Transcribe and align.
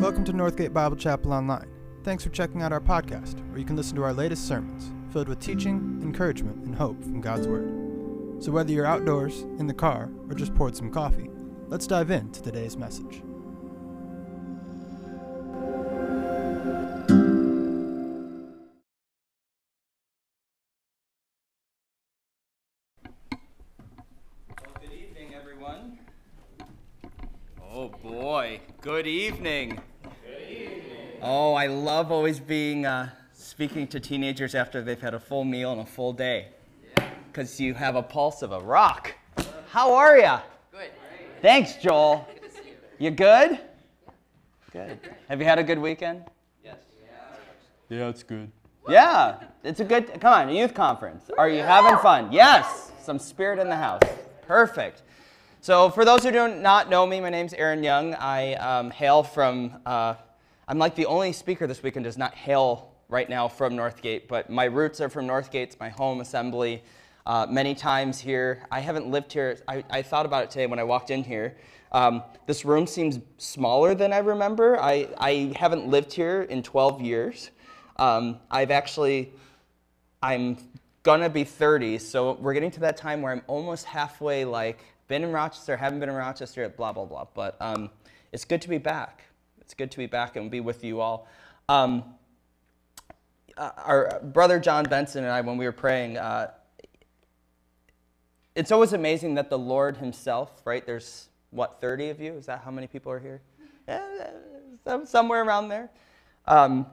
Welcome 0.00 0.24
to 0.26 0.32
Northgate 0.32 0.72
Bible 0.72 0.94
Chapel 0.96 1.32
Online. 1.32 1.68
Thanks 2.04 2.22
for 2.22 2.30
checking 2.30 2.62
out 2.62 2.72
our 2.72 2.80
podcast, 2.80 3.44
where 3.50 3.58
you 3.58 3.64
can 3.64 3.74
listen 3.74 3.96
to 3.96 4.04
our 4.04 4.12
latest 4.12 4.46
sermons, 4.46 4.92
filled 5.12 5.28
with 5.28 5.40
teaching, 5.40 5.98
encouragement, 6.02 6.64
and 6.64 6.72
hope 6.72 7.02
from 7.02 7.20
God's 7.20 7.48
Word. 7.48 8.40
So, 8.40 8.52
whether 8.52 8.70
you're 8.70 8.86
outdoors, 8.86 9.40
in 9.58 9.66
the 9.66 9.74
car, 9.74 10.08
or 10.28 10.34
just 10.36 10.54
poured 10.54 10.76
some 10.76 10.92
coffee, 10.92 11.28
let's 11.66 11.88
dive 11.88 12.12
into 12.12 12.40
today's 12.40 12.76
message. 12.76 13.22
Good 24.80 24.92
evening, 24.92 25.34
everyone. 25.34 25.98
Oh 27.60 27.88
boy, 27.88 27.88
good 27.88 27.88
evening, 27.88 27.88
everyone. 27.88 27.88
Oh 27.88 27.88
boy, 27.88 28.60
good 28.80 29.06
evening. 29.06 29.80
Good 30.24 30.50
evening. 30.50 30.98
Oh, 31.20 31.54
I 31.54 31.66
love 31.66 32.12
always 32.12 32.38
being 32.38 32.86
uh, 32.86 33.10
speaking 33.32 33.88
to 33.88 33.98
teenagers 33.98 34.54
after 34.54 34.82
they've 34.82 35.00
had 35.00 35.14
a 35.14 35.20
full 35.20 35.42
meal 35.42 35.72
and 35.72 35.80
a 35.80 35.84
full 35.84 36.12
day. 36.12 36.48
Because 37.26 37.60
you 37.60 37.74
have 37.74 37.96
a 37.96 38.02
pulse 38.02 38.42
of 38.42 38.52
a 38.52 38.60
rock. 38.60 39.12
How 39.70 39.94
are 39.94 40.16
ya? 40.16 40.40
Good. 40.70 40.90
Thanks, 41.42 41.74
Joel. 41.76 42.26
Good 42.32 42.48
to 42.48 42.56
see 42.56 42.68
you. 42.68 42.76
You 42.98 43.10
good? 43.10 43.58
Good. 44.72 45.00
Have 45.28 45.40
you 45.40 45.44
had 45.44 45.58
a 45.58 45.64
good 45.64 45.80
weekend? 45.80 46.22
Yes. 46.64 46.76
Yeah, 47.88 48.08
it's 48.08 48.22
good. 48.22 48.52
Yeah, 48.88 49.40
it's 49.64 49.80
a 49.80 49.84
good. 49.84 50.20
Come 50.20 50.32
on, 50.32 50.48
a 50.48 50.52
youth 50.52 50.72
conference. 50.72 51.30
Are 51.36 51.48
you 51.48 51.62
having 51.62 51.98
fun? 51.98 52.30
Yes, 52.32 52.92
some 53.02 53.18
spirit 53.18 53.58
in 53.58 53.68
the 53.68 53.76
house. 53.76 54.02
Perfect. 54.46 55.02
So, 55.60 55.90
for 55.90 56.04
those 56.04 56.22
who 56.22 56.30
do 56.30 56.48
not 56.48 56.88
know 56.88 57.06
me, 57.06 57.20
my 57.20 57.28
name's 57.28 57.52
Aaron 57.54 57.82
Young. 57.82 58.14
I 58.14 58.54
um, 58.54 58.90
hail 58.90 59.24
from. 59.24 59.80
Uh, 59.84 60.14
I'm 60.70 60.76
like 60.76 60.94
the 60.94 61.06
only 61.06 61.32
speaker 61.32 61.66
this 61.66 61.82
weekend 61.82 62.04
does 62.04 62.18
not 62.18 62.34
hail 62.34 62.92
right 63.08 63.26
now 63.30 63.48
from 63.48 63.72
Northgate, 63.72 64.28
but 64.28 64.50
my 64.50 64.64
roots 64.64 65.00
are 65.00 65.08
from 65.08 65.26
Northgate. 65.26 65.62
It's 65.62 65.80
my 65.80 65.88
home 65.88 66.20
assembly. 66.20 66.82
Uh, 67.24 67.46
many 67.48 67.74
times 67.74 68.20
here, 68.20 68.66
I 68.70 68.80
haven't 68.80 69.06
lived 69.06 69.32
here. 69.32 69.58
I, 69.66 69.82
I 69.88 70.02
thought 70.02 70.26
about 70.26 70.44
it 70.44 70.50
today 70.50 70.66
when 70.66 70.78
I 70.78 70.84
walked 70.84 71.10
in 71.10 71.24
here. 71.24 71.56
Um, 71.90 72.22
this 72.46 72.66
room 72.66 72.86
seems 72.86 73.18
smaller 73.38 73.94
than 73.94 74.12
I 74.12 74.18
remember. 74.18 74.78
I, 74.78 75.08
I 75.16 75.54
haven't 75.56 75.88
lived 75.88 76.12
here 76.12 76.42
in 76.42 76.62
12 76.62 77.00
years. 77.00 77.50
Um, 77.96 78.38
I've 78.50 78.70
actually, 78.70 79.32
I'm 80.22 80.58
gonna 81.02 81.30
be 81.30 81.44
30, 81.44 81.96
so 81.96 82.32
we're 82.34 82.52
getting 82.52 82.70
to 82.72 82.80
that 82.80 82.98
time 82.98 83.22
where 83.22 83.32
I'm 83.32 83.42
almost 83.46 83.86
halfway, 83.86 84.44
like, 84.44 84.84
been 85.06 85.24
in 85.24 85.32
Rochester, 85.32 85.78
haven't 85.78 86.00
been 86.00 86.10
in 86.10 86.14
Rochester, 86.14 86.68
blah, 86.68 86.92
blah, 86.92 87.06
blah. 87.06 87.24
But 87.32 87.56
um, 87.58 87.88
it's 88.32 88.44
good 88.44 88.60
to 88.60 88.68
be 88.68 88.76
back. 88.76 89.27
It's 89.68 89.74
good 89.74 89.90
to 89.90 89.98
be 89.98 90.06
back 90.06 90.36
and 90.36 90.50
be 90.50 90.60
with 90.60 90.82
you 90.82 91.02
all. 91.02 91.28
Um, 91.68 92.02
uh, 93.54 93.70
our 93.76 94.18
brother 94.22 94.58
John 94.58 94.84
Benson 94.84 95.24
and 95.24 95.30
I, 95.30 95.42
when 95.42 95.58
we 95.58 95.66
were 95.66 95.72
praying, 95.72 96.16
uh, 96.16 96.52
it's 98.54 98.72
always 98.72 98.94
amazing 98.94 99.34
that 99.34 99.50
the 99.50 99.58
Lord 99.58 99.98
Himself, 99.98 100.62
right? 100.64 100.86
There's 100.86 101.28
what, 101.50 101.82
30 101.82 102.08
of 102.08 102.18
you? 102.18 102.32
Is 102.32 102.46
that 102.46 102.62
how 102.64 102.70
many 102.70 102.86
people 102.86 103.12
are 103.12 103.18
here? 103.18 103.42
Yeah, 103.86 104.30
somewhere 105.04 105.44
around 105.44 105.68
there. 105.68 105.90
Um, 106.46 106.86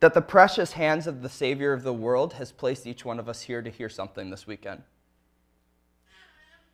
that 0.00 0.14
the 0.14 0.22
precious 0.22 0.72
hands 0.72 1.06
of 1.06 1.20
the 1.20 1.28
Savior 1.28 1.74
of 1.74 1.82
the 1.82 1.92
world 1.92 2.32
has 2.32 2.50
placed 2.50 2.86
each 2.86 3.04
one 3.04 3.18
of 3.18 3.28
us 3.28 3.42
here 3.42 3.60
to 3.60 3.68
hear 3.68 3.90
something 3.90 4.30
this 4.30 4.46
weekend. 4.46 4.84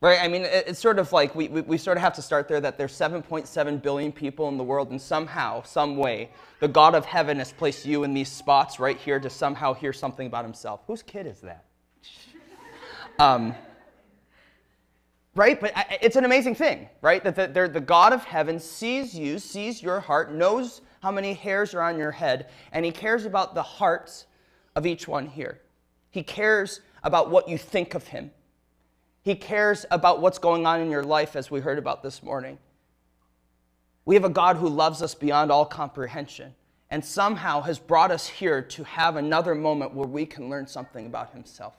Right? 0.02 0.18
I 0.20 0.26
mean, 0.26 0.42
it's 0.42 0.80
sort 0.80 0.98
of 0.98 1.12
like 1.12 1.36
we, 1.36 1.46
we, 1.46 1.60
we 1.60 1.78
sort 1.78 1.96
of 1.96 2.02
have 2.02 2.12
to 2.14 2.22
start 2.22 2.48
there 2.48 2.60
that 2.60 2.76
there's 2.76 2.92
7.7 2.92 3.82
billion 3.82 4.10
people 4.10 4.48
in 4.48 4.56
the 4.56 4.64
world, 4.64 4.90
and 4.90 5.00
somehow, 5.00 5.62
some 5.62 5.96
way, 5.96 6.30
the 6.58 6.66
God 6.66 6.96
of 6.96 7.04
heaven 7.04 7.38
has 7.38 7.52
placed 7.52 7.86
you 7.86 8.02
in 8.02 8.12
these 8.12 8.28
spots 8.28 8.80
right 8.80 8.98
here 8.98 9.20
to 9.20 9.30
somehow 9.30 9.72
hear 9.72 9.92
something 9.92 10.26
about 10.26 10.44
himself. 10.44 10.80
Whose 10.88 11.02
kid 11.02 11.26
is 11.26 11.40
that? 11.40 11.64
Um, 13.18 13.54
right? 15.34 15.60
But 15.60 15.76
I- 15.76 15.98
it's 16.00 16.16
an 16.16 16.24
amazing 16.24 16.54
thing, 16.54 16.88
right? 17.02 17.22
That 17.22 17.54
the, 17.54 17.68
the 17.68 17.80
God 17.80 18.14
of 18.14 18.24
heaven 18.24 18.58
sees 18.58 19.14
you, 19.14 19.38
sees 19.38 19.82
your 19.82 20.00
heart, 20.00 20.32
knows 20.32 20.80
how 21.02 21.12
many 21.12 21.34
hairs 21.34 21.74
are 21.74 21.82
on 21.82 21.98
your 21.98 22.10
head, 22.10 22.48
and 22.72 22.84
He 22.86 22.90
cares 22.90 23.26
about 23.26 23.54
the 23.54 23.62
hearts 23.62 24.26
of 24.74 24.86
each 24.86 25.06
one 25.06 25.26
here. 25.26 25.60
He 26.10 26.22
cares 26.22 26.80
about 27.04 27.30
what 27.30 27.48
you 27.48 27.58
think 27.58 27.94
of 27.94 28.08
Him. 28.08 28.32
He 29.22 29.36
cares 29.36 29.86
about 29.90 30.20
what's 30.20 30.38
going 30.38 30.66
on 30.66 30.80
in 30.80 30.90
your 30.90 31.04
life, 31.04 31.36
as 31.36 31.50
we 31.50 31.60
heard 31.60 31.78
about 31.78 32.02
this 32.02 32.22
morning. 32.22 32.58
We 34.04 34.16
have 34.16 34.24
a 34.24 34.30
God 34.30 34.56
who 34.56 34.68
loves 34.68 35.00
us 35.00 35.14
beyond 35.14 35.52
all 35.52 35.64
comprehension 35.64 36.54
and 36.90 37.04
somehow 37.04 37.62
has 37.62 37.78
brought 37.78 38.10
us 38.10 38.26
here 38.26 38.60
to 38.60 38.84
have 38.84 39.16
another 39.16 39.54
moment 39.54 39.94
where 39.94 40.06
we 40.06 40.26
can 40.26 40.50
learn 40.50 40.66
something 40.66 41.06
about 41.06 41.32
Himself. 41.32 41.74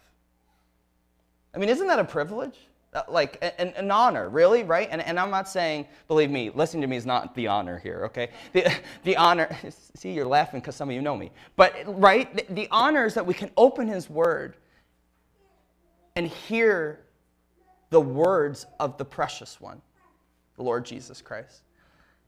I 1.53 1.57
mean, 1.59 1.69
isn't 1.69 1.85
that 1.85 1.99
a 1.99 2.05
privilege? 2.05 2.57
Uh, 2.93 3.03
Like 3.07 3.37
an, 3.59 3.73
an 3.75 3.91
honor, 3.91 4.29
really, 4.29 4.63
right? 4.63 4.87
And, 4.89 5.01
and 5.01 5.19
I'm 5.19 5.29
not 5.29 5.49
saying, 5.49 5.85
believe 6.07 6.31
me, 6.31 6.49
listening 6.49 6.81
to 6.81 6.87
me 6.87 6.95
is 6.95 7.05
not 7.05 7.35
the 7.35 7.47
honor 7.47 7.77
here, 7.77 8.05
okay? 8.05 8.29
The, 8.53 8.73
the 9.03 9.17
honor, 9.17 9.55
see, 9.95 10.13
you're 10.13 10.25
laughing 10.25 10.61
because 10.61 10.75
some 10.75 10.89
of 10.89 10.95
you 10.95 11.01
know 11.01 11.17
me. 11.17 11.29
But, 11.57 11.75
right, 11.85 12.33
the, 12.35 12.45
the 12.53 12.67
honor 12.71 13.05
is 13.05 13.13
that 13.15 13.25
we 13.25 13.33
can 13.33 13.51
open 13.57 13.87
His 13.87 14.09
Word 14.09 14.55
and 16.15 16.25
hear 16.27 17.02
the 17.93 18.01
words 18.01 18.65
of 18.79 18.97
the 18.97 19.05
precious 19.05 19.61
one, 19.61 19.79
the 20.57 20.63
Lord 20.63 20.83
Jesus 20.83 21.21
Christ. 21.21 21.61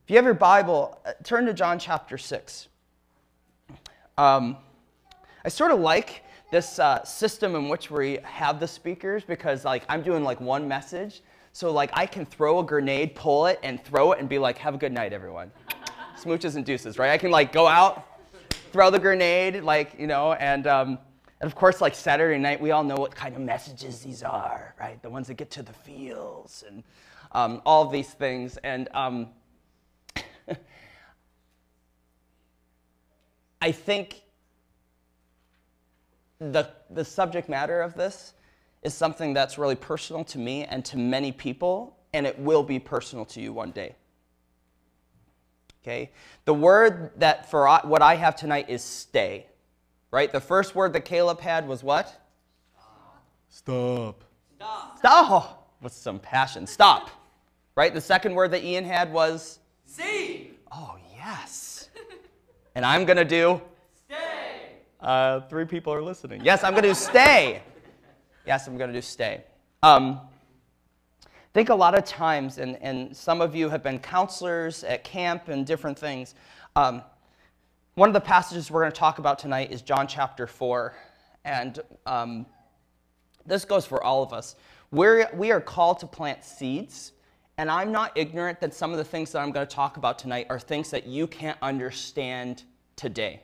If 0.04 0.12
you 0.12 0.16
have 0.16 0.26
your 0.26 0.36
Bible, 0.36 1.02
uh, 1.04 1.14
turn 1.24 1.48
to 1.48 1.56
John 1.56 1.80
chapter 1.80 2.20
6. 2.20 2.68
Um, 4.20 4.58
I 5.44 5.50
sort 5.50 5.72
of 5.72 5.80
like 5.80 6.24
this 6.52 6.78
uh, 6.78 7.04
system 7.04 7.56
in 7.56 7.68
which 7.68 7.90
we 7.90 8.20
have 8.24 8.60
the 8.60 8.68
speakers 8.68 9.24
because 9.24 9.66
like 9.66 9.84
I'm 9.90 10.04
doing 10.04 10.24
like 10.24 10.40
one 10.40 10.68
message, 10.68 11.24
so 11.52 11.74
like 11.74 11.90
I 11.94 12.06
can 12.06 12.28
throw 12.28 12.60
a 12.60 12.64
grenade, 12.64 13.16
pull 13.16 13.48
it, 13.48 13.60
and 13.64 13.84
throw 13.84 14.12
it, 14.12 14.20
and 14.20 14.30
be 14.30 14.38
like, 14.38 14.60
"Have 14.60 14.76
a 14.76 14.78
good 14.78 14.94
night, 14.94 15.14
everyone." 15.14 15.52
Smooches 16.16 16.58
and 16.58 16.64
deuces, 16.64 17.00
right? 17.00 17.10
I 17.10 17.18
can 17.18 17.32
like 17.32 17.52
go 17.52 17.68
out, 17.68 18.06
throw 18.72 18.92
the 18.92 19.00
grenade, 19.00 19.64
like 19.64 19.96
you 19.98 20.06
know, 20.06 20.34
and 20.34 20.68
um, 20.68 21.00
and 21.42 21.48
of 21.48 21.56
course, 21.56 21.82
like 21.82 21.96
Saturday 21.96 22.40
night, 22.40 22.62
we 22.62 22.72
all 22.72 22.84
know 22.84 22.96
what 22.96 23.14
kind 23.14 23.36
of 23.36 23.42
messages 23.42 24.00
these 24.02 24.24
are, 24.24 24.74
right? 24.80 25.02
The 25.02 25.10
ones 25.10 25.28
that 25.28 25.34
get 25.34 25.52
to 25.52 25.64
the 25.64 25.74
feels 25.74 26.64
and 26.68 26.84
um, 27.34 27.62
all 27.66 27.88
these 27.88 28.10
things, 28.10 28.58
and 28.58 28.88
um, 28.94 29.28
I 33.62 33.72
think 33.72 34.22
the, 36.40 36.70
the 36.90 37.04
subject 37.04 37.50
matter 37.50 37.82
of 37.82 37.96
this 37.96 38.34
is 38.84 38.94
something 38.94 39.34
that's 39.34 39.58
really 39.58 39.76
personal 39.76 40.24
to 40.26 40.38
me 40.38 40.64
and 40.64 40.86
to 40.86 40.98
many 40.98 41.32
people, 41.32 41.98
and 42.14 42.26
it 42.26 42.38
will 42.40 42.64
be 42.64 42.80
personal 42.80 43.26
to 43.26 43.42
you 43.42 43.52
one 43.52 43.72
day. 43.72 43.96
Okay? 45.84 46.12
The 46.46 46.54
word 46.54 47.12
that 47.18 47.50
for 47.50 47.68
what 47.84 48.02
I 48.02 48.16
have 48.16 48.36
tonight 48.36 48.70
is 48.70 48.84
stay. 48.84 49.48
Right? 50.16 50.32
The 50.32 50.40
first 50.40 50.76
word 50.76 50.94
that 50.94 51.04
Caleb 51.04 51.42
had 51.42 51.68
was 51.68 51.84
what? 51.84 52.08
Stop. 53.50 54.24
Stop. 54.56 54.98
Stop. 54.98 55.74
With 55.82 55.92
some 55.92 56.20
passion. 56.20 56.66
Stop. 56.68 57.10
Right? 57.76 57.94
The 57.94 58.00
second 58.00 58.34
word 58.34 58.52
that 58.52 58.64
Ian 58.64 58.86
had 58.86 59.12
was 59.12 59.60
See. 59.86 60.52
Oh, 60.72 60.96
yes. 61.18 61.90
and 62.76 62.86
I'm 62.86 63.04
going 63.04 63.18
to 63.18 63.26
do 63.26 63.60
Stay. 64.06 64.78
Uh, 65.02 65.42
three 65.50 65.66
people 65.66 65.92
are 65.92 66.02
listening. 66.02 66.40
Yes, 66.46 66.64
I'm 66.64 66.72
going 66.72 66.84
to 66.84 66.90
do 66.92 66.96
stay. 66.96 67.62
Yes, 68.48 68.68
I'm 68.68 68.78
going 68.78 68.94
to 68.94 68.98
do 68.98 69.02
stay. 69.02 69.44
Um, 69.84 70.22
I 71.26 71.28
think 71.54 71.68
a 71.68 71.76
lot 71.76 71.94
of 71.94 72.06
times, 72.06 72.58
and, 72.58 72.78
and 72.82 73.14
some 73.14 73.42
of 73.42 73.54
you 73.54 73.68
have 73.68 73.84
been 73.84 74.00
counselors 74.00 74.86
at 74.86 75.04
camp 75.04 75.50
and 75.50 75.66
different 75.66 76.00
things. 76.00 76.36
Um, 76.78 77.02
one 77.96 78.10
of 78.10 78.14
the 78.14 78.22
passages 78.22 78.70
we're 78.70 78.82
going 78.82 78.92
to 78.92 79.00
talk 79.00 79.20
about 79.20 79.40
tonight 79.40 79.72
is 79.72 79.82
John 79.82 80.06
chapter 80.06 80.48
4. 80.48 80.94
And 81.46 81.80
um, 82.06 82.46
this 83.46 83.64
goes 83.64 83.86
for 83.86 84.04
all 84.04 84.22
of 84.22 84.34
us. 84.34 84.58
We're, 84.92 85.30
we 85.34 85.52
are 85.52 85.62
called 85.62 86.00
to 86.00 86.08
plant 86.08 86.44
seeds. 86.44 87.14
And 87.58 87.72
I'm 87.72 87.94
not 87.94 88.12
ignorant 88.18 88.60
that 88.60 88.74
some 88.74 88.92
of 88.92 88.98
the 88.98 89.04
things 89.06 89.32
that 89.32 89.40
I'm 89.40 89.52
going 89.52 89.66
to 89.66 89.74
talk 89.74 89.96
about 89.96 90.20
tonight 90.20 90.48
are 90.50 90.60
things 90.60 90.92
that 90.92 91.08
you 91.08 91.26
can't 91.26 91.58
understand 91.62 92.64
today. 92.98 93.44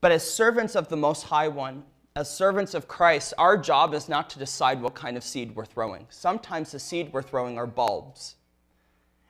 But 0.00 0.10
as 0.10 0.28
servants 0.28 0.74
of 0.74 0.88
the 0.88 0.96
Most 0.96 1.22
High 1.22 1.48
One, 1.48 1.84
as 2.16 2.28
servants 2.28 2.74
of 2.74 2.88
Christ, 2.88 3.32
our 3.38 3.56
job 3.56 3.94
is 3.94 4.08
not 4.08 4.28
to 4.30 4.40
decide 4.40 4.82
what 4.82 4.94
kind 4.94 5.16
of 5.16 5.22
seed 5.22 5.54
we're 5.54 5.64
throwing. 5.64 6.06
Sometimes 6.10 6.72
the 6.72 6.80
seed 6.80 7.12
we're 7.12 7.22
throwing 7.22 7.58
are 7.58 7.66
bulbs. 7.66 8.35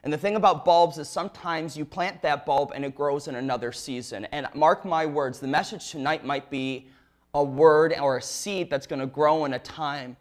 And 0.04 0.12
the 0.12 0.18
thing 0.18 0.36
about 0.36 0.64
bulbs 0.64 0.98
is 0.98 1.08
sometimes 1.08 1.76
you 1.76 1.84
plant 1.84 2.22
that 2.22 2.46
bulb 2.46 2.72
and 2.74 2.84
it 2.84 2.94
grows 2.94 3.28
in 3.28 3.34
another 3.34 3.72
season. 3.72 4.24
And 4.26 4.46
mark 4.54 4.84
my 4.84 5.04
words, 5.04 5.40
the 5.40 5.48
message 5.48 5.90
tonight 5.90 6.24
might 6.24 6.48
be 6.48 6.88
a 7.34 7.42
word 7.42 7.94
or 8.00 8.16
a 8.16 8.22
seed 8.22 8.70
that's 8.70 8.86
going 8.86 9.00
to 9.00 9.06
grow 9.06 9.44
in 9.44 9.54
a 9.54 9.58
time 9.58 10.16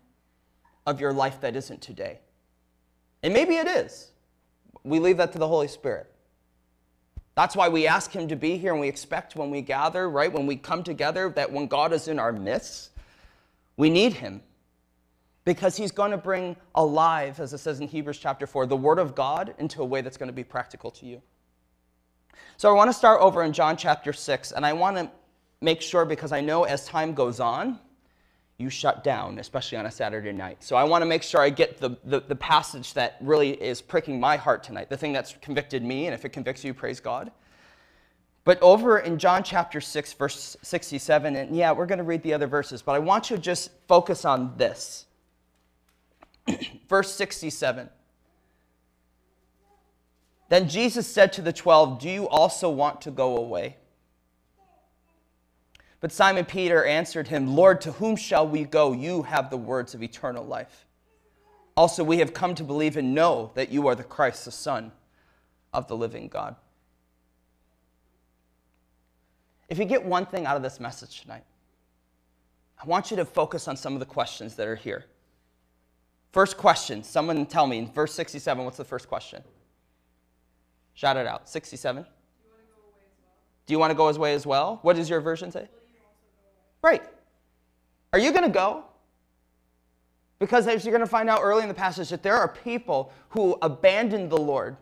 of 0.86 1.00
your 1.00 1.13
life 1.13 1.39
that 1.42 1.56
isn't 1.56 1.81
today. 1.81 2.19
And 3.24 3.33
maybe 3.33 3.56
it 3.56 3.68
is. 3.68 4.12
We 4.83 5.00
leave 5.00 5.18
that 5.18 5.31
to 5.33 5.39
the 5.39 5.48
Holy 5.48 5.68
Spirit. 5.68 6.12
That's 7.36 7.56
why 7.56 7.69
we 7.69 7.86
ask 7.86 8.12
Him 8.12 8.27
to 8.30 8.36
be 8.36 8.57
here 8.57 8.72
and 8.72 8.81
we 8.81 8.88
expect 8.88 9.36
when 9.36 9.51
we 9.51 9.62
gather, 9.62 10.10
right, 10.10 10.31
when 10.31 10.48
we 10.48 10.56
come 10.56 10.83
together, 10.83 11.30
that 11.36 11.51
when 11.51 11.68
God 11.68 11.92
is 11.92 12.07
in 12.07 12.18
our 12.18 12.31
midst, 12.31 12.92
we 13.77 13.89
need 13.89 14.13
Him. 14.13 14.42
Because 15.46 15.78
He's 15.78 15.92
going 15.92 16.12
to 16.12 16.18
bring 16.18 16.56
alive, 16.74 17.40
as 17.40 17.54
it 17.54 17.60
says 17.60 17.80
in 17.80 17.88
Hebrews 17.88 18.18
chapter 18.18 18.46
4, 18.46 18.66
the 18.66 18.76
Word 18.76 19.00
of 19.00 19.16
God 19.16 19.56
into 19.60 19.82
a 19.82 19.86
way 19.86 20.02
that's 20.02 20.18
going 20.18 20.28
to 20.28 20.34
be 20.34 20.44
practical 20.44 20.92
to 20.92 21.06
you. 21.06 21.22
So 22.58 22.70
I 22.70 22.74
want 22.74 22.90
to 22.90 22.94
start 22.94 23.22
over 23.22 23.44
in 23.44 23.54
John 23.54 23.78
chapter 23.78 24.12
6, 24.12 24.52
and 24.52 24.66
I 24.66 24.74
want 24.74 24.98
to 24.98 25.10
make 25.62 25.82
sure 25.82 26.06
because 26.06 26.32
I 26.32 26.42
know 26.42 26.64
as 26.64 26.86
time 26.86 27.14
goes 27.14 27.40
on, 27.40 27.80
you 28.58 28.70
shut 28.70 29.04
down, 29.04 29.40
especially 29.40 29.78
on 29.78 29.86
a 29.86 29.92
Saturday 29.92 30.32
night. 30.32 30.64
So 30.64 30.78
I 30.78 30.86
want 30.86 31.02
to 31.02 31.06
make 31.06 31.24
sure 31.24 31.42
I 31.42 31.50
get 31.50 31.78
the, 31.78 31.98
the, 32.06 32.22
the, 32.22 32.36
passage 32.36 32.94
that 32.94 33.18
really 33.20 33.52
is 33.52 33.82
pricking 33.82 34.18
my 34.18 34.38
heart 34.38 34.64
tonight, 34.64 34.90
the 34.90 34.96
thing 34.96 35.12
that's 35.12 35.36
convicted 35.42 35.84
me, 35.84 36.06
and 36.06 36.14
if 36.14 36.24
it 36.24 36.30
convicts 36.30 36.64
you, 36.64 36.74
praise 36.74 37.02
God. 37.02 37.32
But 38.46 38.62
over 38.62 39.00
in 39.00 39.18
John 39.18 39.44
chapter 39.44 39.82
6, 39.82 40.14
verse 40.14 40.56
67, 40.62 41.36
and 41.36 41.56
yeah, 41.56 41.74
we're 41.74 41.88
going 41.88 41.98
to 41.98 42.06
read 42.06 42.24
the 42.24 42.34
other 42.34 42.48
verses, 42.48 42.82
but 42.82 42.94
I 42.94 43.00
want 43.00 43.30
you 43.30 43.36
to 43.36 43.42
just 43.42 43.72
focus 43.88 44.24
on 44.24 44.54
this. 44.56 45.06
verse 46.90 47.14
67. 47.14 47.90
Then 50.50 50.70
Jesus 50.70 51.08
said 51.08 51.34
to 51.34 51.42
the 51.42 51.54
twelve, 51.54 52.00
Do 52.00 52.10
you 52.10 52.28
also 52.28 52.70
want 52.70 53.02
to 53.02 53.12
go 53.12 53.38
away? 53.38 53.78
But 56.00 56.12
Simon 56.12 56.46
Peter 56.46 56.86
answered 56.86 57.28
him, 57.30 57.56
Lord, 57.56 57.82
to 57.82 57.94
whom 57.94 58.16
shall 58.16 58.48
we 58.48 58.64
go? 58.64 58.92
You 58.92 59.24
have 59.24 59.50
the 59.50 59.58
words 59.58 59.96
of 59.96 60.04
eternal 60.04 60.46
life. 60.46 60.86
Also, 61.76 62.04
we 62.04 62.20
have 62.20 62.34
come 62.34 62.54
to 62.56 62.64
believe 62.64 62.96
and 62.96 63.16
know 63.16 63.52
that 63.56 63.72
you 63.72 63.88
are 63.88 63.96
the 63.96 64.04
Christ, 64.04 64.46
the 64.46 64.52
Son 64.52 64.92
of 65.74 65.88
the 65.88 65.98
living 65.98 66.28
God. 66.28 66.56
If 69.68 69.80
you 69.80 69.86
get 69.86 70.06
one 70.06 70.26
thing 70.26 70.46
out 70.46 70.56
of 70.56 70.62
this 70.64 70.80
message 70.80 71.22
tonight, 71.22 71.44
I 72.82 72.86
want 72.86 73.10
you 73.10 73.18
to 73.18 73.26
focus 73.26 73.68
on 73.68 73.76
some 73.76 73.94
of 73.94 74.00
the 74.00 74.06
questions 74.06 74.56
that 74.56 74.68
are 74.68 74.76
here. 74.76 75.06
First 76.36 76.58
question, 76.58 77.02
someone 77.02 77.46
tell 77.46 77.66
me 77.66 77.78
in 77.78 77.90
verse 77.90 78.14
67, 78.14 78.66
what's 78.66 78.76
the 78.76 78.84
first 78.84 79.08
question? 79.08 79.42
Shout 80.94 81.16
it 81.16 81.26
out. 81.26 81.48
67. 81.48 82.06
Do 83.66 83.74
you 83.74 83.80
want 83.80 83.92
to 83.92 83.96
go 83.96 84.10
his 84.10 84.20
way 84.20 84.34
as 84.34 84.46
well? 84.46 84.80
What 84.82 84.98
does 84.98 85.10
your 85.10 85.22
version 85.22 85.50
say? 85.50 85.70
Right. 86.82 87.02
Are 88.12 88.20
you 88.20 88.34
going 88.34 88.44
to 88.44 88.50
go? 88.50 88.84
Because 90.38 90.68
as 90.68 90.84
you're 90.84 90.92
going 90.92 91.06
to 91.06 91.10
find 91.10 91.30
out 91.30 91.40
early 91.42 91.62
in 91.62 91.70
the 91.70 91.74
passage, 91.74 92.10
that 92.10 92.22
there 92.22 92.36
are 92.36 92.50
people 92.50 93.14
who 93.30 93.58
abandoned 93.62 94.30
the 94.30 94.38
Lord. 94.38 94.76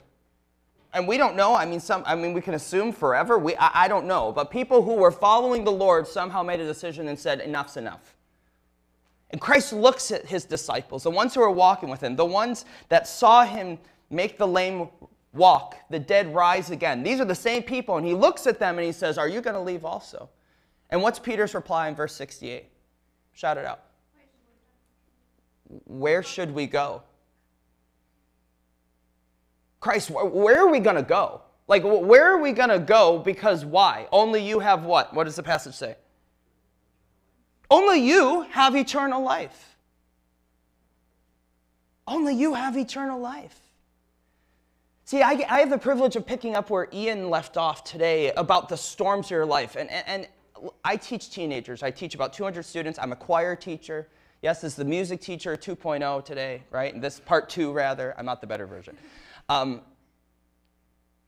And 0.91 1.07
we 1.07 1.17
don't 1.17 1.35
know. 1.35 1.53
I 1.53 1.67
mean, 1.67 1.79
some. 1.79 2.01
I 2.07 2.15
mean, 2.15 2.33
we 2.33 2.41
can 2.41 2.55
assume 2.55 2.91
forever. 2.91 3.37
We, 3.37 3.55
I, 3.57 3.83
I 3.83 3.87
don't 3.87 4.07
know. 4.07 4.31
But 4.31 4.49
people 4.49 4.81
who 4.81 4.95
were 4.95 5.11
following 5.11 5.65
the 5.65 5.71
Lord 5.71 6.07
somehow 6.07 6.41
made 6.41 6.61
a 6.61 6.65
decision 6.65 7.09
and 7.09 7.19
said, 7.19 7.41
"Enough's 7.41 7.77
enough." 7.77 8.15
And 9.33 9.41
Christ 9.41 9.73
looks 9.73 10.11
at 10.11 10.27
his 10.27 10.45
disciples, 10.45 11.01
the 11.01 11.09
ones 11.09 11.33
who 11.33 11.41
are 11.41 11.49
walking 11.49 11.89
with 11.89 12.01
him, 12.01 12.15
the 12.15 12.23
ones 12.23 12.65
that 12.89 13.07
saw 13.07 13.43
him 13.43 13.79
make 14.11 14.37
the 14.37 14.47
lame 14.47 14.89
walk, 15.33 15.75
the 15.89 15.97
dead 15.97 16.31
rise 16.35 16.69
again. 16.69 17.01
These 17.01 17.19
are 17.19 17.25
the 17.25 17.33
same 17.33 17.63
people, 17.63 17.97
and 17.97 18.05
he 18.05 18.13
looks 18.13 18.45
at 18.45 18.59
them 18.59 18.77
and 18.77 18.85
he 18.85 18.91
says, 18.91 19.17
"Are 19.17 19.27
you 19.27 19.41
going 19.41 19.55
to 19.55 19.59
leave 19.59 19.85
also?" 19.85 20.29
And 20.91 21.01
what's 21.01 21.17
Peter's 21.17 21.55
reply 21.55 21.87
in 21.87 21.95
verse 21.95 22.13
68? 22.13 22.69
Shout 23.33 23.57
it 23.57 23.65
out. 23.65 23.79
Where 25.85 26.21
should 26.21 26.53
we 26.53 26.67
go? 26.67 27.01
Christ, 29.79 30.11
where 30.11 30.59
are 30.59 30.67
we 30.67 30.79
going 30.79 30.95
to 30.95 31.01
go? 31.01 31.41
Like, 31.67 31.81
where 31.83 32.31
are 32.31 32.37
we 32.37 32.51
going 32.51 32.69
to 32.69 32.77
go? 32.77 33.17
Because 33.17 33.65
why? 33.65 34.07
Only 34.11 34.47
you 34.47 34.59
have 34.59 34.85
what? 34.85 35.11
What 35.15 35.23
does 35.23 35.35
the 35.35 35.43
passage 35.43 35.73
say? 35.73 35.95
Only 37.73 38.07
you 38.07 38.43
have 38.51 38.75
eternal 38.75 39.23
life. 39.23 39.75
Only 42.07 42.35
you 42.35 42.53
have 42.53 42.77
eternal 42.77 43.19
life. 43.19 43.59
See, 45.05 45.23
I, 45.23 45.43
I 45.49 45.59
have 45.61 45.71
the 45.71 45.79
privilege 45.79 46.15
of 46.15 46.23
picking 46.23 46.55
up 46.55 46.69
where 46.69 46.87
Ian 46.93 47.31
left 47.31 47.57
off 47.57 47.83
today 47.83 48.31
about 48.33 48.69
the 48.69 48.77
storms 48.77 49.25
of 49.25 49.31
your 49.31 49.45
life. 49.47 49.75
And, 49.75 49.89
and, 49.89 50.27
I 50.85 50.97
teach 50.97 51.31
teenagers. 51.31 51.81
I 51.81 51.89
teach 51.89 52.13
about 52.13 52.31
200 52.31 52.63
students. 52.63 52.99
I'm 53.01 53.11
a 53.11 53.15
choir 53.15 53.55
teacher. 53.55 54.07
Yes, 54.43 54.61
this 54.61 54.73
is 54.73 54.75
the 54.77 54.85
music 54.85 55.19
teacher 55.19 55.57
2.0 55.57 56.23
today, 56.23 56.61
right? 56.69 57.01
This 57.01 57.19
part 57.19 57.49
two, 57.49 57.73
rather. 57.73 58.13
I'm 58.19 58.25
not 58.25 58.39
the 58.39 58.47
better 58.47 58.67
version. 58.67 58.95
Um, 59.49 59.81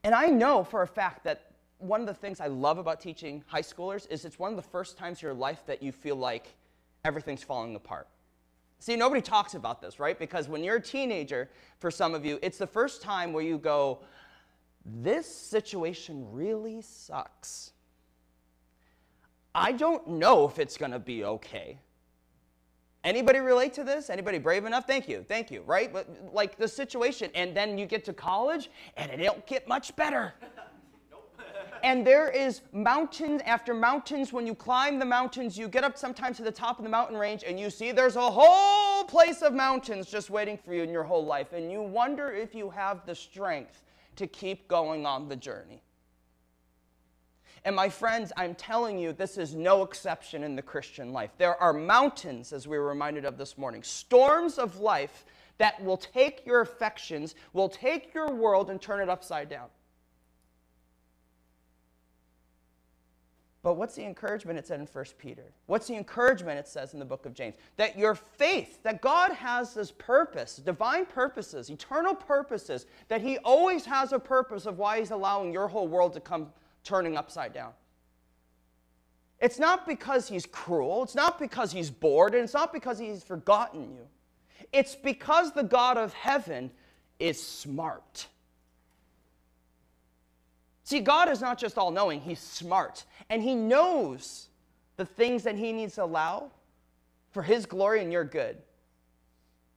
and 0.04 0.14
I 0.14 0.26
know 0.26 0.62
for 0.62 0.82
a 0.82 0.86
fact 0.86 1.24
that 1.24 1.55
one 1.78 2.00
of 2.00 2.06
the 2.06 2.14
things 2.14 2.40
I 2.40 2.46
love 2.46 2.78
about 2.78 3.00
teaching 3.00 3.44
high 3.46 3.62
schoolers 3.62 4.10
is 4.10 4.24
it's 4.24 4.38
one 4.38 4.50
of 4.50 4.56
the 4.56 4.62
first 4.62 4.96
times 4.96 5.22
in 5.22 5.26
your 5.26 5.34
life 5.34 5.62
that 5.66 5.82
you 5.82 5.92
feel 5.92 6.16
like 6.16 6.54
everything's 7.04 7.42
falling 7.42 7.76
apart. 7.76 8.08
See, 8.78 8.96
nobody 8.96 9.22
talks 9.22 9.54
about 9.54 9.80
this, 9.80 9.98
right? 9.98 10.18
Because 10.18 10.48
when 10.48 10.62
you're 10.62 10.76
a 10.76 10.82
teenager, 10.82 11.50
for 11.78 11.90
some 11.90 12.14
of 12.14 12.24
you, 12.24 12.38
it's 12.42 12.58
the 12.58 12.66
first 12.66 13.00
time 13.02 13.32
where 13.32 13.42
you 13.42 13.58
go, 13.58 14.00
this 14.84 15.26
situation 15.26 16.26
really 16.30 16.82
sucks. 16.82 17.72
I 19.54 19.72
don't 19.72 20.06
know 20.06 20.46
if 20.46 20.58
it's 20.58 20.76
going 20.76 20.92
to 20.92 20.98
be 20.98 21.24
okay. 21.24 21.78
Anybody 23.02 23.38
relate 23.38 23.72
to 23.74 23.84
this? 23.84 24.10
Anybody 24.10 24.38
brave 24.38 24.64
enough? 24.64 24.86
Thank 24.86 25.08
you. 25.08 25.24
Thank 25.26 25.50
you. 25.50 25.62
Right? 25.64 25.92
But 25.92 26.34
like 26.34 26.58
the 26.58 26.68
situation 26.68 27.30
and 27.34 27.56
then 27.56 27.78
you 27.78 27.86
get 27.86 28.04
to 28.06 28.12
college 28.12 28.68
and 28.96 29.10
it 29.10 29.18
don't 29.18 29.46
get 29.46 29.66
much 29.66 29.94
better. 29.96 30.34
And 31.86 32.04
there 32.04 32.28
is 32.28 32.62
mountains 32.72 33.40
after 33.46 33.72
mountains. 33.72 34.32
When 34.32 34.44
you 34.44 34.56
climb 34.56 34.98
the 34.98 35.04
mountains, 35.04 35.56
you 35.56 35.68
get 35.68 35.84
up 35.84 35.96
sometimes 35.96 36.36
to 36.38 36.42
the 36.42 36.50
top 36.50 36.80
of 36.80 36.82
the 36.82 36.90
mountain 36.90 37.16
range 37.16 37.44
and 37.46 37.60
you 37.60 37.70
see 37.70 37.92
there's 37.92 38.16
a 38.16 38.28
whole 38.28 39.04
place 39.04 39.40
of 39.40 39.54
mountains 39.54 40.10
just 40.10 40.28
waiting 40.28 40.58
for 40.58 40.74
you 40.74 40.82
in 40.82 40.90
your 40.90 41.04
whole 41.04 41.24
life. 41.24 41.52
And 41.52 41.70
you 41.70 41.80
wonder 41.80 42.28
if 42.32 42.56
you 42.56 42.70
have 42.70 43.06
the 43.06 43.14
strength 43.14 43.84
to 44.16 44.26
keep 44.26 44.66
going 44.66 45.06
on 45.06 45.28
the 45.28 45.36
journey. 45.36 45.80
And 47.64 47.76
my 47.76 47.88
friends, 47.88 48.32
I'm 48.36 48.56
telling 48.56 48.98
you, 48.98 49.12
this 49.12 49.38
is 49.38 49.54
no 49.54 49.84
exception 49.84 50.42
in 50.42 50.56
the 50.56 50.62
Christian 50.62 51.12
life. 51.12 51.30
There 51.38 51.54
are 51.62 51.72
mountains, 51.72 52.52
as 52.52 52.66
we 52.66 52.78
were 52.78 52.88
reminded 52.88 53.24
of 53.24 53.38
this 53.38 53.56
morning, 53.56 53.84
storms 53.84 54.58
of 54.58 54.80
life 54.80 55.24
that 55.58 55.80
will 55.84 55.96
take 55.96 56.44
your 56.44 56.62
affections, 56.62 57.36
will 57.52 57.68
take 57.68 58.12
your 58.12 58.32
world 58.32 58.70
and 58.70 58.82
turn 58.82 59.00
it 59.00 59.08
upside 59.08 59.48
down. 59.48 59.68
But 63.66 63.78
what's 63.78 63.96
the 63.96 64.04
encouragement 64.04 64.60
it 64.60 64.66
said 64.68 64.78
in 64.78 64.86
1 64.86 65.04
Peter? 65.18 65.42
What's 65.66 65.88
the 65.88 65.96
encouragement 65.96 66.56
it 66.56 66.68
says 66.68 66.92
in 66.92 67.00
the 67.00 67.04
book 67.04 67.26
of 67.26 67.34
James? 67.34 67.56
That 67.76 67.98
your 67.98 68.14
faith, 68.14 68.80
that 68.84 69.02
God 69.02 69.32
has 69.32 69.74
this 69.74 69.90
purpose, 69.90 70.58
divine 70.58 71.04
purposes, 71.04 71.68
eternal 71.68 72.14
purposes, 72.14 72.86
that 73.08 73.22
He 73.22 73.38
always 73.38 73.84
has 73.84 74.12
a 74.12 74.20
purpose 74.20 74.66
of 74.66 74.78
why 74.78 75.00
He's 75.00 75.10
allowing 75.10 75.52
your 75.52 75.66
whole 75.66 75.88
world 75.88 76.12
to 76.12 76.20
come 76.20 76.52
turning 76.84 77.16
upside 77.16 77.52
down. 77.52 77.72
It's 79.40 79.58
not 79.58 79.84
because 79.84 80.28
he's 80.28 80.46
cruel, 80.46 81.02
it's 81.02 81.16
not 81.16 81.36
because 81.40 81.72
he's 81.72 81.90
bored, 81.90 82.36
and 82.36 82.44
it's 82.44 82.54
not 82.54 82.72
because 82.72 83.00
he's 83.00 83.24
forgotten 83.24 83.90
you. 83.90 84.06
It's 84.72 84.94
because 84.94 85.50
the 85.50 85.64
God 85.64 85.98
of 85.98 86.12
heaven 86.12 86.70
is 87.18 87.42
smart. 87.42 88.28
See, 90.86 91.00
God 91.00 91.28
is 91.28 91.40
not 91.40 91.58
just 91.58 91.78
all 91.78 91.90
knowing, 91.90 92.20
he's 92.20 92.38
smart. 92.38 93.06
And 93.28 93.42
he 93.42 93.56
knows 93.56 94.46
the 94.96 95.04
things 95.04 95.42
that 95.42 95.56
he 95.56 95.72
needs 95.72 95.96
to 95.96 96.04
allow 96.04 96.52
for 97.32 97.42
his 97.42 97.66
glory 97.66 98.02
and 98.02 98.12
your 98.12 98.22
good. 98.22 98.58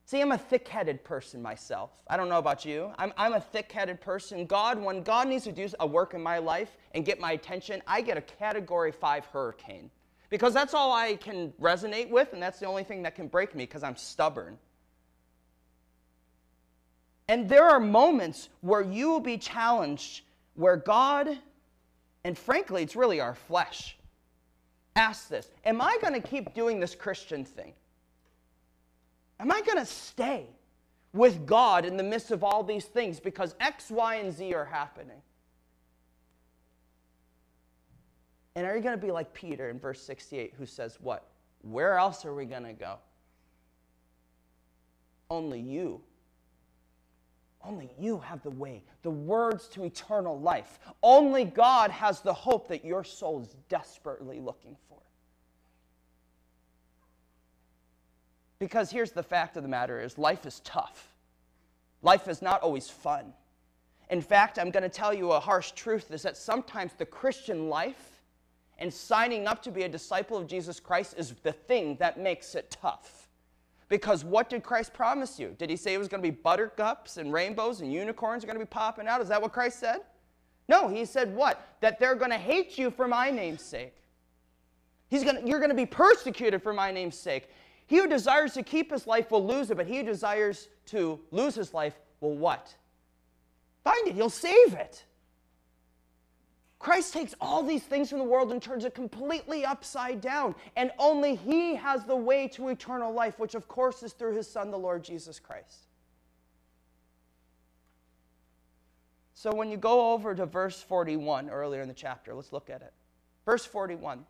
See, 0.05 0.21
I'm 0.21 0.31
a 0.31 0.37
thick 0.37 0.67
headed 0.67 1.03
person 1.03 1.41
myself. 1.41 1.89
I 2.07 2.15
don't 2.15 2.29
know 2.29 2.37
about 2.37 2.63
you. 2.63 2.91
I'm, 2.99 3.11
I'm 3.17 3.33
a 3.33 3.41
thick 3.41 3.71
headed 3.71 4.01
person. 4.01 4.45
God, 4.45 4.79
when 4.79 5.01
God 5.01 5.27
needs 5.27 5.45
to 5.45 5.51
do 5.51 5.67
a 5.79 5.87
work 5.87 6.13
in 6.13 6.21
my 6.21 6.37
life 6.37 6.77
and 6.93 7.03
get 7.03 7.19
my 7.19 7.31
attention, 7.31 7.81
I 7.87 8.01
get 8.01 8.15
a 8.17 8.21
category 8.21 8.91
five 8.91 9.25
hurricane 9.25 9.89
because 10.29 10.53
that's 10.53 10.75
all 10.75 10.93
I 10.93 11.15
can 11.15 11.53
resonate 11.59 12.11
with, 12.11 12.33
and 12.33 12.43
that's 12.43 12.59
the 12.59 12.67
only 12.67 12.83
thing 12.83 13.01
that 13.01 13.15
can 13.15 13.27
break 13.27 13.55
me 13.55 13.63
because 13.63 13.81
I'm 13.81 13.95
stubborn. 13.95 14.59
And 17.27 17.49
there 17.49 17.67
are 17.67 17.79
moments 17.79 18.49
where 18.61 18.83
you 18.83 19.09
will 19.09 19.19
be 19.19 19.39
challenged 19.39 20.21
where 20.59 20.75
God, 20.75 21.37
and 22.25 22.37
frankly, 22.37 22.83
it's 22.83 22.93
really 22.93 23.21
our 23.21 23.33
flesh, 23.33 23.97
asks 24.97 25.29
this 25.29 25.49
Am 25.63 25.81
I 25.81 25.97
going 26.01 26.13
to 26.13 26.27
keep 26.27 26.53
doing 26.53 26.81
this 26.81 26.93
Christian 26.95 27.45
thing? 27.45 27.71
Am 29.39 29.53
I 29.53 29.61
going 29.61 29.77
to 29.77 29.85
stay 29.85 30.47
with 31.13 31.45
God 31.45 31.85
in 31.85 31.95
the 31.95 32.03
midst 32.03 32.31
of 32.31 32.43
all 32.43 32.61
these 32.61 32.83
things 32.83 33.21
because 33.21 33.55
X, 33.61 33.89
Y, 33.89 34.15
and 34.15 34.33
Z 34.33 34.53
are 34.53 34.65
happening? 34.65 35.21
And 38.55 38.67
are 38.67 38.75
you 38.75 38.83
going 38.83 38.99
to 38.99 39.05
be 39.05 39.13
like 39.13 39.33
Peter 39.33 39.69
in 39.69 39.79
verse 39.79 40.01
68 40.01 40.55
who 40.57 40.65
says, 40.65 40.97
What? 40.99 41.25
Where 41.61 41.97
else 41.97 42.25
are 42.25 42.35
we 42.35 42.43
going 42.43 42.63
to 42.63 42.73
go? 42.73 42.97
Only 45.29 45.61
you 45.61 46.01
Only 47.63 47.89
you 47.99 48.19
have 48.19 48.41
the 48.41 48.49
way, 48.49 48.83
the 49.01 49.09
words 49.09 49.67
to 49.69 49.83
eternal 49.83 50.39
life. 50.39 50.79
Only 51.03 51.43
God 51.43 51.91
has 51.91 52.21
the 52.21 52.33
hope 52.33 52.67
that 52.69 52.85
your 52.85 53.03
soul 53.03 53.41
is 53.41 53.55
desperately 53.67 54.39
looking 54.39 54.77
for. 54.87 54.97
Because 58.59 58.91
here's 58.91 59.11
the 59.11 59.23
fact 59.23 59.57
of 59.57 59.63
the 59.63 59.69
matter 59.69 60.01
is 60.01 60.17
life 60.17 60.45
is 60.45 60.61
tough. 60.61 61.07
Life 62.01 62.27
is 62.27 62.41
not 62.41 62.61
always 62.61 62.89
fun. 62.89 63.33
In 64.09 64.21
fact, 64.21 64.57
I'm 64.57 64.71
going 64.71 64.83
to 64.83 64.89
tell 64.89 65.13
you 65.13 65.31
a 65.31 65.39
harsh 65.39 65.71
truth 65.71 66.11
is 66.11 66.21
that 66.23 66.37
sometimes 66.37 66.93
the 66.93 67.05
Christian 67.05 67.69
life 67.69 68.21
and 68.77 68.93
signing 68.93 69.47
up 69.47 69.61
to 69.63 69.71
be 69.71 69.83
a 69.83 69.89
disciple 69.89 70.37
of 70.37 70.47
Jesus 70.47 70.79
Christ 70.79 71.15
is 71.17 71.33
the 71.43 71.51
thing 71.51 71.97
that 71.97 72.17
makes 72.17 72.55
it 72.55 72.71
tough. 72.71 73.28
Because 73.89 74.23
what 74.23 74.49
did 74.49 74.63
Christ 74.63 74.93
promise 74.93 75.39
you? 75.39 75.55
Did 75.57 75.69
he 75.69 75.75
say 75.75 75.95
it 75.95 75.97
was 75.97 76.07
going 76.07 76.21
to 76.21 76.31
be 76.31 76.35
buttercups 76.35 77.17
and 77.17 77.33
rainbows 77.33 77.81
and 77.81 77.91
unicorns 77.91 78.43
are 78.43 78.47
going 78.47 78.59
to 78.59 78.65
be 78.65 78.69
popping 78.69 79.07
out? 79.07 79.19
Is 79.19 79.29
that 79.29 79.41
what 79.41 79.51
Christ 79.51 79.79
said? 79.79 80.01
No, 80.67 80.87
he 80.87 81.03
said 81.05 81.35
what? 81.35 81.67
That 81.81 81.99
they're 81.99 82.15
going 82.15 82.29
to 82.29 82.37
hate 82.37 82.77
you 82.77 82.91
for 82.91 83.07
my 83.07 83.31
name's 83.31 83.63
sake. 83.63 83.95
He's 85.09 85.23
gonna, 85.23 85.41
you're 85.43 85.59
going 85.59 85.71
to 85.71 85.75
be 85.75 85.87
persecuted 85.87 86.61
for 86.61 86.71
my 86.71 86.91
name's 86.91 87.17
sake. 87.17 87.49
He 87.87 87.97
who 87.97 88.07
desires 88.07 88.53
to 88.53 88.61
keep 88.61 88.91
his 88.91 89.07
life 89.07 89.31
will 89.31 89.45
lose 89.45 89.71
it, 89.71 89.77
but 89.77 89.87
he 89.87 89.97
who 89.97 90.03
desires 90.03 90.69
to 90.87 91.19
lose 91.31 91.55
his 91.55 91.73
life 91.73 91.95
will 92.21 92.37
what? 92.37 92.75
Find 93.83 94.07
it. 94.07 94.13
He'll 94.13 94.29
save 94.29 94.73
it. 94.73 95.03
Christ 96.79 97.13
takes 97.13 97.35
all 97.41 97.61
these 97.61 97.83
things 97.83 98.09
from 98.09 98.19
the 98.19 98.25
world 98.25 98.53
and 98.53 98.61
turns 98.61 98.85
it 98.85 98.95
completely 98.95 99.65
upside 99.65 100.21
down. 100.21 100.55
And 100.77 100.91
only 100.97 101.35
He 101.35 101.75
has 101.75 102.05
the 102.05 102.15
way 102.15 102.47
to 102.49 102.69
eternal 102.69 103.13
life, 103.13 103.37
which 103.37 103.53
of 103.53 103.67
course 103.67 104.01
is 104.01 104.13
through 104.13 104.35
His 104.35 104.49
Son, 104.49 104.71
the 104.71 104.77
Lord 104.77 105.03
Jesus 105.03 105.39
Christ. 105.39 105.87
So 109.33 109.53
when 109.53 109.69
you 109.69 109.77
go 109.77 110.13
over 110.13 110.33
to 110.33 110.45
verse 110.45 110.81
41 110.81 111.49
earlier 111.49 111.81
in 111.81 111.87
the 111.89 111.93
chapter, 111.93 112.33
let's 112.33 112.53
look 112.53 112.69
at 112.69 112.81
it. 112.81 112.93
Verse 113.45 113.65
41. 113.65 114.25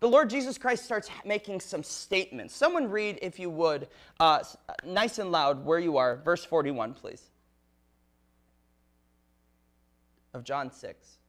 The 0.00 0.08
Lord 0.08 0.30
Jesus 0.30 0.58
Christ 0.58 0.84
starts 0.84 1.08
making 1.24 1.60
some 1.60 1.82
statements. 1.82 2.54
Someone 2.54 2.90
read, 2.90 3.18
if 3.22 3.38
you 3.38 3.50
would, 3.50 3.88
uh, 4.18 4.42
nice 4.84 5.18
and 5.18 5.30
loud 5.30 5.64
where 5.64 5.78
you 5.78 5.96
are. 5.96 6.16
Verse 6.16 6.44
41, 6.44 6.94
please. 6.94 7.22
Of 10.34 10.44
John 10.44 10.70
6. 10.70 11.19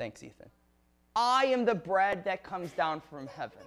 Thanks, 0.00 0.22
Ethan. 0.22 0.48
I 1.14 1.44
am 1.44 1.66
the 1.66 1.74
bread 1.74 2.24
that 2.24 2.42
comes 2.42 2.72
down 2.72 3.02
from 3.02 3.26
heaven. 3.26 3.58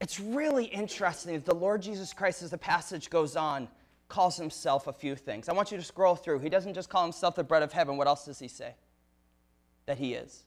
It's 0.00 0.20
really 0.20 0.66
interesting 0.66 1.40
the 1.40 1.56
Lord 1.56 1.82
Jesus 1.82 2.12
Christ, 2.12 2.44
as 2.44 2.52
the 2.52 2.56
passage 2.56 3.10
goes 3.10 3.34
on, 3.34 3.66
calls 4.06 4.36
himself 4.36 4.86
a 4.86 4.92
few 4.92 5.16
things. 5.16 5.48
I 5.48 5.54
want 5.54 5.72
you 5.72 5.76
to 5.76 5.82
scroll 5.82 6.14
through. 6.14 6.38
He 6.38 6.48
doesn't 6.50 6.74
just 6.74 6.88
call 6.88 7.02
himself 7.02 7.34
the 7.34 7.42
bread 7.42 7.64
of 7.64 7.72
heaven. 7.72 7.96
What 7.96 8.06
else 8.06 8.26
does 8.26 8.38
he 8.38 8.46
say? 8.46 8.76
That 9.86 9.98
he 9.98 10.14
is. 10.14 10.44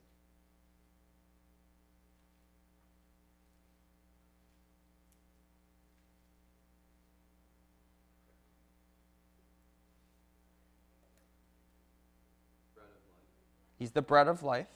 He's 13.82 13.90
the 13.90 14.02
bread 14.04 14.28
of 14.28 14.44
life. 14.44 14.68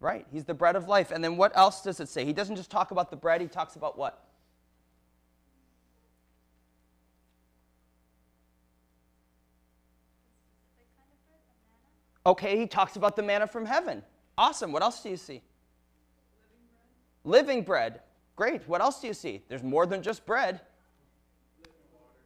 Right? 0.00 0.26
He's 0.32 0.42
the 0.42 0.54
bread 0.54 0.74
of 0.74 0.88
life. 0.88 1.12
And 1.12 1.22
then 1.22 1.36
what 1.36 1.56
else 1.56 1.82
does 1.84 2.00
it 2.00 2.08
say? 2.08 2.24
He 2.24 2.32
doesn't 2.32 2.56
just 2.56 2.68
talk 2.68 2.90
about 2.90 3.10
the 3.10 3.16
bread, 3.16 3.40
he 3.40 3.46
talks 3.46 3.76
about 3.76 3.96
what? 3.96 4.24
Okay, 12.26 12.58
he 12.58 12.66
talks 12.66 12.96
about 12.96 13.14
the 13.14 13.22
manna 13.22 13.46
from 13.46 13.64
heaven. 13.64 14.02
Awesome. 14.36 14.72
What 14.72 14.82
else 14.82 15.00
do 15.00 15.10
you 15.10 15.16
see? 15.16 15.40
Living 17.22 17.62
bread. 17.62 17.62
Living 17.62 17.62
bread. 17.62 18.00
Great. 18.34 18.68
What 18.68 18.80
else 18.80 19.00
do 19.00 19.06
you 19.06 19.14
see? 19.14 19.44
There's 19.48 19.62
more 19.62 19.86
than 19.86 20.02
just 20.02 20.26
bread. 20.26 20.60
Living 21.62 21.72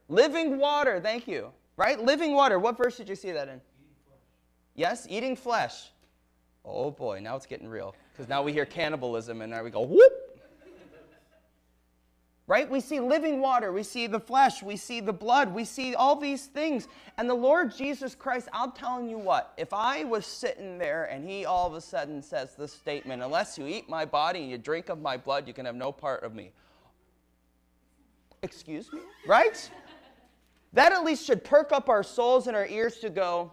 water. 0.09 0.33
Living 0.49 0.59
water. 0.59 0.99
Thank 0.99 1.27
you. 1.27 1.51
Right? 1.77 2.03
Living 2.03 2.33
water. 2.33 2.57
What 2.57 2.79
verse 2.79 2.97
did 2.97 3.07
you 3.07 3.15
see 3.15 3.31
that 3.31 3.47
in? 3.47 3.61
Yes, 4.81 5.05
eating 5.07 5.35
flesh. 5.35 5.91
Oh 6.65 6.89
boy, 6.89 7.19
now 7.21 7.35
it's 7.35 7.45
getting 7.45 7.67
real. 7.67 7.93
Because 8.11 8.27
now 8.27 8.41
we 8.41 8.51
hear 8.51 8.65
cannibalism 8.65 9.43
and 9.43 9.51
now 9.51 9.63
we 9.63 9.69
go, 9.69 9.81
whoop. 9.81 10.11
Right? 12.47 12.67
We 12.67 12.79
see 12.79 12.99
living 12.99 13.41
water, 13.41 13.71
we 13.71 13.83
see 13.83 14.07
the 14.07 14.19
flesh, 14.19 14.63
we 14.63 14.75
see 14.75 14.99
the 14.99 15.13
blood, 15.13 15.53
we 15.53 15.65
see 15.65 15.93
all 15.93 16.15
these 16.15 16.47
things. 16.47 16.87
And 17.19 17.29
the 17.29 17.35
Lord 17.35 17.71
Jesus 17.77 18.15
Christ, 18.15 18.49
I'm 18.53 18.71
telling 18.71 19.07
you 19.07 19.19
what, 19.19 19.53
if 19.55 19.71
I 19.71 20.03
was 20.03 20.25
sitting 20.25 20.79
there 20.79 21.05
and 21.05 21.29
he 21.29 21.45
all 21.45 21.67
of 21.67 21.75
a 21.75 21.81
sudden 21.81 22.23
says 22.23 22.55
this 22.55 22.73
statement, 22.73 23.21
unless 23.21 23.59
you 23.59 23.67
eat 23.67 23.87
my 23.87 24.03
body 24.03 24.39
and 24.39 24.49
you 24.49 24.57
drink 24.57 24.89
of 24.89 24.99
my 24.99 25.15
blood, 25.15 25.47
you 25.47 25.53
can 25.53 25.67
have 25.67 25.75
no 25.75 25.91
part 25.91 26.23
of 26.23 26.33
me. 26.33 26.53
Excuse 28.41 28.91
me? 28.91 29.01
Right? 29.27 29.69
That 30.73 30.91
at 30.91 31.03
least 31.03 31.23
should 31.23 31.43
perk 31.43 31.71
up 31.71 31.87
our 31.87 32.01
souls 32.01 32.47
and 32.47 32.57
our 32.57 32.65
ears 32.65 32.97
to 33.01 33.11
go, 33.11 33.51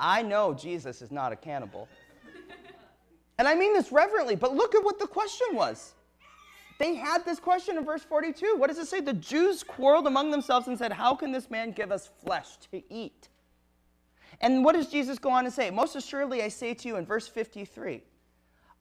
I 0.00 0.22
know 0.22 0.54
Jesus 0.54 1.02
is 1.02 1.10
not 1.10 1.32
a 1.32 1.36
cannibal. 1.36 1.86
and 3.38 3.46
I 3.46 3.54
mean 3.54 3.74
this 3.74 3.92
reverently, 3.92 4.34
but 4.34 4.54
look 4.54 4.74
at 4.74 4.82
what 4.82 4.98
the 4.98 5.06
question 5.06 5.48
was. 5.52 5.94
They 6.78 6.94
had 6.94 7.26
this 7.26 7.38
question 7.38 7.76
in 7.76 7.84
verse 7.84 8.02
42. 8.02 8.56
What 8.56 8.68
does 8.68 8.78
it 8.78 8.86
say? 8.86 9.00
The 9.00 9.12
Jews 9.12 9.62
quarreled 9.62 10.06
among 10.06 10.30
themselves 10.30 10.66
and 10.66 10.78
said, 10.78 10.92
How 10.92 11.14
can 11.14 11.30
this 11.30 11.50
man 11.50 11.72
give 11.72 11.92
us 11.92 12.08
flesh 12.24 12.56
to 12.72 12.82
eat? 12.88 13.28
And 14.40 14.64
what 14.64 14.74
does 14.74 14.88
Jesus 14.88 15.18
go 15.18 15.30
on 15.30 15.44
to 15.44 15.50
say? 15.50 15.70
Most 15.70 15.94
assuredly, 15.94 16.42
I 16.42 16.48
say 16.48 16.72
to 16.72 16.88
you 16.88 16.96
in 16.96 17.04
verse 17.04 17.28
53 17.28 18.02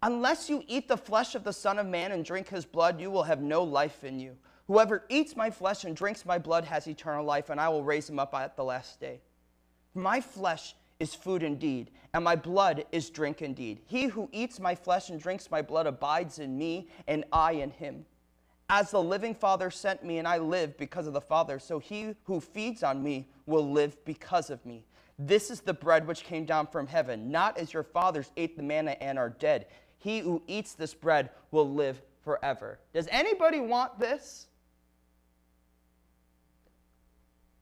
Unless 0.01 0.49
you 0.49 0.63
eat 0.65 0.87
the 0.87 0.95
flesh 0.95 1.35
of 1.35 1.43
the 1.43 1.51
Son 1.51 1.77
of 1.77 1.87
Man 1.87 2.13
and 2.13 2.23
drink 2.23 2.47
his 2.47 2.65
blood, 2.65 3.01
you 3.01 3.11
will 3.11 3.23
have 3.23 3.41
no 3.41 3.63
life 3.63 4.05
in 4.05 4.17
you. 4.17 4.37
Whoever 4.67 5.03
eats 5.09 5.35
my 5.35 5.49
flesh 5.49 5.83
and 5.83 5.93
drinks 5.93 6.25
my 6.25 6.37
blood 6.37 6.63
has 6.63 6.87
eternal 6.87 7.25
life, 7.25 7.49
and 7.49 7.59
I 7.59 7.67
will 7.67 7.83
raise 7.83 8.09
him 8.09 8.19
up 8.19 8.33
at 8.33 8.55
the 8.55 8.63
last 8.63 9.01
day. 9.01 9.19
My 9.93 10.21
flesh 10.21 10.73
is 10.99 11.15
food 11.15 11.43
indeed, 11.43 11.91
and 12.13 12.23
my 12.23 12.35
blood 12.35 12.85
is 12.91 13.09
drink 13.09 13.41
indeed. 13.41 13.79
He 13.85 14.07
who 14.07 14.29
eats 14.31 14.59
my 14.59 14.75
flesh 14.75 15.09
and 15.09 15.21
drinks 15.21 15.49
my 15.49 15.61
blood 15.61 15.87
abides 15.87 16.39
in 16.39 16.57
me, 16.57 16.89
and 17.07 17.23
I 17.31 17.53
in 17.53 17.71
him. 17.71 18.05
As 18.69 18.91
the 18.91 19.01
living 19.01 19.33
Father 19.33 19.71
sent 19.71 20.03
me, 20.03 20.17
and 20.17 20.27
I 20.27 20.37
live 20.37 20.77
because 20.77 21.07
of 21.07 21.13
the 21.13 21.21
Father, 21.21 21.57
so 21.57 21.79
he 21.79 22.15
who 22.25 22.39
feeds 22.39 22.83
on 22.83 23.01
me 23.01 23.27
will 23.45 23.71
live 23.71 24.03
because 24.05 24.49
of 24.49 24.63
me. 24.65 24.85
This 25.17 25.49
is 25.49 25.61
the 25.61 25.73
bread 25.73 26.05
which 26.05 26.23
came 26.23 26.45
down 26.45 26.67
from 26.67 26.87
heaven, 26.87 27.31
not 27.31 27.57
as 27.57 27.73
your 27.73 27.83
fathers 27.83 28.31
ate 28.37 28.55
the 28.55 28.63
manna 28.63 28.91
and 29.01 29.17
are 29.17 29.29
dead. 29.29 29.65
He 29.97 30.19
who 30.19 30.41
eats 30.47 30.73
this 30.73 30.93
bread 30.93 31.29
will 31.51 31.69
live 31.69 32.01
forever. 32.23 32.79
Does 32.93 33.07
anybody 33.11 33.59
want 33.59 33.99
this? 33.99 34.47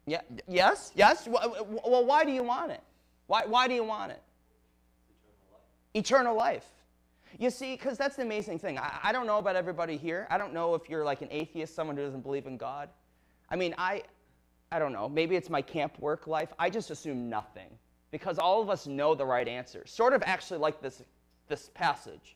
Yeah, 0.06 0.22
yes, 0.48 0.92
yes. 0.96 1.28
Well, 1.28 2.06
why 2.06 2.24
do 2.26 2.32
you 2.32 2.44
want 2.44 2.72
it? 2.72 2.82
Why, 3.28 3.46
why 3.46 3.68
do 3.68 3.74
you 3.74 3.84
want 3.84 4.12
it? 4.12 4.22
Eternal 5.94 6.36
life. 6.36 6.36
Eternal 6.36 6.36
life. 6.36 6.66
You 7.40 7.50
see, 7.50 7.74
because 7.74 7.98
that's 7.98 8.16
the 8.16 8.24
amazing 8.24 8.60
thing. 8.60 8.80
I, 8.80 9.00
I 9.04 9.12
don't 9.12 9.28
know 9.28 9.38
about 9.38 9.56
everybody 9.56 9.98
here. 9.98 10.28
I 10.30 10.38
don't 10.38 10.54
know 10.54 10.74
if 10.74 10.90
you're 10.90 11.04
like 11.04 11.22
an 11.22 11.28
atheist, 11.30 11.76
someone 11.76 11.96
who 11.96 12.04
doesn't 12.04 12.22
believe 12.22 12.48
in 12.48 12.58
God. 12.58 12.90
I 13.50 13.56
mean, 13.56 13.76
I, 13.78 14.04
I 14.72 14.80
don't 14.80 14.94
know. 14.94 15.08
Maybe 15.08 15.36
it's 15.36 15.50
my 15.50 15.62
camp 15.62 16.00
work 16.00 16.26
life. 16.26 16.52
I 16.58 16.70
just 16.70 16.90
assume 16.90 17.30
nothing 17.30 17.70
because 18.12 18.40
all 18.40 18.62
of 18.62 18.70
us 18.70 18.88
know 18.88 19.14
the 19.14 19.26
right 19.26 19.48
answer. 19.48 19.86
Sort 19.86 20.14
of 20.14 20.24
actually 20.26 20.60
like 20.60 20.82
this, 20.82 21.04
this 21.48 21.70
passage. 21.74 22.36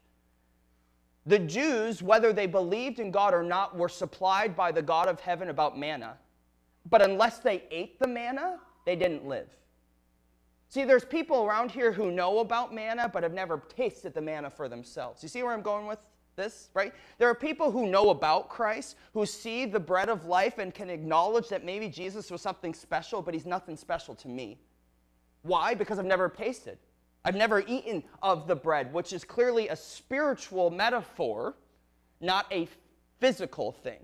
The 1.25 1.39
Jews, 1.39 2.01
whether 2.01 2.33
they 2.33 2.47
believed 2.47 2.99
in 2.99 3.11
God 3.11 3.33
or 3.33 3.43
not, 3.43 3.77
were 3.77 3.89
supplied 3.89 4.55
by 4.55 4.71
the 4.71 4.81
God 4.81 5.07
of 5.07 5.19
heaven 5.19 5.49
about 5.49 5.77
manna. 5.77 6.17
But 6.89 7.01
unless 7.01 7.39
they 7.39 7.63
ate 7.71 7.99
the 7.99 8.07
manna, 8.07 8.59
they 8.85 8.95
didn't 8.95 9.25
live. 9.25 9.47
See, 10.71 10.85
there's 10.85 11.03
people 11.03 11.43
around 11.43 11.69
here 11.69 11.91
who 11.91 12.11
know 12.11 12.39
about 12.39 12.73
manna 12.73 13.09
but 13.11 13.23
have 13.23 13.33
never 13.33 13.61
tasted 13.67 14.13
the 14.13 14.21
manna 14.21 14.49
for 14.49 14.69
themselves. 14.69 15.21
You 15.21 15.27
see 15.27 15.43
where 15.43 15.51
I'm 15.51 15.61
going 15.61 15.85
with 15.85 15.99
this, 16.37 16.69
right? 16.73 16.93
There 17.17 17.27
are 17.27 17.35
people 17.35 17.71
who 17.71 17.87
know 17.87 18.09
about 18.09 18.47
Christ, 18.47 18.95
who 19.13 19.25
see 19.25 19.65
the 19.65 19.81
bread 19.81 20.07
of 20.07 20.27
life 20.27 20.59
and 20.59 20.73
can 20.73 20.89
acknowledge 20.89 21.49
that 21.49 21.65
maybe 21.65 21.89
Jesus 21.89 22.31
was 22.31 22.41
something 22.41 22.73
special, 22.73 23.21
but 23.21 23.33
he's 23.33 23.45
nothing 23.45 23.75
special 23.75 24.15
to 24.15 24.29
me. 24.29 24.61
Why? 25.41 25.73
Because 25.73 25.99
I've 25.99 26.05
never 26.05 26.29
tasted. 26.29 26.77
I've 27.25 27.35
never 27.35 27.65
eaten 27.67 28.01
of 28.23 28.47
the 28.47 28.55
bread, 28.55 28.93
which 28.93 29.11
is 29.11 29.25
clearly 29.25 29.67
a 29.67 29.75
spiritual 29.75 30.69
metaphor, 30.69 31.57
not 32.21 32.45
a 32.49 32.69
physical 33.19 33.73
thing. 33.73 33.99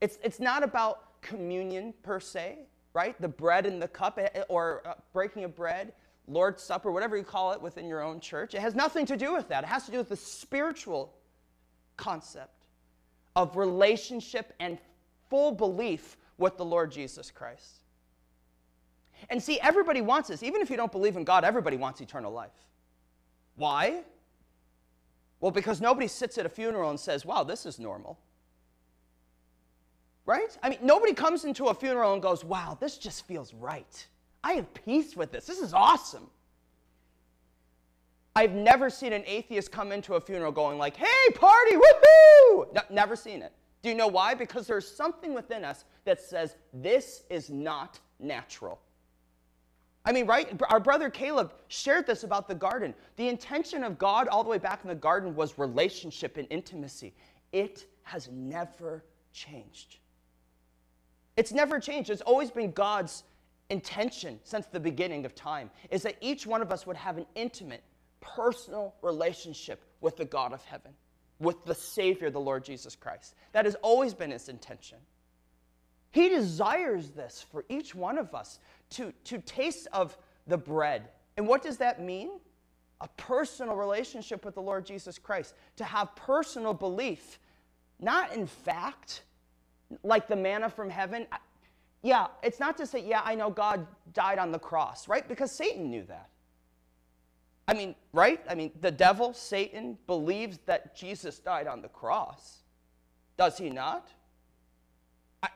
It's, 0.00 0.18
it's 0.24 0.40
not 0.40 0.64
about 0.64 1.22
communion 1.22 1.94
per 2.02 2.18
se 2.18 2.58
right? 2.94 3.20
The 3.20 3.28
bread 3.28 3.66
and 3.66 3.80
the 3.80 3.88
cup, 3.88 4.18
eh, 4.18 4.28
eh, 4.34 4.42
or 4.48 4.82
uh, 4.86 4.94
breaking 5.12 5.44
of 5.44 5.54
bread, 5.54 5.92
Lord's 6.26 6.62
Supper, 6.62 6.92
whatever 6.92 7.16
you 7.16 7.24
call 7.24 7.52
it 7.52 7.60
within 7.60 7.86
your 7.86 8.02
own 8.02 8.20
church. 8.20 8.54
It 8.54 8.60
has 8.60 8.74
nothing 8.74 9.06
to 9.06 9.16
do 9.16 9.32
with 9.32 9.48
that. 9.48 9.64
It 9.64 9.68
has 9.68 9.86
to 9.86 9.90
do 9.90 9.98
with 9.98 10.08
the 10.08 10.16
spiritual 10.16 11.14
concept 11.96 12.64
of 13.34 13.56
relationship 13.56 14.52
and 14.60 14.78
full 15.30 15.52
belief 15.52 16.16
with 16.36 16.56
the 16.56 16.64
Lord 16.64 16.90
Jesus 16.90 17.30
Christ. 17.30 17.82
And 19.30 19.42
see, 19.42 19.58
everybody 19.60 20.00
wants 20.00 20.28
this. 20.28 20.42
Even 20.42 20.60
if 20.60 20.70
you 20.70 20.76
don't 20.76 20.92
believe 20.92 21.16
in 21.16 21.24
God, 21.24 21.44
everybody 21.44 21.76
wants 21.76 22.00
eternal 22.00 22.32
life. 22.32 22.52
Why? 23.56 24.02
Well, 25.40 25.50
because 25.50 25.80
nobody 25.80 26.08
sits 26.08 26.38
at 26.38 26.46
a 26.46 26.48
funeral 26.48 26.90
and 26.90 26.98
says, 26.98 27.24
wow, 27.24 27.44
this 27.44 27.66
is 27.66 27.78
normal. 27.78 28.18
Right? 30.28 30.58
I 30.62 30.68
mean, 30.68 30.80
nobody 30.82 31.14
comes 31.14 31.46
into 31.46 31.68
a 31.68 31.74
funeral 31.74 32.12
and 32.12 32.20
goes, 32.20 32.44
wow, 32.44 32.76
this 32.78 32.98
just 32.98 33.26
feels 33.26 33.54
right. 33.54 34.06
I 34.44 34.52
have 34.52 34.74
peace 34.74 35.16
with 35.16 35.32
this. 35.32 35.46
This 35.46 35.58
is 35.58 35.72
awesome. 35.72 36.28
I've 38.36 38.52
never 38.52 38.90
seen 38.90 39.14
an 39.14 39.22
atheist 39.24 39.72
come 39.72 39.90
into 39.90 40.16
a 40.16 40.20
funeral 40.20 40.52
going 40.52 40.76
like, 40.76 40.96
hey, 40.96 41.32
party, 41.34 41.76
woohoo! 41.76 42.74
No, 42.74 42.82
never 42.90 43.16
seen 43.16 43.40
it. 43.40 43.54
Do 43.80 43.88
you 43.88 43.94
know 43.94 44.06
why? 44.06 44.34
Because 44.34 44.66
there's 44.66 44.86
something 44.86 45.32
within 45.32 45.64
us 45.64 45.86
that 46.04 46.20
says 46.20 46.56
this 46.74 47.22
is 47.30 47.48
not 47.48 47.98
natural. 48.20 48.80
I 50.04 50.12
mean, 50.12 50.26
right? 50.26 50.60
Our 50.68 50.78
brother 50.78 51.08
Caleb 51.08 51.54
shared 51.68 52.06
this 52.06 52.24
about 52.24 52.48
the 52.48 52.54
garden. 52.54 52.94
The 53.16 53.28
intention 53.28 53.82
of 53.82 53.96
God 53.96 54.28
all 54.28 54.44
the 54.44 54.50
way 54.50 54.58
back 54.58 54.80
in 54.82 54.88
the 54.88 54.94
garden 54.94 55.34
was 55.34 55.58
relationship 55.58 56.36
and 56.36 56.46
intimacy. 56.50 57.14
It 57.52 57.86
has 58.02 58.28
never 58.30 59.06
changed. 59.32 60.00
It's 61.38 61.52
never 61.52 61.78
changed. 61.78 62.10
It's 62.10 62.20
always 62.22 62.50
been 62.50 62.72
God's 62.72 63.22
intention 63.70 64.40
since 64.42 64.66
the 64.66 64.80
beginning 64.80 65.24
of 65.24 65.36
time 65.36 65.70
is 65.88 66.02
that 66.02 66.16
each 66.20 66.48
one 66.48 66.62
of 66.62 66.72
us 66.72 66.84
would 66.84 66.96
have 66.96 67.16
an 67.16 67.26
intimate, 67.36 67.84
personal 68.20 68.96
relationship 69.02 69.84
with 70.00 70.16
the 70.16 70.24
God 70.24 70.52
of 70.52 70.64
heaven, 70.64 70.90
with 71.38 71.64
the 71.64 71.76
Savior, 71.76 72.28
the 72.28 72.40
Lord 72.40 72.64
Jesus 72.64 72.96
Christ. 72.96 73.36
That 73.52 73.66
has 73.66 73.76
always 73.82 74.14
been 74.14 74.32
his 74.32 74.48
intention. 74.48 74.98
He 76.10 76.28
desires 76.28 77.10
this 77.10 77.46
for 77.52 77.64
each 77.68 77.94
one 77.94 78.18
of 78.18 78.34
us 78.34 78.58
to, 78.90 79.12
to 79.24 79.38
taste 79.38 79.86
of 79.92 80.18
the 80.48 80.58
bread. 80.58 81.08
And 81.36 81.46
what 81.46 81.62
does 81.62 81.76
that 81.76 82.02
mean? 82.02 82.30
A 83.00 83.06
personal 83.16 83.76
relationship 83.76 84.44
with 84.44 84.56
the 84.56 84.62
Lord 84.62 84.84
Jesus 84.84 85.20
Christ, 85.20 85.54
to 85.76 85.84
have 85.84 86.16
personal 86.16 86.74
belief, 86.74 87.38
not 88.00 88.32
in 88.32 88.48
fact, 88.48 89.22
like 90.02 90.28
the 90.28 90.36
manna 90.36 90.68
from 90.68 90.90
heaven. 90.90 91.26
Yeah, 92.02 92.28
it's 92.42 92.60
not 92.60 92.76
to 92.78 92.86
say, 92.86 93.04
yeah, 93.06 93.22
I 93.24 93.34
know 93.34 93.50
God 93.50 93.86
died 94.14 94.38
on 94.38 94.52
the 94.52 94.58
cross, 94.58 95.08
right? 95.08 95.26
Because 95.28 95.50
Satan 95.50 95.90
knew 95.90 96.04
that. 96.04 96.28
I 97.66 97.74
mean, 97.74 97.94
right? 98.12 98.40
I 98.48 98.54
mean, 98.54 98.72
the 98.80 98.90
devil, 98.90 99.34
Satan, 99.34 99.98
believes 100.06 100.58
that 100.66 100.96
Jesus 100.96 101.38
died 101.38 101.66
on 101.66 101.82
the 101.82 101.88
cross. 101.88 102.62
Does 103.36 103.58
he 103.58 103.68
not? 103.68 104.08
I, 105.42 105.48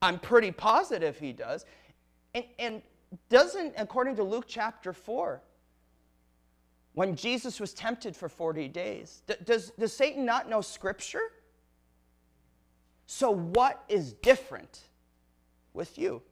I'm 0.00 0.18
pretty 0.20 0.52
positive 0.52 1.18
he 1.18 1.32
does. 1.32 1.64
And, 2.34 2.44
and 2.58 2.82
doesn't, 3.28 3.74
according 3.76 4.16
to 4.16 4.22
Luke 4.22 4.44
chapter 4.46 4.92
4, 4.92 5.42
when 6.94 7.16
Jesus 7.16 7.60
was 7.60 7.74
tempted 7.74 8.16
for 8.16 8.28
40 8.28 8.68
days, 8.68 9.22
does, 9.44 9.70
does 9.72 9.92
Satan 9.92 10.24
not 10.24 10.48
know 10.48 10.60
Scripture? 10.60 11.20
So, 13.06 13.30
what 13.30 13.84
is 13.88 14.12
different 14.14 14.80
with 15.72 15.96
you? 15.96 16.22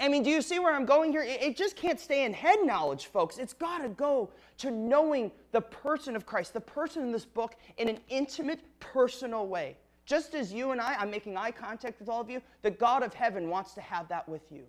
I 0.00 0.08
mean, 0.08 0.22
do 0.22 0.30
you 0.30 0.40
see 0.40 0.58
where 0.58 0.74
I'm 0.74 0.86
going 0.86 1.12
here? 1.12 1.22
It 1.22 1.58
just 1.58 1.76
can't 1.76 2.00
stay 2.00 2.24
in 2.24 2.32
head 2.32 2.60
knowledge, 2.62 3.06
folks. 3.06 3.36
It's 3.36 3.52
got 3.52 3.82
to 3.82 3.90
go 3.90 4.30
to 4.58 4.70
knowing 4.70 5.30
the 5.52 5.60
person 5.60 6.16
of 6.16 6.24
Christ, 6.24 6.54
the 6.54 6.60
person 6.60 7.02
in 7.02 7.12
this 7.12 7.26
book, 7.26 7.56
in 7.76 7.90
an 7.90 7.98
intimate, 8.08 8.60
personal 8.80 9.46
way. 9.46 9.76
Just 10.06 10.34
as 10.34 10.54
you 10.54 10.70
and 10.70 10.80
I, 10.80 10.94
I'm 10.94 11.10
making 11.10 11.36
eye 11.36 11.50
contact 11.50 12.00
with 12.00 12.08
all 12.08 12.20
of 12.22 12.30
you, 12.30 12.40
the 12.62 12.70
God 12.70 13.02
of 13.02 13.12
heaven 13.12 13.50
wants 13.50 13.74
to 13.74 13.82
have 13.82 14.08
that 14.08 14.26
with 14.26 14.50
you. 14.50 14.64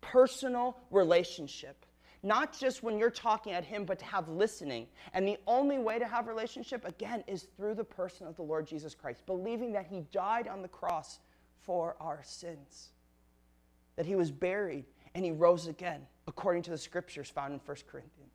Personal 0.00 0.76
relationship. 0.90 1.85
Not 2.22 2.58
just 2.58 2.82
when 2.82 2.98
you're 2.98 3.10
talking 3.10 3.52
at 3.52 3.64
Him, 3.64 3.84
but 3.84 3.98
to 3.98 4.04
have 4.04 4.28
listening. 4.28 4.86
And 5.12 5.26
the 5.26 5.38
only 5.46 5.78
way 5.78 5.98
to 5.98 6.06
have 6.06 6.26
relationship, 6.26 6.84
again, 6.84 7.22
is 7.26 7.48
through 7.56 7.74
the 7.74 7.84
person 7.84 8.26
of 8.26 8.36
the 8.36 8.42
Lord 8.42 8.66
Jesus 8.66 8.94
Christ, 8.94 9.24
believing 9.26 9.72
that 9.72 9.86
He 9.86 10.00
died 10.12 10.48
on 10.48 10.62
the 10.62 10.68
cross 10.68 11.20
for 11.62 11.96
our 12.00 12.22
sins, 12.24 12.90
that 13.96 14.06
He 14.06 14.14
was 14.14 14.30
buried 14.30 14.84
and 15.14 15.24
He 15.24 15.30
rose 15.30 15.66
again, 15.66 16.06
according 16.26 16.62
to 16.64 16.70
the 16.70 16.78
scriptures 16.78 17.28
found 17.28 17.52
in 17.52 17.60
1 17.64 17.76
Corinthians. 17.90 18.32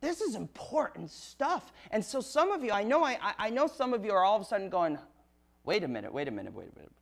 This 0.00 0.20
is 0.20 0.34
important 0.34 1.10
stuff. 1.10 1.72
And 1.90 2.04
so 2.04 2.20
some 2.20 2.52
of 2.52 2.64
you, 2.64 2.72
I 2.72 2.82
know, 2.82 3.04
I, 3.04 3.18
I 3.38 3.50
know 3.50 3.66
some 3.66 3.92
of 3.92 4.04
you 4.04 4.12
are 4.12 4.24
all 4.24 4.36
of 4.36 4.42
a 4.42 4.44
sudden 4.46 4.70
going, 4.70 4.98
wait 5.64 5.84
a 5.84 5.88
minute, 5.88 6.12
wait 6.12 6.26
a 6.26 6.30
minute, 6.30 6.54
wait 6.54 6.68
a 6.74 6.78
minute. 6.78 6.92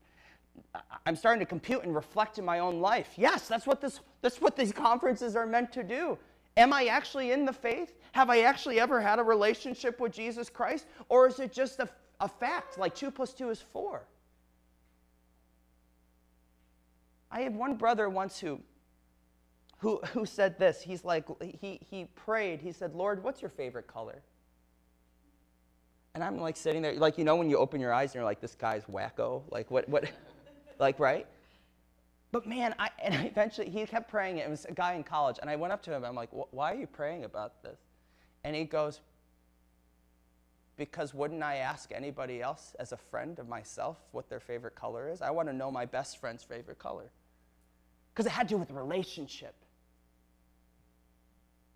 I'm 1.07 1.16
starting 1.16 1.40
to 1.40 1.47
compute 1.47 1.85
and 1.85 1.94
reflect 1.94 2.38
in 2.38 2.44
my 2.44 2.59
own 2.59 2.81
life. 2.81 3.11
Yes, 3.16 3.49
that's 3.49 3.66
what, 3.66 3.81
this, 3.81 4.01
that's 4.23 4.40
what 4.40 4.57
these 4.57 4.73
conferences 4.88 5.37
are 5.37 5.47
meant 5.47 5.73
to 5.73 5.83
do. 5.83 6.18
Am 6.57 6.73
I 6.73 6.87
actually 6.87 7.33
in 7.33 7.44
the 7.44 7.53
faith? 7.53 7.94
Have 8.12 8.31
I 8.31 8.40
actually 8.40 8.81
ever 8.81 9.01
had 9.01 9.18
a 9.18 9.23
relationship 9.23 10.01
with 10.01 10.12
Jesus 10.12 10.51
Christ? 10.51 10.87
Or 11.09 11.29
is 11.29 11.38
it 11.38 11.53
just 11.53 11.79
a, 11.79 11.88
a 12.21 12.29
fact, 12.29 12.79
like 12.79 12.94
two 12.94 13.11
plus 13.11 13.33
two 13.33 13.51
is 13.51 13.62
four? 13.73 14.03
I 17.31 17.42
had 17.42 17.55
one 17.55 17.77
brother 17.77 18.09
once 18.09 18.40
who 18.40 18.61
who, 19.79 20.01
who 20.12 20.27
said 20.27 20.59
this. 20.59 20.83
He's 20.83 21.05
like, 21.05 21.25
he, 21.40 21.81
he 21.88 22.07
prayed. 22.16 22.61
He 22.61 22.73
said, 22.73 22.94
Lord, 22.94 23.23
what's 23.23 23.40
your 23.40 23.49
favorite 23.49 23.87
color? 23.87 24.23
And 26.14 26.25
I'm 26.25 26.38
like 26.38 26.57
sitting 26.57 26.83
there, 26.83 26.94
like, 26.94 27.16
you 27.16 27.25
know, 27.25 27.37
when 27.37 27.49
you 27.49 27.59
open 27.59 27.81
your 27.81 27.92
eyes 27.92 28.11
and 28.11 28.16
you're 28.16 28.25
like, 28.25 28.40
this 28.40 28.57
guy's 28.57 28.85
wacko. 28.87 29.42
Like, 29.51 29.71
what, 29.71 29.88
what, 29.88 30.11
like, 30.78 30.98
right? 30.98 31.26
But 32.30 32.46
man, 32.46 32.74
I, 32.78 32.90
and 33.02 33.14
I 33.14 33.22
eventually, 33.24 33.70
he 33.70 33.84
kept 33.86 34.10
praying. 34.10 34.38
It 34.38 34.50
was 34.50 34.64
a 34.66 34.72
guy 34.72 34.94
in 34.94 35.02
college. 35.02 35.36
And 35.40 35.48
I 35.48 35.56
went 35.56 35.72
up 35.72 35.82
to 35.84 35.94
him. 35.94 36.04
I'm 36.04 36.14
like, 36.14 36.30
why 36.30 36.72
are 36.72 36.76
you 36.76 36.86
praying 36.86 37.24
about 37.24 37.62
this? 37.62 37.78
And 38.44 38.54
he 38.54 38.64
goes, 38.64 39.00
because 40.76 41.12
wouldn't 41.12 41.42
I 41.42 41.56
ask 41.56 41.90
anybody 41.92 42.40
else 42.40 42.76
as 42.78 42.92
a 42.92 42.96
friend 42.96 43.38
of 43.38 43.48
myself 43.48 43.98
what 44.12 44.28
their 44.28 44.40
favorite 44.40 44.74
color 44.74 45.10
is? 45.10 45.22
I 45.22 45.30
want 45.30 45.48
to 45.48 45.52
know 45.52 45.70
my 45.70 45.84
best 45.84 46.20
friend's 46.20 46.44
favorite 46.44 46.78
color. 46.78 47.10
Because 48.14 48.26
it 48.26 48.32
had 48.32 48.48
to 48.48 48.54
do 48.54 48.58
with 48.58 48.70
relationship. 48.70 49.54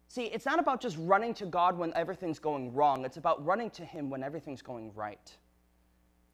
See, 0.08 0.24
it's 0.24 0.44
not 0.44 0.58
about 0.58 0.80
just 0.80 0.96
running 1.00 1.34
to 1.34 1.46
God 1.46 1.78
when 1.78 1.92
everything's 1.94 2.38
going 2.38 2.74
wrong, 2.74 3.04
it's 3.04 3.16
about 3.16 3.44
running 3.44 3.70
to 3.70 3.84
Him 3.84 4.10
when 4.10 4.22
everything's 4.22 4.62
going 4.62 4.92
right. 4.94 5.32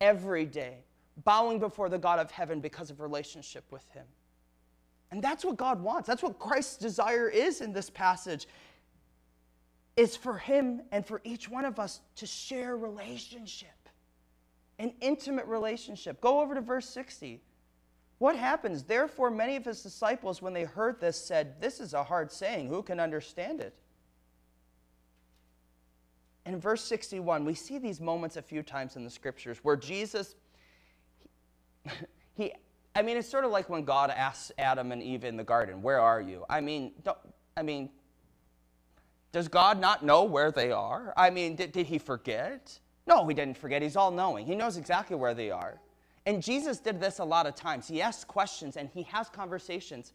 Every 0.01 0.45
day, 0.45 0.79
bowing 1.25 1.59
before 1.59 1.89
the 1.89 1.99
God 1.99 2.19
of 2.19 2.31
heaven 2.31 2.61
because 2.61 2.91
of 2.91 3.01
relationship 3.01 3.65
with 3.71 3.89
Him. 3.91 4.05
And 5.11 5.23
that's 5.23 5.45
what 5.45 5.57
God 5.57 5.83
wants. 5.83 6.07
That's 6.07 6.23
what 6.23 6.39
Christ's 6.39 6.77
desire 6.77 7.29
is 7.29 7.61
in 7.61 7.73
this 7.73 7.91
passage. 7.91 8.47
Is 9.97 10.15
for 10.15 10.39
him 10.39 10.83
and 10.93 11.05
for 11.05 11.21
each 11.25 11.49
one 11.49 11.65
of 11.65 11.81
us 11.81 12.01
to 12.17 12.27
share 12.27 12.77
relationship, 12.77 13.89
an 14.79 14.93
intimate 15.01 15.47
relationship. 15.47 16.21
Go 16.21 16.41
over 16.41 16.55
to 16.55 16.61
verse 16.61 16.89
60. 16.89 17.41
What 18.19 18.37
happens? 18.37 18.85
Therefore, 18.85 19.31
many 19.31 19.57
of 19.57 19.65
his 19.65 19.83
disciples, 19.83 20.41
when 20.43 20.53
they 20.53 20.65
heard 20.65 21.01
this, 21.01 21.17
said, 21.17 21.61
This 21.61 21.81
is 21.81 21.95
a 21.95 22.05
hard 22.05 22.31
saying. 22.31 22.69
Who 22.69 22.83
can 22.83 23.01
understand 23.01 23.61
it? 23.61 23.75
In 26.47 26.61
verse 26.61 26.85
61, 26.85 27.45
we 27.45 27.55
see 27.55 27.79
these 27.79 28.01
moments 28.01 28.37
a 28.37 28.43
few 28.43 28.63
times 28.63 28.97
in 28.97 29.05
the 29.05 29.11
scriptures 29.11 29.59
where 29.63 29.77
Jesus, 29.77 30.35
he, 32.35 32.53
I 32.95 33.03
mean, 33.03 33.17
it's 33.17 33.29
sort 33.29 33.45
of 33.45 33.51
like 33.51 33.69
when 33.69 33.85
God 33.85 34.11
asks 34.11 34.53
Adam 34.59 34.93
and 34.93 35.03
Eve 35.03 35.25
in 35.25 35.37
the 35.37 35.45
garden, 35.45 35.83
Where 35.83 36.01
are 36.01 36.21
you? 36.21 36.45
I 36.49 36.61
mean, 36.61 36.93
don't, 37.05 37.19
I 37.57 37.63
mean, 37.63 37.91
does 39.33 39.49
God 39.49 39.81
not 39.81 40.05
know 40.05 40.25
where 40.25 40.51
they 40.51 40.73
are? 40.73 41.13
I 41.17 41.31
mean, 41.31 41.57
did, 41.57 41.73
did 41.73 41.87
he 41.87 41.99
forget? 41.99 42.79
No, 43.07 43.27
he 43.27 43.35
didn't 43.35 43.57
forget. 43.57 43.83
He's 43.83 43.97
all 43.97 44.11
knowing. 44.11 44.47
He 44.47 44.55
knows 44.55 44.77
exactly 44.77 45.17
where 45.17 45.35
they 45.35 45.51
are. 45.51 45.81
And 46.27 46.43
Jesus 46.43 46.79
did 46.79 47.01
this 47.01 47.21
a 47.21 47.25
lot 47.25 47.47
of 47.47 47.55
times. 47.55 47.89
He 47.89 48.03
asks 48.03 48.25
questions 48.25 48.77
and 48.77 48.91
he 48.93 49.03
has 49.05 49.29
conversations. 49.29 50.13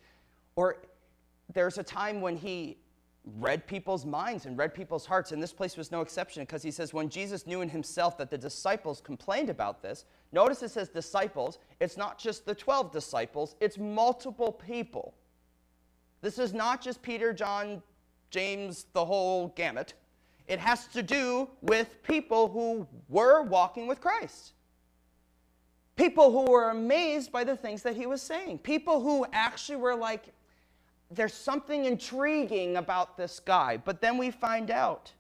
Or 0.56 0.78
there's 1.54 1.78
a 1.78 1.84
time 1.84 2.22
when 2.22 2.38
he 2.38 2.78
read 3.26 3.66
people's 3.66 4.06
minds 4.06 4.46
and 4.46 4.58
read 4.58 4.74
people's 4.74 5.06
hearts, 5.06 5.32
and 5.32 5.42
this 5.42 5.54
place 5.54 5.78
was 5.78 5.92
no 5.92 6.02
exception 6.02 6.44
because 6.44 6.62
he 6.62 6.72
says, 6.72 6.94
when 6.94 7.10
Jesus 7.10 7.48
knew 7.48 7.62
in 7.62 7.70
himself 7.70 8.18
that 8.18 8.30
the 8.30 8.38
disciples 8.38 9.00
complained 9.00 9.50
about 9.50 9.82
this, 9.82 10.06
notice 10.32 10.62
it 10.62 10.72
says 10.72 10.90
disciples, 10.90 11.60
it's 11.80 11.96
not 11.96 12.20
just 12.20 12.46
the 12.46 12.54
12 12.54 12.92
disciples, 12.92 13.56
it's 13.62 13.78
multiple 13.78 14.52
people. 14.52 15.14
This 16.22 16.38
is 16.38 16.54
not 16.54 16.82
just 16.82 17.02
Peter, 17.02 17.34
John, 17.34 17.82
James, 18.30 18.88
the 18.94 19.06
whole 19.06 19.50
gamut. 19.50 19.94
It 20.48 20.60
has 20.60 20.88
to 20.88 21.02
do 21.02 21.50
with 21.62 22.04
people 22.04 22.50
who 22.50 22.88
were 23.08 23.44
walking 23.44 23.88
with 23.88 24.02
Christ. 24.02 24.54
People 25.96 26.32
who 26.32 26.52
were 26.52 26.72
amazed 26.72 27.32
by 27.32 27.44
the 27.44 27.56
things 27.56 27.84
that 27.84 27.96
he 27.96 28.06
was 28.06 28.22
saying. 28.22 28.58
People 28.60 29.00
who 29.00 29.26
actually 29.32 29.76
were 29.78 29.96
like, 29.96 30.33
there's 31.16 31.34
something 31.34 31.86
intriguing 31.86 32.78
about 32.78 33.18
this 33.18 33.40
guy. 33.40 33.78
But 33.78 34.02
then 34.02 34.18
we 34.18 34.32
find 34.32 34.72
out 34.72 35.12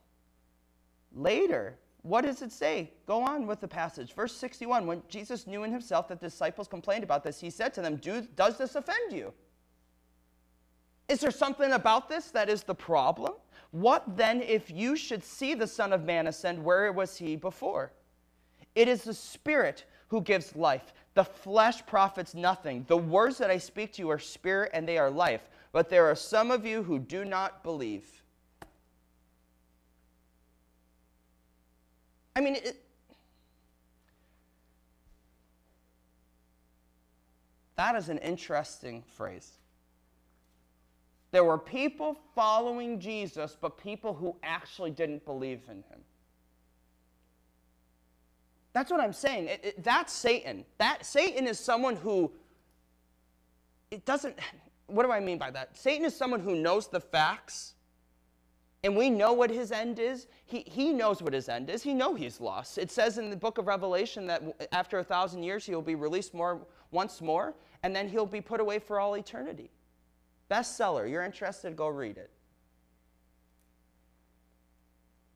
later. 1.13 1.77
What 2.01 2.25
does 2.25 2.41
it 2.41 2.51
say? 2.51 2.91
Go 3.07 3.21
on 3.21 3.47
with 3.47 3.61
the 3.61 3.67
passage. 3.67 4.13
Verse 4.13 4.35
61 4.35 4.85
When 4.85 5.01
Jesus 5.07 5.47
knew 5.47 5.63
in 5.63 5.71
himself 5.71 6.07
that 6.09 6.19
the 6.19 6.27
disciples 6.27 6.67
complained 6.67 7.03
about 7.03 7.23
this, 7.23 7.39
he 7.39 7.49
said 7.49 7.73
to 7.75 7.81
them, 7.81 7.97
Do, 7.97 8.21
Does 8.35 8.57
this 8.57 8.75
offend 8.75 9.13
you? 9.13 9.33
Is 11.07 11.19
there 11.19 11.31
something 11.31 11.73
about 11.73 12.09
this 12.09 12.31
that 12.31 12.49
is 12.49 12.63
the 12.63 12.75
problem? 12.75 13.33
What 13.71 14.17
then 14.17 14.41
if 14.41 14.69
you 14.69 14.95
should 14.95 15.23
see 15.23 15.53
the 15.53 15.67
Son 15.67 15.93
of 15.93 16.03
Man 16.03 16.27
ascend? 16.27 16.63
Where 16.63 16.91
was 16.91 17.17
he 17.17 17.35
before? 17.35 17.91
It 18.75 18.87
is 18.87 19.03
the 19.03 19.13
Spirit 19.13 19.85
who 20.07 20.21
gives 20.21 20.55
life. 20.55 20.93
The 21.13 21.23
flesh 21.23 21.85
profits 21.85 22.33
nothing. 22.33 22.85
The 22.87 22.97
words 22.97 23.37
that 23.37 23.49
I 23.49 23.57
speak 23.57 23.93
to 23.93 24.01
you 24.01 24.09
are 24.09 24.19
spirit 24.19 24.71
and 24.73 24.87
they 24.87 24.97
are 24.97 25.09
life. 25.09 25.49
But 25.73 25.89
there 25.89 26.05
are 26.05 26.15
some 26.15 26.51
of 26.51 26.65
you 26.65 26.83
who 26.83 26.99
do 26.99 27.25
not 27.25 27.63
believe. 27.63 28.05
I 32.35 32.41
mean, 32.41 32.55
it, 32.55 32.81
that 37.75 37.95
is 37.95 38.09
an 38.09 38.19
interesting 38.19 39.03
phrase. 39.17 39.51
There 41.31 41.43
were 41.43 41.57
people 41.57 42.19
following 42.35 42.99
Jesus, 42.99 43.57
but 43.59 43.77
people 43.77 44.13
who 44.13 44.35
actually 44.43 44.91
didn't 44.91 45.25
believe 45.25 45.61
in 45.67 45.77
him. 45.77 46.01
That's 48.73 48.91
what 48.91 48.99
I'm 48.99 49.13
saying. 49.13 49.47
It, 49.47 49.59
it, 49.63 49.83
that's 49.83 50.13
Satan. 50.13 50.65
That 50.77 51.03
Satan 51.03 51.47
is 51.47 51.59
someone 51.59 51.95
who 51.95 52.31
it 53.89 54.05
doesn't 54.05 54.37
what 54.87 55.03
do 55.03 55.11
I 55.11 55.19
mean 55.19 55.37
by 55.37 55.51
that? 55.51 55.77
Satan 55.77 56.05
is 56.05 56.15
someone 56.15 56.39
who 56.39 56.55
knows 56.55 56.87
the 56.87 56.99
facts 56.99 57.73
and 58.83 58.97
we 58.97 59.09
know 59.09 59.31
what 59.31 59.49
his 59.49 59.71
end 59.71 59.97
is. 59.97 60.27
He, 60.45 60.59
he 60.67 60.91
knows 60.91 61.21
what 61.21 61.33
his 61.33 61.47
end 61.47 61.69
is. 61.69 61.81
He 61.81 61.93
know 61.93 62.15
he's 62.15 62.41
lost. 62.41 62.77
It 62.77 62.91
says 62.91 63.17
in 63.17 63.29
the 63.29 63.35
book 63.35 63.57
of 63.57 63.67
Revelation 63.67 64.27
that 64.27 64.43
after 64.73 64.99
a 64.99 65.03
thousand 65.03 65.43
years 65.43 65.65
he'll 65.65 65.81
be 65.81 65.95
released 65.95 66.33
more 66.33 66.67
once 66.91 67.21
more, 67.21 67.55
and 67.81 67.95
then 67.95 68.09
he'll 68.09 68.25
be 68.25 68.41
put 68.41 68.59
away 68.59 68.79
for 68.79 68.99
all 68.99 69.15
eternity 69.15 69.71
bestseller. 70.51 71.09
You're 71.09 71.23
interested, 71.23 71.75
go 71.75 71.87
read 71.87 72.17
it. 72.17 72.29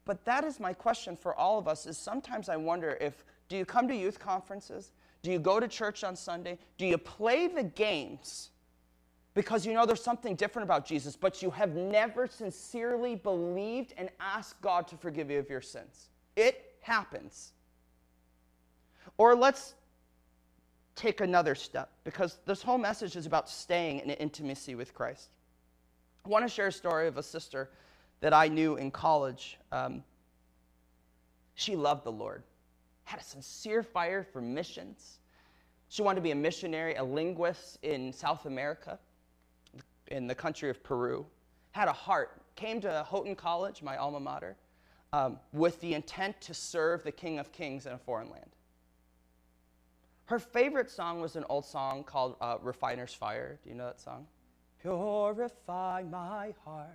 But 0.05 0.23
that 0.25 0.43
is 0.43 0.59
my 0.59 0.73
question 0.73 1.17
for 1.17 1.35
all 1.35 1.57
of 1.57 1.67
us 1.67 1.85
is 1.85 1.97
sometimes 1.97 2.49
I 2.49 2.57
wonder 2.57 2.97
if 3.01 3.25
do 3.49 3.57
you 3.57 3.65
come 3.65 3.87
to 3.87 3.95
youth 3.95 4.19
conferences? 4.19 4.91
Do 5.23 5.31
you 5.31 5.39
go 5.39 5.59
to 5.59 5.67
church 5.67 6.03
on 6.03 6.15
Sunday? 6.15 6.59
Do 6.77 6.85
you 6.85 6.97
play 6.97 7.47
the 7.47 7.63
games 7.63 8.51
because 9.37 9.67
you 9.67 9.73
know 9.73 9.85
there's 9.85 10.03
something 10.03 10.33
different 10.33 10.63
about 10.63 10.83
Jesus, 10.83 11.15
but 11.15 11.43
you 11.43 11.51
have 11.51 11.75
never 11.75 12.25
sincerely 12.25 13.13
believed 13.13 13.93
and 13.95 14.09
asked 14.19 14.59
God 14.61 14.87
to 14.87 14.97
forgive 14.97 15.29
you 15.29 15.37
of 15.37 15.47
your 15.47 15.61
sins? 15.61 16.09
It 16.35 16.73
happens. 16.81 17.53
Or 19.15 19.35
let's 19.35 19.75
take 20.95 21.21
another 21.21 21.53
step 21.53 21.91
because 22.03 22.39
this 22.47 22.63
whole 22.63 22.79
message 22.79 23.15
is 23.15 23.27
about 23.27 23.47
staying 23.47 23.99
in 23.99 24.09
intimacy 24.09 24.73
with 24.73 24.95
Christ. 24.95 25.29
I 26.25 26.29
want 26.29 26.43
to 26.43 26.49
share 26.49 26.67
a 26.67 26.71
story 26.71 27.07
of 27.07 27.17
a 27.17 27.23
sister 27.23 27.69
that 28.21 28.33
I 28.33 28.47
knew 28.47 28.77
in 28.77 28.89
college. 28.89 29.59
Um, 29.71 30.03
she 31.53 31.75
loved 31.75 32.05
the 32.05 32.11
Lord, 32.11 32.41
had 33.03 33.19
a 33.19 33.23
sincere 33.23 33.83
fire 33.83 34.23
for 34.23 34.41
missions. 34.41 35.19
She 35.89 36.01
wanted 36.01 36.15
to 36.15 36.23
be 36.23 36.31
a 36.31 36.35
missionary, 36.35 36.95
a 36.95 37.03
linguist 37.03 37.77
in 37.83 38.11
South 38.11 38.47
America, 38.47 38.97
in 40.09 40.27
the 40.27 40.35
country 40.35 40.69
of 40.69 40.83
Peru. 40.83 41.25
Had 41.71 41.87
a 41.87 41.93
heart, 41.93 42.41
came 42.55 42.81
to 42.81 43.05
Houghton 43.09 43.35
College, 43.35 43.83
my 43.83 43.97
alma 43.97 44.19
mater, 44.19 44.55
um, 45.13 45.39
with 45.53 45.79
the 45.81 45.93
intent 45.93 46.39
to 46.41 46.53
serve 46.53 47.03
the 47.03 47.11
King 47.11 47.39
of 47.39 47.51
Kings 47.51 47.85
in 47.85 47.93
a 47.93 47.97
foreign 47.97 48.29
land. 48.29 48.55
Her 50.25 50.39
favorite 50.39 50.89
song 50.89 51.21
was 51.21 51.35
an 51.35 51.45
old 51.47 51.65
song 51.65 52.03
called 52.03 52.35
uh, 52.41 52.57
Refiner's 52.61 53.13
Fire. 53.13 53.59
Do 53.63 53.69
you 53.69 53.75
know 53.75 53.85
that 53.85 54.01
song? 54.01 54.27
Purify 54.81 56.03
my 56.03 56.53
heart. 56.65 56.89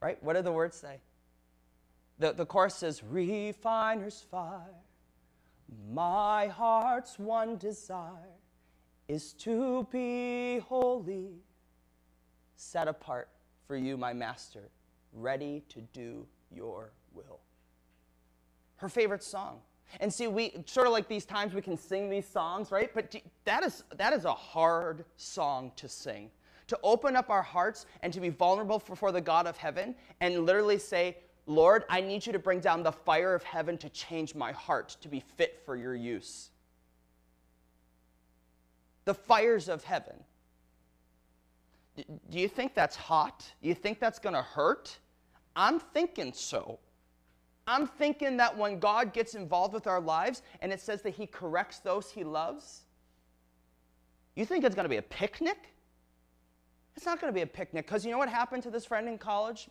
Right? 0.00 0.22
What 0.22 0.34
do 0.34 0.42
the 0.42 0.52
words 0.52 0.76
say? 0.76 1.00
The, 2.18 2.32
the 2.32 2.46
chorus 2.46 2.74
says, 2.74 3.02
Refiner's 3.04 4.24
fire, 4.30 4.74
my 5.92 6.48
heart's 6.48 7.18
one 7.18 7.56
desire 7.56 8.38
is 9.06 9.32
to 9.34 9.86
be 9.92 10.58
holy, 10.58 11.36
set 12.58 12.88
apart 12.88 13.28
for 13.66 13.76
you, 13.76 13.96
my 13.96 14.12
master, 14.12 14.70
ready 15.12 15.62
to 15.68 15.80
do 15.92 16.26
your 16.50 16.92
will. 17.14 17.40
Her 18.76 18.88
favorite 18.88 19.22
song. 19.22 19.60
And 20.00 20.12
see, 20.12 20.26
we 20.26 20.52
sort 20.66 20.86
of 20.86 20.92
like 20.92 21.08
these 21.08 21.24
times 21.24 21.54
we 21.54 21.62
can 21.62 21.76
sing 21.76 22.10
these 22.10 22.26
songs, 22.26 22.70
right? 22.70 22.92
But 22.92 23.14
that 23.44 23.64
is, 23.64 23.84
that 23.96 24.12
is 24.12 24.24
a 24.24 24.34
hard 24.34 25.04
song 25.16 25.72
to 25.76 25.88
sing. 25.88 26.30
To 26.66 26.78
open 26.82 27.16
up 27.16 27.30
our 27.30 27.42
hearts 27.42 27.86
and 28.02 28.12
to 28.12 28.20
be 28.20 28.28
vulnerable 28.28 28.82
before 28.86 29.12
the 29.12 29.20
God 29.20 29.46
of 29.46 29.56
heaven 29.56 29.94
and 30.20 30.44
literally 30.44 30.78
say, 30.78 31.16
Lord, 31.46 31.84
I 31.88 32.02
need 32.02 32.26
you 32.26 32.32
to 32.34 32.38
bring 32.38 32.60
down 32.60 32.82
the 32.82 32.92
fire 32.92 33.34
of 33.34 33.42
heaven 33.42 33.78
to 33.78 33.88
change 33.88 34.34
my 34.34 34.52
heart 34.52 34.96
to 35.00 35.08
be 35.08 35.20
fit 35.36 35.62
for 35.64 35.76
your 35.76 35.94
use. 35.94 36.50
The 39.06 39.14
fires 39.14 39.70
of 39.70 39.84
heaven. 39.84 40.16
Do 42.30 42.38
you 42.38 42.48
think 42.48 42.74
that's 42.74 42.96
hot? 42.96 43.50
Do 43.62 43.68
you 43.68 43.74
think 43.74 44.00
that's 44.00 44.18
going 44.18 44.34
to 44.34 44.42
hurt? 44.42 44.98
I'm 45.56 45.80
thinking 45.80 46.32
so. 46.32 46.78
I'm 47.66 47.86
thinking 47.86 48.36
that 48.38 48.56
when 48.56 48.78
God 48.78 49.12
gets 49.12 49.34
involved 49.34 49.74
with 49.74 49.86
our 49.86 50.00
lives 50.00 50.42
and 50.62 50.72
it 50.72 50.80
says 50.80 51.02
that 51.02 51.10
He 51.10 51.26
corrects 51.26 51.80
those 51.80 52.10
He 52.10 52.24
loves, 52.24 52.84
you 54.36 54.44
think 54.44 54.64
it's 54.64 54.74
going 54.74 54.84
to 54.84 54.90
be 54.90 54.98
a 54.98 55.02
picnic? 55.02 55.74
It's 56.96 57.04
not 57.04 57.20
going 57.20 57.32
to 57.32 57.34
be 57.34 57.42
a 57.42 57.46
picnic 57.46 57.86
because 57.86 58.04
you 58.04 58.10
know 58.10 58.18
what 58.18 58.28
happened 58.28 58.62
to 58.64 58.70
this 58.70 58.84
friend 58.84 59.08
in 59.08 59.18
college? 59.18 59.68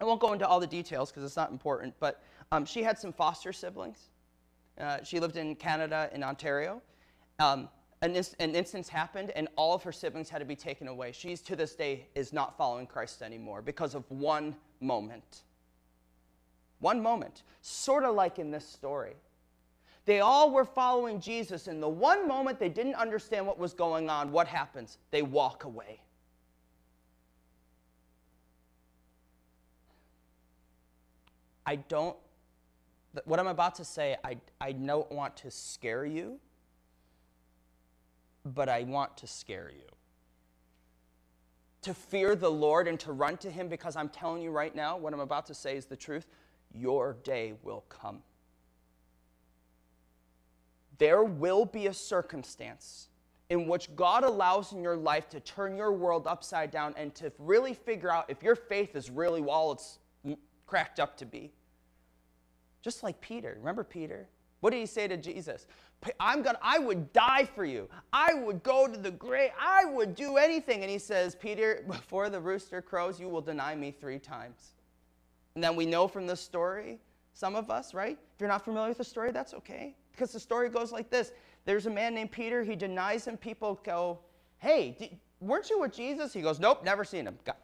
I 0.00 0.04
won't 0.04 0.20
go 0.20 0.32
into 0.32 0.46
all 0.46 0.58
the 0.58 0.66
details 0.66 1.10
because 1.10 1.24
it's 1.24 1.36
not 1.36 1.50
important, 1.50 1.94
but 2.00 2.22
um, 2.50 2.64
she 2.64 2.82
had 2.82 2.98
some 2.98 3.12
foster 3.12 3.52
siblings. 3.52 4.08
Uh, 4.78 5.02
she 5.04 5.20
lived 5.20 5.36
in 5.36 5.54
Canada, 5.54 6.10
in 6.12 6.22
Ontario. 6.22 6.82
Um, 7.38 7.68
an, 8.04 8.22
an, 8.38 8.54
instance 8.54 8.88
happened, 8.88 9.30
and 9.30 9.48
all 9.56 9.74
of 9.74 9.82
her 9.82 9.92
siblings 9.92 10.28
had 10.28 10.38
to 10.38 10.44
be 10.44 10.54
taken 10.54 10.88
away. 10.88 11.10
She's 11.10 11.40
to 11.42 11.56
this 11.56 11.74
day 11.74 12.06
is 12.14 12.32
not 12.32 12.56
following 12.56 12.86
Christ 12.86 13.22
anymore 13.22 13.62
because 13.62 13.94
of 13.94 14.04
one 14.10 14.54
moment. 14.80 15.42
One 16.80 17.02
moment, 17.02 17.44
sort 17.62 18.04
of 18.04 18.14
like 18.14 18.38
in 18.38 18.50
this 18.50 18.68
story. 18.68 19.14
They 20.04 20.20
all 20.20 20.50
were 20.50 20.66
following 20.66 21.18
Jesus, 21.18 21.66
and 21.66 21.82
the 21.82 21.88
one 21.88 22.28
moment 22.28 22.58
they 22.58 22.68
didn't 22.68 22.96
understand 22.96 23.46
what 23.46 23.58
was 23.58 23.72
going 23.72 24.10
on, 24.10 24.30
what 24.32 24.46
happens? 24.46 24.98
They 25.10 25.22
walk 25.22 25.64
away. 25.64 26.02
I 31.64 31.76
don't, 31.76 32.16
what 33.24 33.40
I'm 33.40 33.46
about 33.46 33.76
to 33.76 33.84
say, 33.84 34.16
I, 34.22 34.36
I 34.60 34.72
don't 34.72 35.10
want 35.10 35.34
to 35.38 35.50
scare 35.50 36.04
you, 36.04 36.38
but 38.44 38.68
I 38.68 38.82
want 38.82 39.16
to 39.18 39.26
scare 39.26 39.70
you. 39.74 39.86
To 41.82 41.94
fear 41.94 42.34
the 42.34 42.50
Lord 42.50 42.88
and 42.88 42.98
to 43.00 43.12
run 43.12 43.36
to 43.38 43.50
Him 43.50 43.68
because 43.68 43.96
I'm 43.96 44.08
telling 44.08 44.42
you 44.42 44.50
right 44.50 44.74
now, 44.74 44.96
what 44.96 45.12
I'm 45.12 45.20
about 45.20 45.46
to 45.46 45.54
say 45.54 45.76
is 45.76 45.86
the 45.86 45.96
truth 45.96 46.26
your 46.72 47.16
day 47.22 47.54
will 47.62 47.84
come. 47.88 48.22
There 50.98 51.24
will 51.24 51.64
be 51.64 51.86
a 51.86 51.94
circumstance 51.94 53.08
in 53.50 53.68
which 53.68 53.94
God 53.94 54.24
allows 54.24 54.72
in 54.72 54.82
your 54.82 54.96
life 54.96 55.28
to 55.30 55.40
turn 55.40 55.76
your 55.76 55.92
world 55.92 56.26
upside 56.26 56.70
down 56.70 56.94
and 56.96 57.14
to 57.16 57.32
really 57.38 57.74
figure 57.74 58.10
out 58.10 58.26
if 58.28 58.42
your 58.42 58.56
faith 58.56 58.96
is 58.96 59.10
really 59.10 59.42
all 59.42 59.72
it's 59.72 59.98
cracked 60.66 60.98
up 60.98 61.16
to 61.18 61.26
be. 61.26 61.52
Just 62.82 63.02
like 63.02 63.20
Peter. 63.20 63.56
Remember 63.58 63.84
Peter? 63.84 64.28
What 64.64 64.72
did 64.72 64.78
he 64.78 64.86
say 64.86 65.06
to 65.08 65.18
Jesus? 65.18 65.66
I'm 66.18 66.40
gonna, 66.40 66.58
I 66.62 66.78
would 66.78 67.12
die 67.12 67.44
for 67.44 67.66
you. 67.66 67.86
I 68.14 68.32
would 68.32 68.62
go 68.62 68.88
to 68.88 68.98
the 68.98 69.10
grave. 69.10 69.50
I 69.60 69.84
would 69.84 70.14
do 70.14 70.38
anything. 70.38 70.80
And 70.80 70.90
he 70.90 70.96
says, 70.96 71.34
Peter, 71.34 71.84
before 71.86 72.30
the 72.30 72.40
rooster 72.40 72.80
crows, 72.80 73.20
you 73.20 73.28
will 73.28 73.42
deny 73.42 73.74
me 73.74 73.90
three 73.90 74.18
times. 74.18 74.72
And 75.54 75.62
then 75.62 75.76
we 75.76 75.84
know 75.84 76.08
from 76.08 76.26
the 76.26 76.34
story, 76.34 76.98
some 77.34 77.56
of 77.56 77.70
us, 77.70 77.92
right? 77.92 78.16
If 78.34 78.40
you're 78.40 78.48
not 78.48 78.64
familiar 78.64 78.88
with 78.88 78.96
the 78.96 79.04
story, 79.04 79.32
that's 79.32 79.52
okay. 79.52 79.94
Because 80.12 80.32
the 80.32 80.40
story 80.40 80.70
goes 80.70 80.92
like 80.92 81.10
this 81.10 81.32
There's 81.66 81.84
a 81.84 81.90
man 81.90 82.14
named 82.14 82.30
Peter, 82.30 82.64
he 82.64 82.74
denies 82.74 83.26
him. 83.26 83.36
People 83.36 83.78
go, 83.84 84.18
Hey, 84.56 85.20
weren't 85.40 85.68
you 85.68 85.78
with 85.78 85.92
Jesus? 85.92 86.32
He 86.32 86.40
goes, 86.40 86.58
Nope, 86.58 86.82
never 86.82 87.04
seen 87.04 87.26
him. 87.26 87.38
Got, 87.44 87.58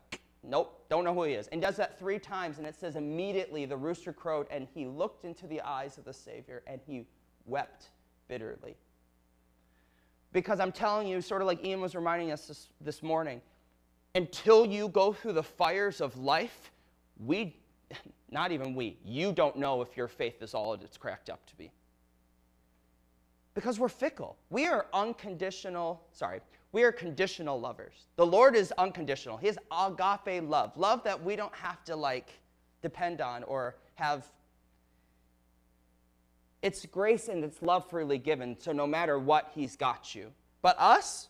nope, 0.51 0.85
don't 0.89 1.05
know 1.05 1.15
who 1.15 1.23
he 1.25 1.35
is. 1.35 1.47
And 1.49 1.63
does 1.63 1.77
that 1.77 1.99
three 1.99 2.19
times, 2.19 2.59
and 2.59 2.67
it 2.67 2.75
says 2.75 2.97
immediately 2.97 3.65
the 3.65 3.77
rooster 3.77 4.13
crowed, 4.13 4.47
and 4.51 4.67
he 4.75 4.87
looked 4.87 5.25
into 5.25 5.47
the 5.47 5.61
eyes 5.61 5.97
of 5.97 6.05
the 6.05 6.13
Savior, 6.13 6.63
and 6.67 6.81
he 6.87 7.07
wept 7.47 7.91
bitterly. 8.29 8.77
Because 10.33 10.61
I'm 10.61 10.73
telling 10.73 11.09
you, 11.09 11.21
sort 11.21 11.43
of 11.43 11.47
like 11.47 11.65
Ian 11.65 11.81
was 11.81 11.95
reminding 11.95 12.31
us 12.33 12.47
this, 12.47 12.69
this 12.81 13.03
morning, 13.03 13.41
until 14.15 14.67
you 14.67 14.89
go 14.89 15.13
through 15.13 15.33
the 15.33 15.43
fires 15.43 16.01
of 16.01 16.17
life, 16.17 16.71
we, 17.25 17.57
not 18.31 18.53
even 18.53 18.75
we, 18.75 18.99
you 19.05 19.33
don't 19.33 19.57
know 19.57 19.83
if 19.83 19.97
your 19.97 20.09
faith 20.09 20.43
is 20.43 20.55
all 20.55 20.75
it's 20.75 20.97
cracked 20.97 21.31
up 21.31 21.45
to 21.47 21.57
be. 21.57 21.71
Because 23.55 23.79
we're 23.81 23.89
fickle. 23.89 24.37
We 24.49 24.67
are 24.67 24.87
unconditional, 24.93 26.03
sorry, 26.13 26.41
we 26.73 26.85
are 26.85 26.93
conditional 26.93 27.61
lovers. 27.61 28.07
The 28.17 28.27
Lord 28.27 28.55
is 28.55 28.73
unconditional. 28.79 29.37
His 29.37 29.59
agape 29.73 30.49
love, 30.49 30.77
love 30.77 31.03
that 31.05 31.23
we 31.23 31.35
don't 31.37 31.55
have 31.55 31.85
to 31.85 31.97
like 31.97 32.31
depend 32.83 33.21
on 33.21 33.43
or 33.45 33.77
have. 33.95 34.27
It's 36.63 36.85
grace 36.87 37.29
and 37.29 37.43
it's 37.43 37.63
love 37.63 37.89
freely 37.89 38.19
given, 38.19 38.57
so 38.61 38.73
no 38.73 38.87
matter 38.87 39.19
what, 39.19 39.51
He's 39.55 39.77
got 39.77 40.15
you. 40.15 40.31
But 40.63 40.79
us, 40.79 41.29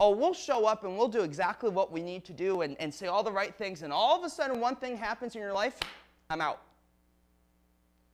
oh, 0.00 0.10
we'll 0.10 0.34
show 0.34 0.66
up 0.66 0.84
and 0.84 0.98
we'll 0.98 1.08
do 1.08 1.22
exactly 1.22 1.70
what 1.70 1.92
we 1.92 2.02
need 2.02 2.24
to 2.24 2.32
do 2.32 2.62
and, 2.62 2.76
and 2.80 2.92
say 2.92 3.06
all 3.06 3.22
the 3.22 3.32
right 3.32 3.54
things, 3.54 3.82
and 3.82 3.92
all 3.92 4.18
of 4.18 4.24
a 4.24 4.28
sudden 4.28 4.60
one 4.60 4.76
thing 4.76 4.96
happens 4.96 5.36
in 5.36 5.40
your 5.40 5.52
life, 5.52 5.78
I'm 6.28 6.40
out. 6.40 6.62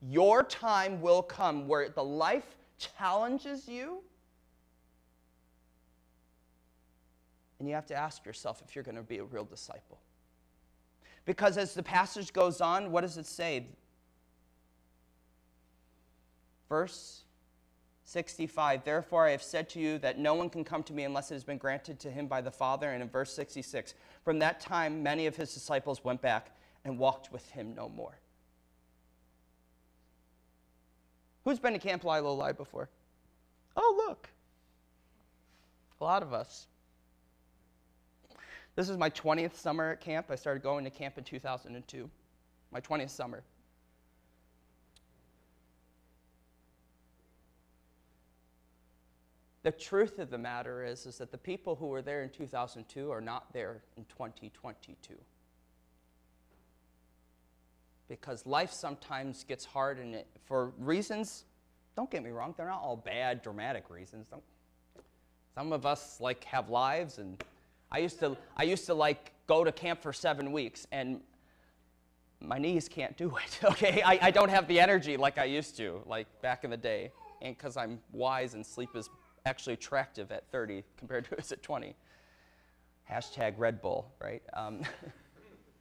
Your 0.03 0.43
time 0.43 1.01
will 1.01 1.23
come 1.23 1.67
where 1.67 1.89
the 1.89 2.05
life 2.05 2.57
challenges 2.79 3.67
you. 3.67 4.03
And 7.59 7.69
you 7.69 7.75
have 7.75 7.87
to 7.87 7.95
ask 7.95 8.25
yourself 8.27 8.63
if 8.67 8.75
you're 8.75 8.85
going 8.85 8.97
to 8.97 9.03
be 9.03 9.19
a 9.19 9.25
real 9.25 9.45
disciple. 9.45 9.99
Because 11.25 11.57
as 11.59 11.75
the 11.75 11.83
passage 11.83 12.33
goes 12.33 12.61
on, 12.61 12.93
what 12.93 13.01
does 13.01 13.17
it 13.17 13.27
say? 13.27 13.67
Verse 16.69 17.23
65 18.05 18.85
Therefore 18.85 19.27
I 19.27 19.33
have 19.33 19.43
said 19.43 19.69
to 19.71 19.81
you 19.81 19.99
that 19.99 20.19
no 20.19 20.35
one 20.35 20.49
can 20.49 20.65
come 20.65 20.83
to 20.85 20.93
me 20.93 21.05
unless 21.05 21.31
it 21.31 21.35
has 21.35 21.45
been 21.45 21.59
granted 21.59 21.99
to 22.01 22.11
him 22.11 22.27
by 22.27 22.41
the 22.41 22.51
Father. 22.51 22.91
And 22.91 23.03
in 23.03 23.09
verse 23.09 23.33
66, 23.35 23.95
from 24.25 24.39
that 24.39 24.61
time 24.61 25.03
many 25.03 25.27
of 25.27 25.37
his 25.37 25.53
disciples 25.53 26.05
went 26.05 26.23
back 26.23 26.57
and 26.85 26.99
walked 26.99 27.33
with 27.33 27.49
him 27.51 27.75
no 27.75 27.89
more. 27.89 28.19
Who's 31.45 31.59
been 31.59 31.73
to 31.73 31.79
Camp 31.79 32.05
Lilo 32.05 32.35
Lilo 32.35 32.53
before? 32.53 32.89
Oh, 33.77 34.05
look. 34.09 34.29
A 36.01 36.05
lot 36.05 36.23
of 36.23 36.33
us. 36.33 36.67
This 38.77 38.91
is 38.91 38.99
my 38.99 39.09
20th 39.09 39.57
summer 39.57 39.91
at 39.91 40.03
camp. 40.03 40.27
I 40.31 40.37
started 40.37 40.63
going 40.63 40.85
to 40.85 40.91
camp 40.91 41.17
in 41.17 41.25
2002, 41.25 42.11
my 42.71 42.81
20th 42.81 43.11
summer. 43.11 43.43
The 49.63 49.73
truth 49.73 50.19
of 50.19 50.31
the 50.31 50.39
matter 50.39 50.85
is, 50.85 51.07
is 51.07 51.17
that 51.19 51.33
the 51.33 51.39
people 51.39 51.75
who 51.75 51.87
were 51.87 52.03
there 52.03 52.23
in 52.23 52.29
2002 52.29 53.11
are 53.11 53.23
not 53.23 53.51
there 53.55 53.81
in 53.97 54.05
2022. 54.05 55.15
Because 58.09 58.47
life 58.47 58.71
sometimes 58.71 59.43
gets 59.43 59.65
hard, 59.65 59.99
and 59.99 60.15
it, 60.15 60.27
for 60.45 60.73
reasons, 60.79 61.45
don't 61.97 62.11
get 62.11 62.23
me 62.23 62.31
wrong, 62.31 62.55
they're 62.57 62.69
not 62.69 62.83
all 62.83 62.97
bad, 62.97 63.43
dramatic 63.43 63.89
reasons. 63.89 64.29
Don't, 64.29 64.43
some 65.55 65.73
of 65.73 65.87
us 65.87 66.21
like 66.21 66.45
have 66.45 66.69
lives, 66.69 67.19
and 67.19 67.43
I 67.91 67.99
used 67.99 68.19
to, 68.21 68.37
I 68.57 68.65
used 68.65 68.87
to 68.87 68.95
like 68.95 69.33
go 69.47 69.65
to 69.65 69.73
camp 69.73 70.03
for 70.03 70.13
seven 70.13 70.53
weeks, 70.53 70.87
and 70.93 71.21
my 72.41 72.59
knees 72.59 72.89
can't 72.89 73.17
do 73.17 73.37
it. 73.37 73.61
Okay, 73.65 74.03
I, 74.05 74.19
I 74.23 74.31
don't 74.31 74.51
have 74.51 74.69
the 74.69 74.81
energy 74.81 75.17
like 75.17 75.39
I 75.39 75.45
used 75.45 75.77
to, 75.79 76.03
like 76.07 76.27
back 76.43 76.65
in 76.65 76.71
the 76.71 76.77
day, 76.77 77.13
and 77.43 77.57
because 77.57 77.77
I'm 77.77 78.01
wise 78.13 78.55
and 78.55 78.65
sleep 78.65 78.91
is 78.95 79.09
actually 79.45 79.75
attractive 79.75 80.33
at 80.33 80.51
30 80.51 80.83
compared 80.97 81.27
to 81.27 81.39
us 81.39 81.53
at 81.53 81.63
20. 81.63 81.95
Hashtag 83.11 83.55
Red 83.57 83.81
Bull, 83.81 84.13
right? 84.21 84.43
Um, 84.53 84.83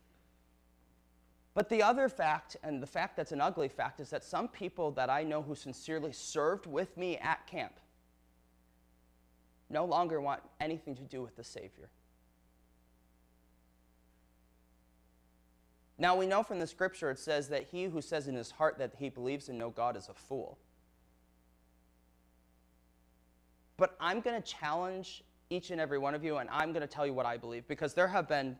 but 1.55 1.69
the 1.69 1.81
other 1.81 2.07
fact, 2.07 2.55
and 2.63 2.81
the 2.81 2.87
fact 2.87 3.17
that's 3.17 3.31
an 3.31 3.41
ugly 3.41 3.67
fact, 3.67 3.99
is 3.99 4.11
that 4.11 4.23
some 4.23 4.47
people 4.47 4.91
that 4.91 5.09
I 5.09 5.23
know 5.23 5.41
who 5.41 5.55
sincerely 5.55 6.11
served 6.11 6.67
with 6.67 6.95
me 6.97 7.17
at 7.17 7.45
camp 7.47 7.73
no 9.69 9.85
longer 9.85 10.21
want 10.21 10.41
anything 10.61 10.95
to 10.95 11.03
do 11.03 11.23
with 11.23 11.35
the 11.35 11.43
Savior. 11.43 11.89
Now 15.97 16.15
we 16.15 16.27
know 16.27 16.43
from 16.43 16.59
the 16.59 16.67
scripture 16.67 17.09
it 17.09 17.19
says 17.19 17.47
that 17.49 17.67
he 17.71 17.85
who 17.85 18.01
says 18.01 18.27
in 18.27 18.35
his 18.35 18.51
heart 18.51 18.77
that 18.79 18.93
he 18.99 19.09
believes 19.09 19.47
in 19.49 19.57
no 19.57 19.69
God 19.69 19.95
is 19.95 20.09
a 20.09 20.13
fool. 20.13 20.57
But 23.77 23.95
I'm 23.99 24.21
going 24.21 24.41
to 24.41 24.47
challenge 24.47 25.23
each 25.49 25.71
and 25.71 25.79
every 25.79 25.97
one 25.97 26.15
of 26.15 26.23
you, 26.23 26.37
and 26.37 26.49
I'm 26.49 26.71
going 26.71 26.81
to 26.81 26.87
tell 26.87 27.05
you 27.05 27.13
what 27.13 27.25
I 27.25 27.37
believe 27.37 27.67
because 27.67 27.93
there 27.93 28.07
have 28.07 28.27
been 28.27 28.57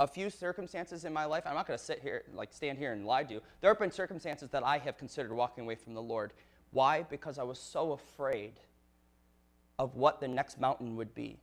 a 0.00 0.06
few 0.06 0.30
circumstances 0.30 1.04
in 1.04 1.12
my 1.12 1.24
life. 1.24 1.44
I'm 1.46 1.54
not 1.54 1.66
going 1.66 1.78
to 1.78 1.84
sit 1.84 2.00
here, 2.00 2.22
like 2.32 2.52
stand 2.52 2.78
here 2.78 2.92
and 2.92 3.04
lie 3.06 3.24
to 3.24 3.34
you. 3.34 3.42
There 3.60 3.70
have 3.70 3.78
been 3.78 3.90
circumstances 3.90 4.48
that 4.50 4.62
I 4.62 4.78
have 4.78 4.96
considered 4.96 5.32
walking 5.32 5.64
away 5.64 5.74
from 5.74 5.94
the 5.94 6.02
Lord. 6.02 6.32
Why? 6.70 7.02
Because 7.02 7.38
I 7.38 7.42
was 7.42 7.58
so 7.58 7.92
afraid 7.92 8.60
of 9.78 9.96
what 9.96 10.20
the 10.20 10.28
next 10.28 10.60
mountain 10.60 10.96
would 10.96 11.14
be. 11.14 11.38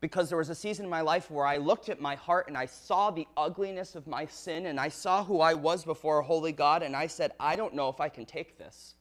Because 0.00 0.30
there 0.30 0.38
was 0.38 0.48
a 0.48 0.54
season 0.54 0.86
in 0.86 0.90
my 0.90 1.02
life 1.02 1.30
where 1.30 1.44
I 1.46 1.58
looked 1.58 1.90
at 1.90 2.00
my 2.00 2.14
heart 2.14 2.48
and 2.48 2.56
I 2.56 2.66
saw 2.66 3.10
the 3.10 3.28
ugliness 3.36 3.94
of 3.94 4.06
my 4.06 4.24
sin 4.26 4.66
and 4.66 4.80
I 4.80 4.88
saw 4.88 5.22
who 5.22 5.40
I 5.40 5.54
was 5.54 5.84
before 5.84 6.20
a 6.20 6.22
holy 6.22 6.52
God 6.52 6.82
and 6.82 6.96
I 6.96 7.06
said, 7.06 7.32
I 7.38 7.54
don't 7.54 7.74
know 7.74 7.90
if 7.90 8.00
I 8.00 8.08
can 8.08 8.24
take 8.24 8.56
this. 8.56 8.94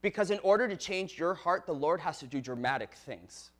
Because 0.00 0.32
in 0.32 0.40
order 0.40 0.66
to 0.66 0.76
change 0.76 1.16
your 1.16 1.34
heart, 1.34 1.66
the 1.66 1.74
Lord 1.74 2.00
has 2.00 2.18
to 2.18 2.26
do 2.26 2.40
dramatic 2.40 2.94
things. 2.94 3.52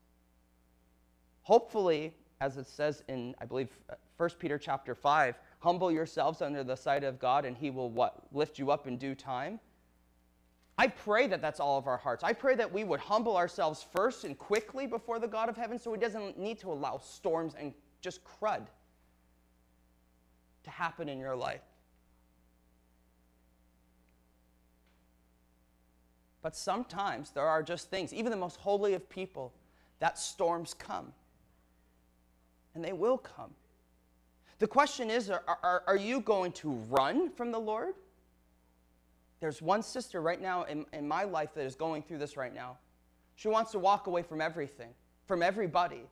Hopefully, 1.43 2.13
as 2.41 2.57
it 2.57 2.67
says 2.67 3.05
in, 3.09 3.37
I 3.41 3.45
believe, 3.45 3.69
uh, 3.89 3.95
1 4.17 4.31
Peter 4.41 4.59
chapter 4.59 4.97
5, 4.97 5.39
humble 5.61 5.93
yourselves 5.93 6.43
under 6.43 6.65
the 6.65 6.77
sight 6.77 7.05
of 7.05 7.21
God 7.21 7.45
and 7.45 7.57
he 7.57 7.71
will 7.71 7.91
what? 7.91 8.17
Lift 8.33 8.59
you 8.59 8.73
up 8.73 8.89
in 8.89 8.97
due 8.99 9.15
time. 9.15 9.61
I 10.79 10.87
pray 10.89 11.27
that 11.27 11.41
that's 11.41 11.61
all 11.61 11.79
of 11.79 11.87
our 11.87 11.99
hearts. 11.99 12.25
I 12.25 12.33
pray 12.33 12.55
that 12.57 12.73
we 12.73 12.85
would 12.85 13.01
humble 13.01 13.37
ourselves 13.37 13.85
first 13.93 14.25
and 14.25 14.39
quickly 14.39 14.87
before 14.87 15.19
the 15.19 15.29
God 15.29 15.49
of 15.49 15.57
heaven 15.57 15.79
so 15.79 15.93
he 15.93 16.01
doesn't 16.01 16.39
need 16.39 16.59
to 16.61 16.73
allow 16.73 16.99
storms 16.99 17.55
and 17.59 17.73
just 18.01 18.21
crud 18.25 18.67
to 20.65 20.71
happen 20.71 21.09
in 21.09 21.19
your 21.19 21.37
life. 21.37 21.61
But 26.43 26.57
sometimes 26.57 27.31
there 27.31 27.47
are 27.47 27.63
just 27.63 27.89
things, 27.89 28.13
even 28.13 28.31
the 28.31 28.37
most 28.37 28.57
holy 28.57 28.95
of 28.95 29.09
people, 29.09 29.53
that 30.01 30.19
storms 30.19 30.75
come. 30.75 31.13
And 32.75 32.85
they 32.85 32.93
will 32.93 33.19
come. 33.19 33.51
The 34.59 34.67
question 34.67 35.11
is 35.11 35.31
are, 35.31 35.43
are, 35.63 35.83
are 35.87 35.97
you 35.97 36.21
going 36.21 36.53
to 36.53 36.71
run 36.91 37.31
from 37.31 37.53
the 37.53 37.61
Lord? 37.61 37.95
There's 39.43 39.61
one 39.61 39.83
sister 39.83 40.23
right 40.23 40.41
now 40.41 40.63
in, 40.63 40.87
in 40.95 41.07
my 41.07 41.25
life 41.25 41.51
that 41.55 41.67
is 41.67 41.75
going 41.75 42.03
through 42.03 42.19
this 42.19 42.39
right 42.39 42.55
now. 42.55 42.79
She 43.37 43.49
wants 43.49 43.73
to 43.73 43.79
walk 43.79 44.07
away 44.07 44.23
from 44.23 44.41
everything, 44.41 44.95
from 45.27 45.43
everybody. 45.43 46.03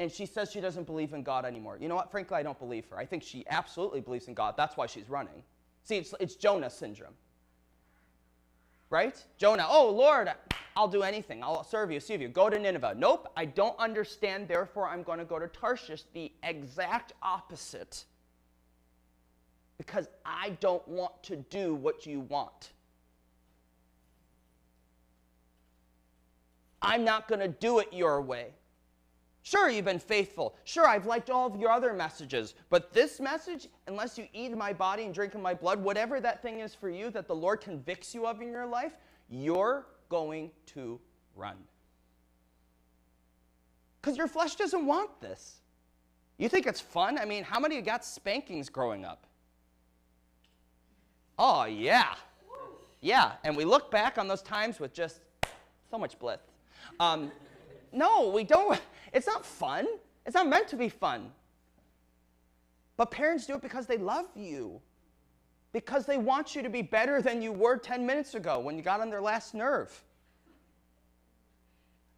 And 0.00 0.10
she 0.10 0.26
says 0.26 0.50
she 0.50 0.60
doesn't 0.60 0.86
believe 0.86 1.12
in 1.12 1.22
God 1.22 1.44
anymore. 1.44 1.78
You 1.80 1.88
know 1.88 1.94
what? 1.94 2.10
Frankly, 2.10 2.36
I 2.36 2.42
don't 2.42 2.58
believe 2.58 2.86
her. 2.90 2.98
I 2.98 3.06
think 3.06 3.22
she 3.22 3.44
absolutely 3.48 4.00
believes 4.00 4.26
in 4.26 4.34
God. 4.34 4.54
That's 4.56 4.76
why 4.76 4.86
she's 4.86 5.08
running. 5.08 5.44
See, 5.84 5.98
it's, 5.98 6.12
it's 6.18 6.34
Jonah 6.34 6.70
syndrome 6.70 7.14
right? 8.90 9.24
Jonah, 9.38 9.66
oh 9.68 9.90
Lord, 9.90 10.30
I'll 10.76 10.88
do 10.88 11.02
anything. 11.02 11.42
I'll 11.42 11.64
serve 11.64 11.90
you, 11.90 12.00
serve 12.00 12.20
you. 12.20 12.28
Go 12.28 12.50
to 12.50 12.58
Nineveh. 12.58 12.94
Nope, 12.96 13.32
I 13.36 13.44
don't 13.44 13.78
understand. 13.78 14.48
Therefore, 14.48 14.88
I'm 14.88 15.02
going 15.02 15.18
to 15.18 15.24
go 15.24 15.38
to 15.38 15.48
Tarshish. 15.48 16.04
The 16.12 16.32
exact 16.42 17.12
opposite. 17.22 18.04
Because 19.80 20.08
I 20.26 20.50
don't 20.60 20.86
want 20.86 21.22
to 21.22 21.36
do 21.36 21.74
what 21.74 22.04
you 22.04 22.20
want. 22.20 22.72
I'm 26.82 27.02
not 27.02 27.28
going 27.28 27.40
to 27.40 27.48
do 27.48 27.78
it 27.78 27.90
your 27.90 28.20
way. 28.20 28.48
Sure, 29.40 29.70
you've 29.70 29.86
been 29.86 29.98
faithful. 29.98 30.54
Sure, 30.64 30.86
I've 30.86 31.06
liked 31.06 31.30
all 31.30 31.46
of 31.46 31.58
your 31.58 31.70
other 31.70 31.94
messages. 31.94 32.56
But 32.68 32.92
this 32.92 33.20
message, 33.20 33.68
unless 33.86 34.18
you 34.18 34.28
eat 34.34 34.54
my 34.54 34.74
body 34.74 35.04
and 35.04 35.14
drink 35.14 35.34
of 35.34 35.40
my 35.40 35.54
blood, 35.54 35.82
whatever 35.82 36.20
that 36.20 36.42
thing 36.42 36.60
is 36.60 36.74
for 36.74 36.90
you 36.90 37.08
that 37.12 37.26
the 37.26 37.34
Lord 37.34 37.62
convicts 37.62 38.14
you 38.14 38.26
of 38.26 38.42
in 38.42 38.50
your 38.50 38.66
life, 38.66 38.92
you're 39.30 39.86
going 40.10 40.50
to 40.74 41.00
run. 41.34 41.56
Because 44.02 44.18
your 44.18 44.28
flesh 44.28 44.56
doesn't 44.56 44.84
want 44.84 45.22
this. 45.22 45.62
You 46.36 46.50
think 46.50 46.66
it's 46.66 46.82
fun? 46.82 47.16
I 47.18 47.24
mean, 47.24 47.44
how 47.44 47.58
many 47.58 47.80
got 47.80 48.04
spankings 48.04 48.68
growing 48.68 49.06
up? 49.06 49.26
Oh, 51.42 51.64
yeah. 51.64 52.16
Yeah, 53.00 53.32
and 53.44 53.56
we 53.56 53.64
look 53.64 53.90
back 53.90 54.18
on 54.18 54.28
those 54.28 54.42
times 54.42 54.78
with 54.78 54.92
just 54.92 55.20
so 55.90 55.96
much 55.96 56.18
bliss. 56.18 56.40
Um, 57.00 57.32
no, 57.92 58.28
we 58.28 58.44
don't. 58.44 58.78
It's 59.14 59.26
not 59.26 59.46
fun. 59.46 59.88
It's 60.26 60.34
not 60.34 60.46
meant 60.46 60.68
to 60.68 60.76
be 60.76 60.90
fun. 60.90 61.32
But 62.98 63.10
parents 63.10 63.46
do 63.46 63.54
it 63.54 63.62
because 63.62 63.86
they 63.86 63.96
love 63.96 64.26
you, 64.36 64.82
because 65.72 66.04
they 66.04 66.18
want 66.18 66.54
you 66.54 66.62
to 66.62 66.68
be 66.68 66.82
better 66.82 67.22
than 67.22 67.40
you 67.40 67.52
were 67.52 67.78
10 67.78 68.04
minutes 68.04 68.34
ago 68.34 68.60
when 68.60 68.76
you 68.76 68.82
got 68.82 69.00
on 69.00 69.08
their 69.08 69.22
last 69.22 69.54
nerve. 69.54 70.04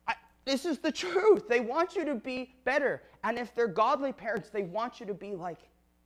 I, 0.09 0.15
This 0.45 0.67
is 0.67 0.81
the 0.81 0.91
truth. 0.91 1.49
They 1.49 1.61
want 1.61 1.95
you 1.95 2.05
to 2.05 2.17
be 2.17 2.57
better. 2.65 3.05
And 3.23 3.39
if 3.39 3.55
they're 3.55 3.69
godly 3.69 4.13
parents, 4.13 4.51
they 4.51 4.65
want 4.65 4.99
you 4.99 5.07
to 5.07 5.15
be 5.15 5.37
like 5.37 5.61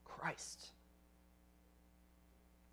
Christ. 0.05 0.73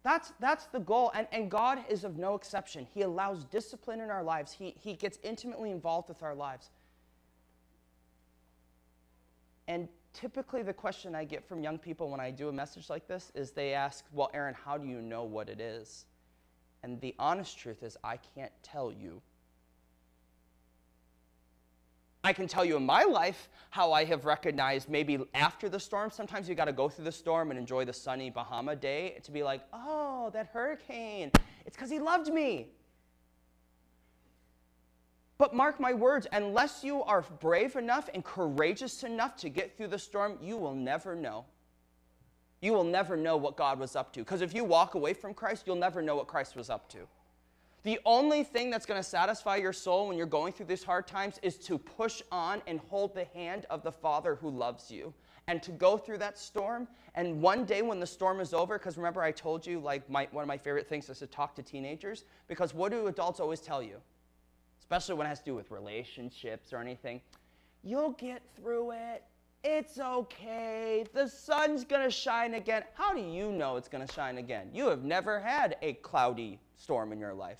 That's, 0.03 0.33
that's 0.39 0.65
the 0.67 0.79
goal. 0.79 1.11
And, 1.15 1.27
and 1.31 1.49
God 1.49 1.79
is 1.89 2.03
of 2.03 2.17
no 2.17 2.35
exception. 2.35 2.85
He 2.93 3.01
allows 3.01 3.45
discipline 3.45 4.01
in 4.01 4.09
our 4.09 4.23
lives, 4.23 4.51
he, 4.51 4.75
he 4.79 4.93
gets 4.93 5.17
intimately 5.23 5.71
involved 5.71 6.09
with 6.09 6.21
our 6.21 6.35
lives. 6.35 6.69
And 9.67 9.87
typically, 10.13 10.61
the 10.61 10.73
question 10.73 11.15
I 11.15 11.23
get 11.23 11.47
from 11.47 11.63
young 11.63 11.77
people 11.77 12.09
when 12.09 12.19
I 12.19 12.31
do 12.31 12.49
a 12.49 12.53
message 12.53 12.89
like 12.89 13.07
this 13.07 13.31
is 13.33 13.51
they 13.51 13.73
ask, 13.73 14.03
Well, 14.11 14.29
Aaron, 14.33 14.55
how 14.65 14.77
do 14.77 14.85
you 14.85 15.01
know 15.01 15.23
what 15.23 15.47
it 15.47 15.61
is? 15.61 16.05
And 16.83 16.99
the 16.99 17.15
honest 17.17 17.57
truth 17.57 17.81
is, 17.81 17.97
I 18.03 18.17
can't 18.35 18.51
tell 18.61 18.91
you. 18.91 19.21
I 22.23 22.31
can 22.31 22.47
tell 22.47 22.63
you 22.63 22.77
in 22.77 22.85
my 22.85 23.03
life 23.03 23.49
how 23.69 23.91
I 23.91 24.05
have 24.05 24.23
recognized 24.23 24.87
maybe 24.87 25.19
after 25.33 25.67
the 25.67 25.79
storm, 25.79 26.09
sometimes 26.09 26.47
you 26.47 26.55
got 26.55 26.65
to 26.65 26.73
go 26.73 26.87
through 26.87 27.05
the 27.05 27.11
storm 27.11 27.49
and 27.49 27.59
enjoy 27.59 27.83
the 27.83 27.93
sunny 27.93 28.29
Bahama 28.29 28.75
day 28.75 29.19
to 29.23 29.31
be 29.31 29.43
like, 29.43 29.61
oh, 29.73 30.29
that 30.33 30.47
hurricane. 30.53 31.31
It's 31.65 31.75
because 31.75 31.89
he 31.89 31.99
loved 31.99 32.31
me. 32.31 32.69
But 35.37 35.53
mark 35.53 35.79
my 35.81 35.93
words, 35.93 36.25
unless 36.31 36.83
you 36.83 37.03
are 37.03 37.23
brave 37.41 37.75
enough 37.75 38.09
and 38.13 38.23
courageous 38.23 39.03
enough 39.03 39.35
to 39.37 39.49
get 39.49 39.75
through 39.75 39.87
the 39.87 39.99
storm, 39.99 40.37
you 40.41 40.55
will 40.55 40.75
never 40.75 41.15
know. 41.15 41.43
You 42.61 42.71
will 42.71 42.85
never 42.85 43.17
know 43.17 43.35
what 43.35 43.57
God 43.57 43.79
was 43.79 43.97
up 43.97 44.13
to. 44.13 44.21
Because 44.21 44.41
if 44.41 44.53
you 44.53 44.63
walk 44.63 44.95
away 44.95 45.13
from 45.13 45.33
Christ, 45.33 45.63
you'll 45.67 45.75
never 45.75 46.01
know 46.01 46.15
what 46.15 46.27
Christ 46.27 46.55
was 46.55 46.69
up 46.69 46.87
to. 46.91 46.99
The 47.83 47.99
only 48.05 48.43
thing 48.45 48.69
that's 48.69 48.85
going 48.85 48.99
to 48.99 49.07
satisfy 49.07 49.57
your 49.57 49.73
soul 49.73 50.07
when 50.07 50.17
you're 50.17 50.25
going 50.25 50.53
through 50.53 50.67
these 50.67 50.83
hard 50.83 51.05
times 51.05 51.37
is 51.43 51.57
to 51.59 51.77
push 51.77 52.21
on 52.31 52.61
and 52.65 52.79
hold 52.89 53.13
the 53.13 53.25
hand 53.25 53.65
of 53.69 53.83
the 53.83 53.91
Father 53.91 54.35
who 54.35 54.49
loves 54.49 54.89
you 54.89 55.13
and 55.47 55.61
to 55.61 55.71
go 55.71 55.97
through 55.97 56.19
that 56.19 56.37
storm. 56.37 56.87
And 57.15 57.41
one 57.41 57.65
day 57.65 57.81
when 57.81 57.99
the 57.99 58.07
storm 58.07 58.39
is 58.39 58.53
over, 58.53 58.77
because 58.77 58.95
remember 58.95 59.21
I 59.21 59.33
told 59.33 59.67
you, 59.67 59.81
like, 59.81 60.09
my, 60.09 60.29
one 60.31 60.43
of 60.43 60.47
my 60.47 60.57
favorite 60.57 60.87
things 60.87 61.09
is 61.09 61.19
to 61.19 61.27
talk 61.27 61.55
to 61.55 61.61
teenagers, 61.61 62.23
because 62.47 62.73
what 62.73 62.91
do 62.91 63.07
adults 63.07 63.41
always 63.41 63.59
tell 63.59 63.83
you? 63.83 63.97
Especially 64.79 65.15
when 65.15 65.27
it 65.27 65.29
has 65.29 65.39
to 65.39 65.45
do 65.45 65.55
with 65.55 65.69
relationships 65.69 66.71
or 66.71 66.77
anything. 66.77 67.19
You'll 67.83 68.11
get 68.11 68.41
through 68.55 68.91
it. 68.91 69.23
It's 69.63 69.97
okay. 69.97 71.05
The 71.13 71.27
sun's 71.27 71.85
going 71.85 72.03
to 72.03 72.11
shine 72.11 72.55
again. 72.55 72.83
How 72.95 73.13
do 73.13 73.21
you 73.21 73.51
know 73.51 73.77
it's 73.77 73.87
going 73.87 74.05
to 74.05 74.13
shine 74.13 74.37
again? 74.37 74.69
You 74.73 74.87
have 74.89 75.03
never 75.03 75.39
had 75.39 75.77
a 75.81 75.93
cloudy 75.93 76.59
storm 76.75 77.13
in 77.13 77.19
your 77.19 77.33
life. 77.33 77.59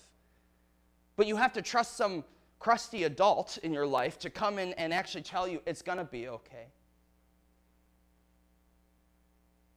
But 1.16 1.28
you 1.28 1.38
have 1.38 1.54
to 1.54 1.62
trust 1.62 1.96
some 1.96 2.26
crusty 2.60 3.06
adult 3.06 3.58
in 3.64 3.74
your 3.74 3.88
life 3.88 4.20
to 4.20 4.30
come 4.30 4.60
in 4.60 4.74
and 4.74 4.94
actually 4.94 5.22
tell 5.22 5.48
you 5.48 5.62
it's 5.66 5.82
going 5.82 5.98
to 5.98 6.04
be 6.04 6.28
okay. 6.28 6.68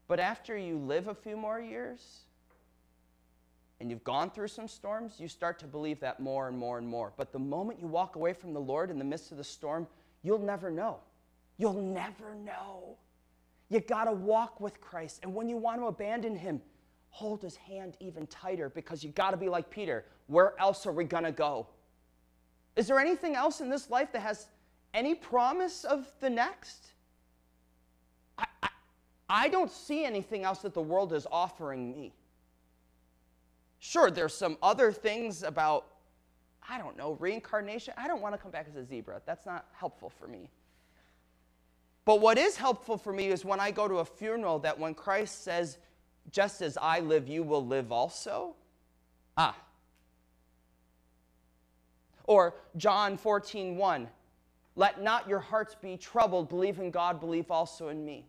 But 0.08 0.18
after 0.18 0.56
you 0.56 0.78
live 0.78 1.08
a 1.08 1.14
few 1.14 1.36
more 1.36 1.60
years 1.60 2.20
and 3.80 3.90
you've 3.90 4.04
gone 4.04 4.30
through 4.30 4.48
some 4.48 4.66
storms, 4.66 5.14
you 5.18 5.28
start 5.28 5.58
to 5.60 5.66
believe 5.66 6.00
that 6.00 6.18
more 6.18 6.48
and 6.48 6.58
more 6.58 6.78
and 6.78 6.88
more. 6.88 7.12
But 7.16 7.32
the 7.32 7.38
moment 7.38 7.80
you 7.80 7.86
walk 7.86 8.16
away 8.16 8.32
from 8.32 8.52
the 8.52 8.60
Lord 8.60 8.90
in 8.90 8.98
the 8.98 9.04
midst 9.04 9.30
of 9.30 9.38
the 9.38 9.44
storm, 9.44 9.86
you'll 10.22 10.38
never 10.38 10.70
know. 10.70 10.98
You'll 11.58 11.80
never 11.80 12.34
know. 12.34 12.96
You 13.68 13.80
got 13.80 14.04
to 14.04 14.12
walk 14.12 14.60
with 14.60 14.80
Christ. 14.80 15.20
And 15.22 15.34
when 15.34 15.48
you 15.48 15.56
want 15.56 15.80
to 15.80 15.86
abandon 15.86 16.36
him, 16.36 16.60
hold 17.10 17.42
his 17.42 17.56
hand 17.56 17.96
even 18.00 18.26
tighter 18.26 18.68
because 18.68 19.02
you 19.02 19.10
got 19.10 19.30
to 19.30 19.36
be 19.36 19.48
like 19.48 19.70
Peter. 19.70 20.04
Where 20.26 20.58
else 20.60 20.86
are 20.86 20.92
we 20.92 21.04
going 21.04 21.24
to 21.24 21.32
go? 21.32 21.66
Is 22.76 22.86
there 22.86 22.98
anything 23.00 23.34
else 23.34 23.60
in 23.60 23.70
this 23.70 23.88
life 23.88 24.12
that 24.12 24.20
has 24.20 24.48
any 24.92 25.14
promise 25.14 25.84
of 25.84 26.12
the 26.20 26.28
next? 26.28 26.92
I, 28.36 28.44
I, 28.62 28.68
I 29.28 29.48
don't 29.48 29.70
see 29.70 30.04
anything 30.04 30.44
else 30.44 30.58
that 30.60 30.74
the 30.74 30.82
world 30.82 31.12
is 31.12 31.26
offering 31.32 31.90
me. 31.90 32.12
Sure, 33.78 34.10
there's 34.10 34.34
some 34.34 34.58
other 34.62 34.92
things 34.92 35.42
about, 35.42 35.86
I 36.68 36.78
don't 36.78 36.96
know, 36.96 37.12
reincarnation. 37.14 37.94
I 37.96 38.08
don't 38.08 38.20
want 38.20 38.34
to 38.34 38.38
come 38.38 38.50
back 38.50 38.66
as 38.68 38.76
a 38.76 38.84
zebra. 38.84 39.22
That's 39.26 39.46
not 39.46 39.66
helpful 39.72 40.10
for 40.10 40.28
me. 40.28 40.50
But 42.06 42.20
what 42.20 42.38
is 42.38 42.56
helpful 42.56 42.96
for 42.96 43.12
me 43.12 43.26
is 43.26 43.44
when 43.44 43.60
I 43.60 43.72
go 43.72 43.88
to 43.88 43.96
a 43.96 44.04
funeral 44.04 44.60
that 44.60 44.78
when 44.78 44.94
Christ 44.94 45.42
says, 45.42 45.76
just 46.30 46.62
as 46.62 46.78
I 46.80 47.00
live, 47.00 47.28
you 47.28 47.42
will 47.42 47.66
live 47.66 47.90
also. 47.90 48.54
Ah. 49.36 49.56
Or 52.24 52.54
John 52.76 53.16
14, 53.16 53.76
1. 53.76 54.08
Let 54.76 55.02
not 55.02 55.28
your 55.28 55.40
hearts 55.40 55.74
be 55.74 55.96
troubled. 55.96 56.48
Believe 56.48 56.78
in 56.78 56.92
God, 56.92 57.18
believe 57.18 57.50
also 57.50 57.88
in 57.88 58.04
me. 58.04 58.24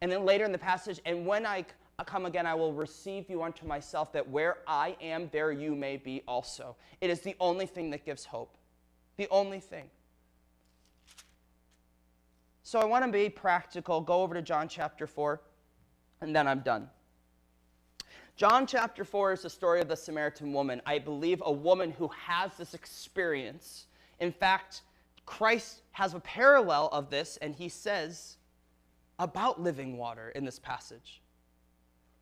And 0.00 0.10
then 0.10 0.24
later 0.24 0.44
in 0.44 0.50
the 0.50 0.58
passage, 0.58 1.00
and 1.06 1.24
when 1.24 1.46
I 1.46 1.64
come 2.04 2.26
again, 2.26 2.46
I 2.46 2.54
will 2.54 2.72
receive 2.72 3.30
you 3.30 3.44
unto 3.44 3.64
myself, 3.64 4.12
that 4.12 4.28
where 4.28 4.58
I 4.66 4.96
am, 5.00 5.28
there 5.32 5.52
you 5.52 5.76
may 5.76 5.98
be 5.98 6.22
also. 6.26 6.74
It 7.00 7.10
is 7.10 7.20
the 7.20 7.36
only 7.38 7.66
thing 7.66 7.90
that 7.90 8.04
gives 8.04 8.24
hope. 8.24 8.56
The 9.18 9.28
only 9.30 9.60
thing. 9.60 9.84
So 12.66 12.80
I 12.80 12.84
want 12.84 13.04
to 13.04 13.12
be 13.12 13.28
practical. 13.28 14.00
Go 14.00 14.22
over 14.22 14.34
to 14.34 14.42
John 14.42 14.66
chapter 14.66 15.06
4, 15.06 15.40
and 16.20 16.34
then 16.34 16.48
I'm 16.48 16.58
done. 16.62 16.90
John 18.34 18.66
chapter 18.66 19.04
4 19.04 19.34
is 19.34 19.42
the 19.42 19.50
story 19.50 19.80
of 19.80 19.86
the 19.86 19.94
Samaritan 19.94 20.52
woman. 20.52 20.82
I 20.84 20.98
believe 20.98 21.40
a 21.46 21.52
woman 21.52 21.92
who 21.92 22.08
has 22.08 22.56
this 22.56 22.74
experience. 22.74 23.86
In 24.18 24.32
fact, 24.32 24.82
Christ 25.26 25.82
has 25.92 26.14
a 26.14 26.18
parallel 26.18 26.88
of 26.90 27.08
this, 27.08 27.36
and 27.36 27.54
he 27.54 27.68
says 27.68 28.36
about 29.20 29.62
living 29.62 29.96
water 29.96 30.30
in 30.30 30.44
this 30.44 30.58
passage. 30.58 31.22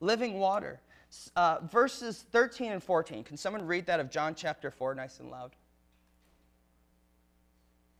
Living 0.01 0.39
water. 0.39 0.79
Uh, 1.37 1.61
verses 1.71 2.27
13 2.33 2.71
and 2.71 2.83
14. 2.83 3.25
Can 3.25 3.39
someone 3.39 3.67
read 3.67 3.87
that 3.87 3.99
of 3.99 4.11
John 4.11 4.35
chapter 4.35 4.71
4 4.71 4.95
nice 4.95 5.21
and 5.21 5.31
loud? 5.31 5.53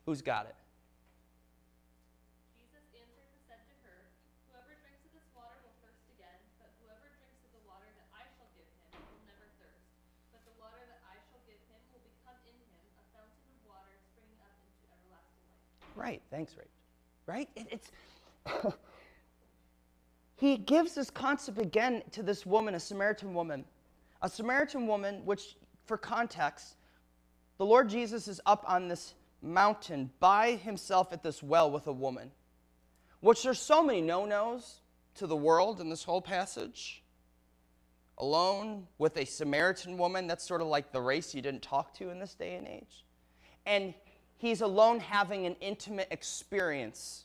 Who's 0.05 0.21
got 0.21 0.45
it? 0.45 0.55
Right. 15.95 16.23
Thanks, 16.31 16.53
Rach. 16.55 16.67
Right? 17.27 17.49
It, 17.57 17.67
it's. 17.71 17.91
he 20.37 20.57
gives 20.57 20.95
this 20.95 21.11
concept 21.11 21.59
again 21.59 22.03
to 22.13 22.23
this 22.23 22.45
woman, 22.45 22.75
a 22.75 22.81
Samaritan 22.81 23.35
woman. 23.35 23.65
A 24.23 24.29
Samaritan 24.29 24.87
woman, 24.87 25.25
which, 25.25 25.57
for 25.87 25.97
context, 25.97 26.77
the 27.59 27.67
Lord 27.67 27.89
Jesus 27.89 28.27
is 28.27 28.41
up 28.47 28.65
on 28.67 28.89
this 28.89 29.15
mountain 29.43 30.11
by 30.21 30.53
himself 30.53 31.13
at 31.13 31.23
this 31.23 31.43
well 31.43 31.71
with 31.71 31.87
a 31.87 31.93
woman, 31.93 32.31
which 33.21 33.43
there's 33.43 33.61
so 33.61 33.83
many 33.83 34.01
no 34.01 34.25
nos 34.25 34.81
to 35.17 35.27
the 35.27 35.37
world 35.37 35.81
in 35.81 35.91
this 35.91 36.03
whole 36.05 36.23
passage. 36.23 37.03
Alone 38.19 38.87
with 38.99 39.17
a 39.17 39.25
Samaritan 39.25 39.99
woman, 39.99 40.27
that's 40.27 40.47
sort 40.47 40.61
of 40.61 40.69
like 40.69 40.93
the 40.93 41.01
race 41.01 41.35
you 41.35 41.43
didn't 41.43 41.63
talk 41.63 41.95
to 41.95 42.11
in 42.11 42.19
this 42.19 42.35
day 42.35 42.55
and 42.55 42.67
age. 42.67 43.05
And 43.67 43.95
he's 44.45 44.61
alone 44.61 45.01
having 45.01 45.47
an 45.47 45.57
intimate 45.61 46.09
experience, 46.11 47.25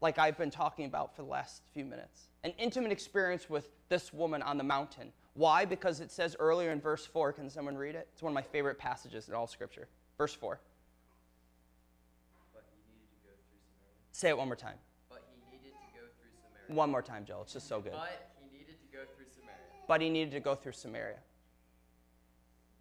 like 0.00 0.18
I've 0.18 0.38
been 0.38 0.50
talking 0.50 0.86
about 0.86 1.14
for 1.14 1.22
the 1.22 1.28
last 1.28 1.62
few 1.72 1.84
minutes. 1.84 2.28
An 2.44 2.52
intimate 2.58 2.92
experience 2.92 3.50
with 3.50 3.68
this 3.88 4.12
woman 4.12 4.42
on 4.42 4.56
the 4.56 4.64
mountain. 4.64 5.12
Why? 5.34 5.64
Because 5.64 6.00
it 6.00 6.10
says 6.10 6.34
earlier 6.38 6.70
in 6.70 6.80
verse 6.80 7.04
4, 7.04 7.32
can 7.32 7.50
someone 7.50 7.76
read 7.76 7.94
it? 7.94 8.08
It's 8.12 8.22
one 8.22 8.30
of 8.30 8.34
my 8.34 8.42
favorite 8.42 8.78
passages 8.78 9.28
in 9.28 9.34
all 9.34 9.46
Scripture. 9.46 9.88
Verse 10.16 10.32
4. 10.32 10.58
Say 14.12 14.30
it 14.30 14.38
one 14.38 14.46
more 14.46 14.56
time. 14.56 14.76
But 15.10 15.24
he 15.28 15.58
needed 15.58 15.74
to 15.74 16.00
go 16.00 16.06
through 16.06 16.30
Samaria. 16.40 16.74
One 16.74 16.90
more 16.90 17.02
time, 17.02 17.26
Joel. 17.26 17.42
It's 17.42 17.52
just 17.52 17.68
so 17.68 17.80
good. 17.80 17.92
But 17.92 18.30
he 18.40 18.58
needed 18.58 18.76
to 18.80 18.96
go 18.96 19.04
through 19.14 19.26
Samaria. 19.30 19.60
But 19.86 20.00
he 20.00 20.08
needed 20.08 20.30
to 20.30 20.40
go 20.40 20.54
through 20.54 20.72
Samaria 20.72 21.18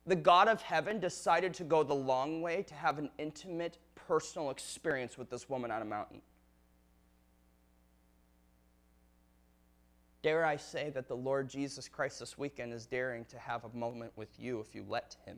the 0.08 0.16
God 0.16 0.48
of 0.48 0.62
heaven 0.62 1.00
decided 1.00 1.54
to 1.56 1.64
go 1.64 1.84
the 1.84 1.94
long 1.94 2.42
way 2.42 2.64
to 2.64 2.74
have 2.76 3.00
an 3.00 3.10
intimate, 3.18 3.78
personal 3.96 4.52
experience 4.52 5.18
with 5.18 5.30
this 5.30 5.50
woman 5.50 5.72
on 5.72 5.82
a 5.82 5.86
mountain. 5.86 6.22
Dare 10.22 10.46
I 10.46 10.58
say 10.58 10.90
that 10.92 11.08
the 11.08 11.16
Lord 11.16 11.50
Jesus 11.50 11.88
Christ 11.88 12.20
this 12.20 12.38
weekend 12.38 12.74
is 12.74 12.86
daring 12.86 13.26
to 13.26 13.38
have 13.38 13.64
a 13.64 13.78
moment 13.78 14.12
with 14.16 14.30
you 14.40 14.60
if 14.60 14.74
you 14.74 14.84
let 14.88 15.16
him. 15.26 15.38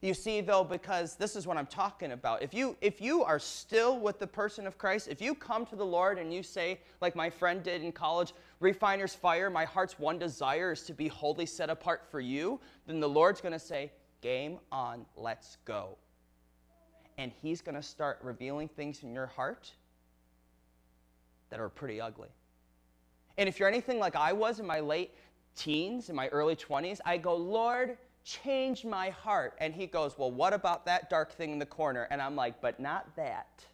You 0.00 0.14
see, 0.14 0.40
though, 0.40 0.62
because 0.62 1.16
this 1.16 1.34
is 1.34 1.44
what 1.44 1.56
I'm 1.56 1.66
talking 1.66 2.12
about. 2.12 2.40
If 2.40 2.54
you, 2.54 2.76
if 2.80 3.00
you 3.00 3.24
are 3.24 3.40
still 3.40 3.98
with 3.98 4.20
the 4.20 4.28
person 4.28 4.64
of 4.64 4.78
Christ, 4.78 5.08
if 5.08 5.20
you 5.20 5.34
come 5.34 5.66
to 5.66 5.76
the 5.76 5.84
Lord 5.84 6.18
and 6.18 6.32
you 6.32 6.44
say, 6.44 6.78
like 7.00 7.16
my 7.16 7.28
friend 7.28 7.64
did 7.64 7.82
in 7.82 7.90
college, 7.90 8.32
refiner's 8.60 9.12
fire, 9.12 9.50
my 9.50 9.64
heart's 9.64 9.98
one 9.98 10.16
desire 10.16 10.72
is 10.72 10.82
to 10.82 10.94
be 10.94 11.08
wholly 11.08 11.46
set 11.46 11.68
apart 11.68 12.02
for 12.08 12.20
you, 12.20 12.60
then 12.86 13.00
the 13.00 13.08
Lord's 13.08 13.40
going 13.40 13.52
to 13.52 13.58
say, 13.58 13.90
game 14.20 14.58
on, 14.70 15.04
let's 15.16 15.56
go. 15.64 15.96
And 17.16 17.32
he's 17.42 17.60
going 17.60 17.74
to 17.74 17.82
start 17.82 18.20
revealing 18.22 18.68
things 18.68 19.02
in 19.02 19.12
your 19.12 19.26
heart 19.26 19.72
that 21.50 21.58
are 21.58 21.68
pretty 21.68 22.00
ugly. 22.00 22.28
And 23.36 23.48
if 23.48 23.58
you're 23.58 23.68
anything 23.68 23.98
like 23.98 24.14
I 24.14 24.32
was 24.32 24.60
in 24.60 24.66
my 24.66 24.78
late 24.78 25.12
teens, 25.56 26.08
in 26.08 26.14
my 26.14 26.28
early 26.28 26.54
20s, 26.54 27.00
I 27.04 27.16
go, 27.16 27.34
Lord, 27.34 27.96
change 28.28 28.84
my 28.84 29.10
heart. 29.10 29.54
And 29.58 29.74
he 29.74 29.86
goes, 29.86 30.18
Well, 30.18 30.30
what 30.30 30.52
about 30.52 30.84
that 30.86 31.08
dark 31.08 31.32
thing 31.32 31.52
in 31.52 31.58
the 31.58 31.66
corner? 31.66 32.06
And 32.10 32.20
I'm 32.20 32.36
like, 32.36 32.60
But 32.60 32.78
not 32.78 33.14
that. 33.16 33.64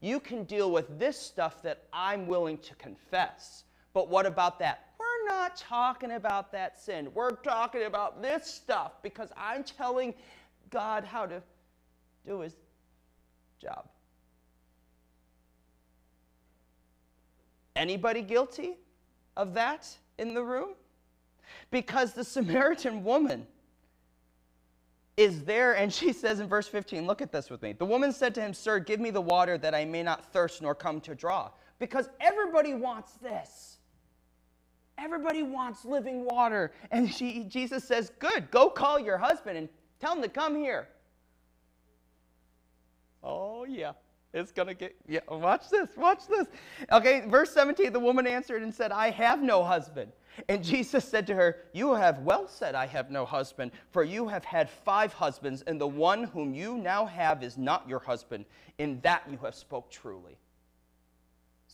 You 0.00 0.20
can 0.20 0.44
deal 0.44 0.70
with 0.70 0.98
this 0.98 1.18
stuff 1.18 1.62
that 1.62 1.84
I'm 1.92 2.26
willing 2.26 2.58
to 2.58 2.74
confess. 2.76 3.64
But 3.92 4.08
what 4.08 4.26
about 4.26 4.58
that? 4.58 4.88
We're 4.98 5.28
not 5.28 5.56
talking 5.56 6.12
about 6.12 6.52
that 6.52 6.78
sin. 6.78 7.08
We're 7.14 7.30
talking 7.30 7.84
about 7.84 8.20
this 8.20 8.46
stuff 8.46 9.02
because 9.02 9.30
I'm 9.36 9.64
telling 9.64 10.14
God 10.70 11.04
how 11.04 11.26
to 11.26 11.42
do 12.26 12.40
his 12.40 12.56
job. 13.60 13.88
Anybody 17.76 18.22
guilty 18.22 18.74
of 19.36 19.54
that 19.54 19.88
in 20.18 20.34
the 20.34 20.42
room? 20.42 20.74
Because 21.70 22.12
the 22.12 22.24
Samaritan 22.24 23.04
woman 23.04 23.46
is 25.16 25.44
there, 25.44 25.74
and 25.74 25.92
she 25.92 26.12
says 26.22 26.40
in 26.40 26.48
verse 26.48 26.68
15, 26.68 27.06
look 27.06 27.22
at 27.22 27.32
this 27.32 27.50
with 27.50 27.62
me. 27.62 27.72
The 27.72 27.84
woman 27.84 28.12
said 28.12 28.34
to 28.36 28.40
him, 28.40 28.54
Sir, 28.54 28.78
give 28.78 29.00
me 29.00 29.10
the 29.10 29.20
water 29.20 29.58
that 29.58 29.74
I 29.74 29.84
may 29.84 30.02
not 30.02 30.32
thirst 30.32 30.62
nor 30.62 30.74
come 30.74 31.00
to 31.02 31.14
draw. 31.14 31.50
Because 31.78 32.08
everybody 32.20 32.74
wants 32.74 33.12
this. 33.14 33.78
Everybody 34.96 35.42
wants 35.42 35.84
living 35.84 36.24
water. 36.24 36.72
And 36.90 37.12
she, 37.12 37.44
Jesus 37.44 37.84
says, 37.84 38.12
Good, 38.18 38.50
go 38.50 38.70
call 38.70 38.98
your 38.98 39.18
husband 39.18 39.58
and 39.58 39.68
tell 40.00 40.14
him 40.14 40.22
to 40.22 40.28
come 40.28 40.56
here. 40.56 40.88
Oh, 43.22 43.64
yeah. 43.64 43.92
It's 44.32 44.50
going 44.50 44.68
to 44.68 44.74
get, 44.74 44.96
yeah, 45.08 45.20
watch 45.28 45.70
this, 45.70 45.88
watch 45.96 46.26
this. 46.28 46.48
Okay, 46.90 47.24
verse 47.28 47.52
17 47.52 47.92
the 47.92 48.00
woman 48.00 48.26
answered 48.26 48.62
and 48.62 48.74
said, 48.74 48.90
I 48.90 49.10
have 49.10 49.40
no 49.40 49.62
husband. 49.62 50.10
And 50.48 50.64
Jesus 50.64 51.04
said 51.04 51.26
to 51.28 51.34
her, 51.34 51.58
You 51.72 51.94
have 51.94 52.20
well 52.20 52.48
said, 52.48 52.74
I 52.74 52.86
have 52.86 53.10
no 53.10 53.24
husband, 53.24 53.70
for 53.90 54.02
you 54.02 54.28
have 54.28 54.44
had 54.44 54.68
five 54.68 55.12
husbands, 55.12 55.62
and 55.62 55.80
the 55.80 55.86
one 55.86 56.24
whom 56.24 56.54
you 56.54 56.76
now 56.76 57.06
have 57.06 57.42
is 57.42 57.56
not 57.56 57.88
your 57.88 58.00
husband. 58.00 58.44
In 58.78 59.00
that 59.02 59.22
you 59.30 59.38
have 59.42 59.54
spoke 59.54 59.90
truly. 59.90 60.36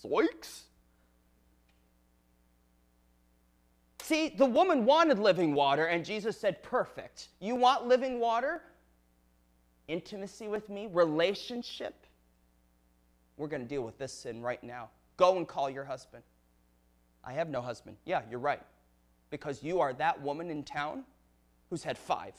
Zoinks. 0.02 0.62
See, 4.02 4.30
the 4.30 4.46
woman 4.46 4.84
wanted 4.84 5.18
living 5.18 5.54
water, 5.54 5.86
and 5.86 6.04
Jesus 6.04 6.38
said, 6.38 6.62
Perfect. 6.62 7.28
You 7.38 7.54
want 7.54 7.86
living 7.86 8.18
water? 8.18 8.62
Intimacy 9.88 10.48
with 10.48 10.68
me, 10.68 10.88
relationship? 10.90 12.06
We're 13.36 13.48
going 13.48 13.62
to 13.62 13.68
deal 13.68 13.82
with 13.82 13.98
this 13.98 14.12
sin 14.12 14.42
right 14.42 14.62
now. 14.62 14.90
Go 15.16 15.36
and 15.36 15.48
call 15.48 15.70
your 15.70 15.84
husband. 15.84 16.22
I 17.24 17.32
have 17.32 17.48
no 17.48 17.60
husband. 17.60 17.96
Yeah, 18.04 18.22
you're 18.30 18.40
right. 18.40 18.62
Because 19.30 19.62
you 19.62 19.80
are 19.80 19.92
that 19.94 20.20
woman 20.20 20.50
in 20.50 20.64
town 20.64 21.04
who's 21.68 21.82
had 21.82 21.96
five. 21.96 22.34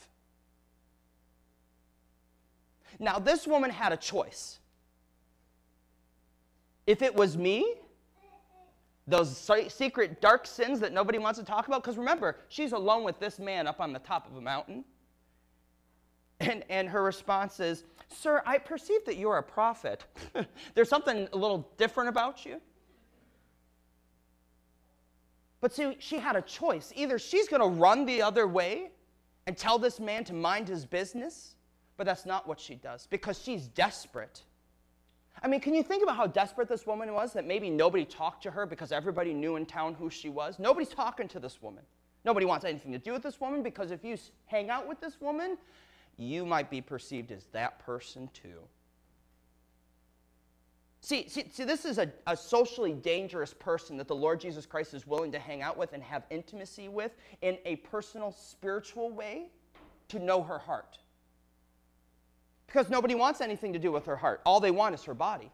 Now, 2.98 3.18
this 3.18 3.46
woman 3.46 3.70
had 3.70 3.92
a 3.92 3.96
choice. 3.96 4.58
If 6.86 7.00
it 7.00 7.14
was 7.14 7.36
me, 7.36 7.74
those 9.06 9.50
secret 9.68 10.20
dark 10.20 10.46
sins 10.46 10.80
that 10.80 10.92
nobody 10.92 11.18
wants 11.18 11.38
to 11.38 11.44
talk 11.44 11.66
about, 11.66 11.82
because 11.82 11.96
remember, 11.96 12.36
she's 12.48 12.72
alone 12.72 13.04
with 13.04 13.18
this 13.18 13.38
man 13.38 13.66
up 13.66 13.80
on 13.80 13.92
the 13.92 13.98
top 13.98 14.30
of 14.30 14.36
a 14.36 14.40
mountain. 14.40 14.84
And, 16.40 16.64
and 16.68 16.88
her 16.88 17.02
response 17.02 17.60
is, 17.60 17.84
Sir, 18.08 18.42
I 18.44 18.58
perceive 18.58 19.04
that 19.06 19.16
you're 19.16 19.38
a 19.38 19.42
prophet. 19.42 20.04
There's 20.74 20.88
something 20.88 21.28
a 21.32 21.36
little 21.36 21.70
different 21.78 22.08
about 22.08 22.44
you. 22.44 22.60
But 25.62 25.72
see, 25.72 25.96
she 26.00 26.18
had 26.18 26.36
a 26.36 26.42
choice. 26.42 26.92
Either 26.94 27.18
she's 27.18 27.48
going 27.48 27.62
to 27.62 27.80
run 27.80 28.04
the 28.04 28.20
other 28.20 28.46
way 28.46 28.90
and 29.46 29.56
tell 29.56 29.78
this 29.78 30.00
man 30.00 30.24
to 30.24 30.34
mind 30.34 30.68
his 30.68 30.84
business, 30.84 31.54
but 31.96 32.04
that's 32.04 32.26
not 32.26 32.46
what 32.46 32.60
she 32.60 32.74
does 32.74 33.06
because 33.06 33.40
she's 33.40 33.68
desperate. 33.68 34.42
I 35.40 35.48
mean, 35.48 35.60
can 35.60 35.72
you 35.72 35.84
think 35.84 36.02
about 36.02 36.16
how 36.16 36.26
desperate 36.26 36.68
this 36.68 36.84
woman 36.84 37.14
was 37.14 37.32
that 37.32 37.46
maybe 37.46 37.70
nobody 37.70 38.04
talked 38.04 38.42
to 38.42 38.50
her 38.50 38.66
because 38.66 38.92
everybody 38.92 39.32
knew 39.32 39.56
in 39.56 39.64
town 39.64 39.94
who 39.94 40.10
she 40.10 40.28
was? 40.28 40.58
Nobody's 40.58 40.88
talking 40.88 41.28
to 41.28 41.38
this 41.38 41.62
woman. 41.62 41.84
Nobody 42.24 42.44
wants 42.44 42.64
anything 42.64 42.92
to 42.92 42.98
do 42.98 43.12
with 43.12 43.22
this 43.22 43.40
woman 43.40 43.62
because 43.62 43.92
if 43.92 44.04
you 44.04 44.16
hang 44.46 44.68
out 44.68 44.88
with 44.88 45.00
this 45.00 45.20
woman, 45.20 45.56
you 46.16 46.44
might 46.44 46.70
be 46.70 46.80
perceived 46.80 47.30
as 47.30 47.46
that 47.52 47.78
person 47.78 48.28
too. 48.34 48.60
See, 51.04 51.28
see, 51.28 51.46
see 51.50 51.64
this 51.64 51.84
is 51.84 51.98
a, 51.98 52.10
a 52.28 52.36
socially 52.36 52.92
dangerous 52.92 53.52
person 53.52 53.96
that 53.96 54.06
the 54.06 54.14
Lord 54.14 54.40
Jesus 54.40 54.66
Christ 54.66 54.94
is 54.94 55.04
willing 55.04 55.32
to 55.32 55.38
hang 55.38 55.60
out 55.60 55.76
with 55.76 55.92
and 55.92 56.02
have 56.02 56.22
intimacy 56.30 56.88
with 56.88 57.10
in 57.42 57.58
a 57.64 57.76
personal, 57.76 58.30
spiritual 58.30 59.10
way 59.10 59.48
to 60.08 60.20
know 60.20 60.44
her 60.44 60.60
heart. 60.60 60.98
Because 62.68 62.88
nobody 62.88 63.16
wants 63.16 63.40
anything 63.40 63.72
to 63.72 63.80
do 63.80 63.90
with 63.90 64.06
her 64.06 64.14
heart. 64.14 64.42
All 64.46 64.60
they 64.60 64.70
want 64.70 64.94
is 64.94 65.02
her 65.02 65.12
body. 65.12 65.50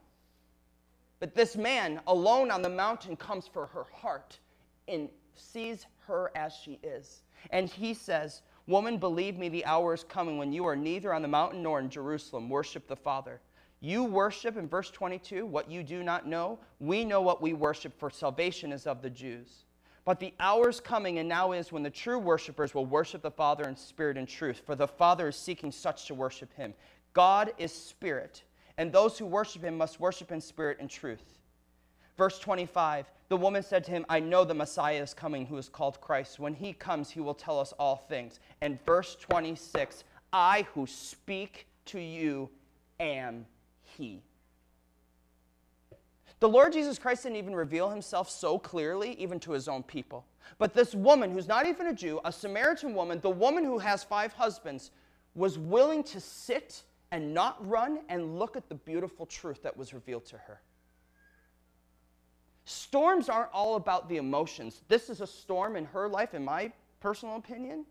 But 1.19 1.35
this 1.35 1.57
man, 1.57 2.01
alone 2.07 2.51
on 2.51 2.61
the 2.61 2.69
mountain, 2.69 3.17
comes 3.17 3.49
for 3.49 3.67
her 3.69 3.87
heart 3.91 4.39
and 4.87 5.09
sees 5.35 5.87
her 6.07 6.31
as 6.37 6.53
she 6.55 6.79
is. 6.83 7.23
And 7.51 7.71
he 7.71 7.95
says, 7.95 8.43
Woman, 8.67 8.99
believe 8.99 9.39
me, 9.39 9.49
the 9.49 9.65
hour 9.65 9.95
is 9.95 10.05
coming 10.05 10.37
when 10.37 10.53
you 10.53 10.67
are 10.67 10.77
neither 10.77 11.15
on 11.15 11.23
the 11.23 11.29
mountain 11.29 11.63
nor 11.63 11.81
in 11.81 11.89
Jerusalem. 11.89 12.51
Worship 12.51 12.87
the 12.87 12.97
Father. 12.97 13.41
You 13.81 14.05
worship, 14.05 14.57
in 14.57 14.69
verse 14.69 14.91
22, 14.91 15.47
what 15.47 15.71
you 15.71 15.83
do 15.83 16.03
not 16.03 16.27
know. 16.27 16.59
We 16.81 17.05
know 17.05 17.21
what 17.21 17.41
we 17.41 17.53
worship, 17.53 17.99
for 17.99 18.11
salvation 18.11 18.73
is 18.73 18.87
of 18.87 19.03
the 19.03 19.11
Jews. 19.11 19.65
But 20.05 20.19
the 20.19 20.35
hour 20.41 20.69
is 20.69 20.81
coming, 20.81 21.19
and 21.19 21.29
now 21.29 21.53
is, 21.53 21.71
when 21.71 21.83
the 21.83 21.91
true 21.91 22.19
worshipers 22.19 22.75
will 22.75 22.87
worship 22.87 23.23
the 23.23 23.31
Father 23.31 23.69
in 23.69 23.77
spirit 23.77 24.17
and 24.17 24.27
truth, 24.27 24.63
for 24.67 24.75
the 24.75 24.89
Father 24.89 25.29
is 25.29 25.37
seeking 25.37 25.71
such 25.71 26.07
to 26.07 26.15
worship 26.15 26.53
him. 26.55 26.75
God 27.13 27.53
is 27.59 27.73
spirit, 27.73 28.43
and 28.79 28.91
those 28.91 29.17
who 29.17 29.27
worship 29.27 29.63
him 29.63 29.77
must 29.77 30.01
worship 30.01 30.33
in 30.33 30.41
spirit 30.41 30.79
and 30.81 30.91
truth. 30.91 31.39
Verse 32.17 32.39
25 32.41 33.07
The 33.29 33.37
woman 33.37 33.63
said 33.63 33.85
to 33.85 33.93
him, 33.93 34.05
I 34.09 34.19
know 34.19 34.45
the 34.45 34.55
Messiah 34.55 35.03
is 35.03 35.15
coming, 35.15 35.47
who 35.47 35.57
is 35.57 35.69
called 35.69 36.01
Christ. 36.01 36.41
When 36.41 36.55
he 36.55 36.73
comes, 36.73 37.11
he 37.11 37.21
will 37.21 37.35
tell 37.35 37.61
us 37.61 37.73
all 37.79 37.97
things. 38.09 38.41
And 38.61 38.85
verse 38.85 39.15
26 39.21 40.03
I 40.33 40.67
who 40.75 40.87
speak 40.87 41.69
to 41.87 42.01
you 42.01 42.51
am 42.99 43.47
he. 43.99 44.23
The 46.41 46.49
Lord 46.49 46.73
Jesus 46.73 46.99
Christ 46.99 47.25
didn't 47.25 47.37
even 47.37 47.55
reveal 47.55 47.91
himself 47.91 48.31
so 48.31 48.59
clearly, 48.59 49.15
even 49.15 49.41
to 49.41 49.53
his 49.53 49.67
own 49.69 49.83
people. 49.83 50.25
But 50.57 50.73
this 50.73 50.95
woman, 50.95 51.33
who's 51.33 51.49
not 51.49 51.67
even 51.67 51.89
a 51.89 51.93
Jew, 51.93 52.21
a 52.25 52.33
Samaritan 52.33 52.95
woman, 52.95 53.21
the 53.21 53.29
woman 53.29 53.65
who 53.65 53.79
has 53.79 54.05
five 54.05 54.33
husbands, 54.33 54.93
was 55.35 55.59
willing 55.59 56.03
to 56.05 56.21
sit 56.21 56.83
and 57.11 57.35
not 57.35 57.67
run 57.69 58.01
and 58.09 58.39
look 58.39 58.57
at 58.57 58.69
the 58.69 58.75
beautiful 58.75 59.27
truth 59.27 59.63
that 59.63 59.77
was 59.77 59.93
revealed 59.93 60.27
to 60.27 60.37
her. 60.37 60.61
Storms 62.65 63.29
aren't 63.29 63.53
all 63.53 63.77
about 63.77 64.09
the 64.09 64.19
emotions. 64.19 64.83
This 64.89 65.11
is 65.11 65.21
a 65.21 65.27
storm 65.27 65.75
in 65.75 65.87
her 65.87 66.09
life, 66.09 66.35
in 66.35 66.45
my 66.45 66.71
personal 67.01 67.37
opinion, 67.37 67.85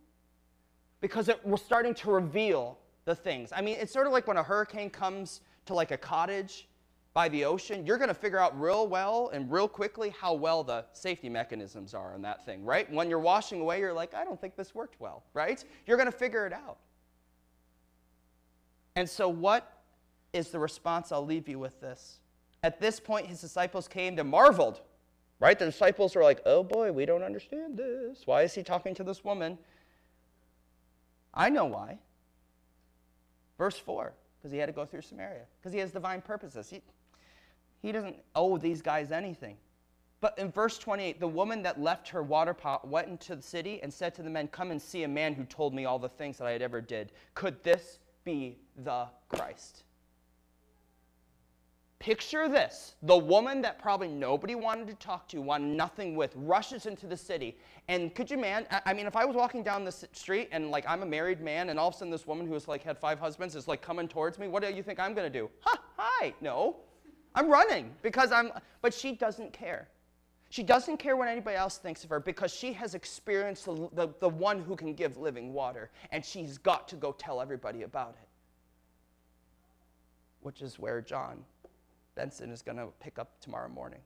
because 1.01 1.30
it 1.30 1.43
was 1.45 1.62
starting 1.62 1.95
to 1.95 2.12
reveal 2.12 2.78
the 3.05 3.16
things. 3.16 3.51
I 3.55 3.62
mean, 3.62 3.78
it's 3.80 3.91
sort 3.91 4.08
of 4.08 4.14
like 4.14 4.28
when 4.28 4.38
a 4.38 4.43
hurricane 4.43 4.89
comes 4.89 5.41
to 5.68 5.74
like 5.74 5.91
a 5.91 5.97
cottage 5.97 6.68
by 7.13 7.30
the 7.30 7.45
ocean, 7.45 7.86
you're 7.86 7.97
going 7.97 8.09
to 8.09 8.13
figure 8.13 8.39
out 8.39 8.59
real 8.59 8.88
well 8.88 9.32
and 9.34 9.51
real 9.51 9.68
quickly 9.68 10.13
how 10.20 10.34
well 10.34 10.63
the 10.63 10.86
safety 10.93 11.30
mechanisms 11.30 11.93
are 11.93 12.13
on 12.13 12.22
that 12.22 12.45
thing, 12.45 12.63
right? 12.63 12.91
When 12.91 13.09
you're 13.09 13.18
washing 13.18 13.59
away, 13.59 13.80
you're 13.80 13.93
like, 13.93 14.13
I 14.13 14.24
don't 14.24 14.39
think 14.39 14.55
this 14.55 14.76
worked 14.76 14.99
well, 14.99 15.24
right? 15.34 15.63
You're 15.88 15.97
going 15.97 16.11
to 16.11 16.18
figure 16.18 16.45
it 16.45 16.53
out. 16.53 16.78
And 18.95 19.09
so, 19.09 19.30
what 19.30 19.82
is 20.34 20.49
the 20.49 20.59
response? 20.59 21.11
I'll 21.11 21.26
leave 21.26 21.47
you 21.47 21.59
with 21.59 21.80
this. 21.82 22.20
At 22.63 22.80
this 22.80 22.99
point, 22.99 23.28
his 23.28 23.41
disciples 23.41 23.88
came 23.88 24.18
and 24.20 24.30
marveled, 24.30 24.82
right? 25.39 25.57
The 25.57 25.65
disciples 25.65 26.15
were 26.15 26.24
like, 26.24 26.41
oh 26.45 26.63
boy, 26.63 26.91
we 26.91 27.05
don't 27.05 27.24
understand 27.24 27.78
this. 27.78 28.26
Why 28.26 28.43
is 28.43 28.53
he 28.53 28.63
talking 28.63 28.93
to 28.95 29.03
this 29.03 29.24
woman? 29.24 29.57
I 31.34 31.49
know 31.49 31.65
why. 31.65 31.99
Verse 33.57 33.78
4, 33.78 34.13
because 34.38 34.51
he 34.51 34.57
had 34.57 34.67
to 34.67 34.73
go 34.73 34.85
through 34.85 35.01
Samaria, 35.01 35.45
because 35.59 35.73
he 35.73 35.79
has 35.79 35.91
divine 35.91 36.21
purposes. 36.21 36.69
He, 36.69 36.81
he 37.81 37.91
doesn't 37.91 38.15
owe 38.35 38.57
these 38.57 38.81
guys 38.81 39.11
anything. 39.11 39.57
But 40.19 40.38
in 40.39 40.51
verse 40.51 40.79
28, 40.79 41.19
the 41.19 41.27
woman 41.27 41.61
that 41.63 41.79
left 41.79 42.09
her 42.09 42.23
water 42.23 42.53
pot 42.53 42.88
went 42.88 43.07
into 43.07 43.35
the 43.35 43.41
city 43.41 43.79
and 43.83 43.93
said 43.93 44.15
to 44.15 44.23
the 44.23 44.29
men, 44.29 44.47
Come 44.47 44.71
and 44.71 44.81
see 44.81 45.03
a 45.03 45.07
man 45.07 45.33
who 45.33 45.43
told 45.43 45.75
me 45.75 45.85
all 45.85 45.99
the 45.99 46.09
things 46.09 46.38
that 46.39 46.47
I 46.47 46.51
had 46.51 46.61
ever 46.61 46.81
did. 46.81 47.11
Could 47.35 47.63
this 47.63 47.99
be 48.23 48.57
the 48.83 49.07
Christ? 49.29 49.83
Picture 52.00 52.48
this 52.48 52.95
the 53.02 53.18
woman 53.18 53.62
that 53.64 53.80
probably 53.80 54.08
nobody 54.08 54.54
wanted 54.54 54.88
to 54.88 54.93
talk 54.95 55.28
to, 55.30 55.41
wanted 55.41 55.76
nothing 55.76 56.16
with, 56.16 56.32
rushes 56.36 56.86
into 56.86 57.08
the 57.08 57.18
city. 57.18 57.58
And 57.88 58.14
could 58.14 58.30
you, 58.30 58.38
man? 58.38 58.68
I 58.86 58.93
mean, 58.93 59.08
if 59.08 59.16
I 59.16 59.26
was 59.26 59.36
walking 59.36 59.64
down 59.64 59.84
the 59.84 59.91
street 59.91 60.50
and 60.52 60.70
like 60.70 60.86
I'm 60.88 61.02
a 61.02 61.08
married 61.08 61.41
man, 61.41 61.70
and 61.70 61.80
all 61.80 61.88
of 61.88 61.95
a 61.95 61.98
sudden 61.98 62.12
this 62.12 62.28
woman 62.28 62.45
who's 62.48 62.68
like 62.68 62.84
had 62.84 63.00
five 63.00 63.20
husbands 63.20 63.56
is 63.56 63.68
like 63.68 63.82
coming 63.82 64.08
towards 64.08 64.38
me, 64.38 64.48
what 64.48 64.62
do 64.62 64.72
you 64.72 64.84
think 64.84 65.00
I'm 65.00 65.16
gonna 65.16 65.30
do? 65.30 65.50
Ha, 65.62 65.82
hi. 65.98 66.34
No. 66.39 66.78
I'm 67.34 67.50
running 67.50 67.93
because 68.02 68.32
I'm, 68.32 68.52
but 68.82 68.93
she 68.93 69.14
doesn't 69.14 69.54
care. 69.54 69.88
She 70.50 70.64
doesn't 70.64 70.98
care 70.98 71.18
what 71.18 71.28
anybody 71.28 71.58
else 71.58 71.78
thinks 71.78 72.04
of 72.04 72.10
her 72.10 72.20
because 72.20 72.54
she 72.54 72.74
has 72.74 72.95
experienced 72.95 73.66
the, 73.66 73.89
the, 73.93 74.10
the 74.20 74.30
one 74.30 74.62
who 74.62 74.76
can 74.76 74.93
give 74.93 75.18
living 75.18 75.52
water, 75.52 75.91
and 76.12 76.24
she's 76.24 76.58
got 76.58 76.88
to 76.88 76.95
go 76.95 77.12
tell 77.12 77.41
everybody 77.41 77.84
about 77.84 78.16
it. 78.22 78.28
Which 80.41 80.62
is 80.62 80.80
where 80.80 81.02
John 81.02 81.43
Benson 82.18 82.51
is 82.51 82.63
going 82.63 82.78
to 82.78 82.88
pick 82.99 83.20
up 83.20 83.39
tomorrow 83.39 83.70
morning. 83.70 83.99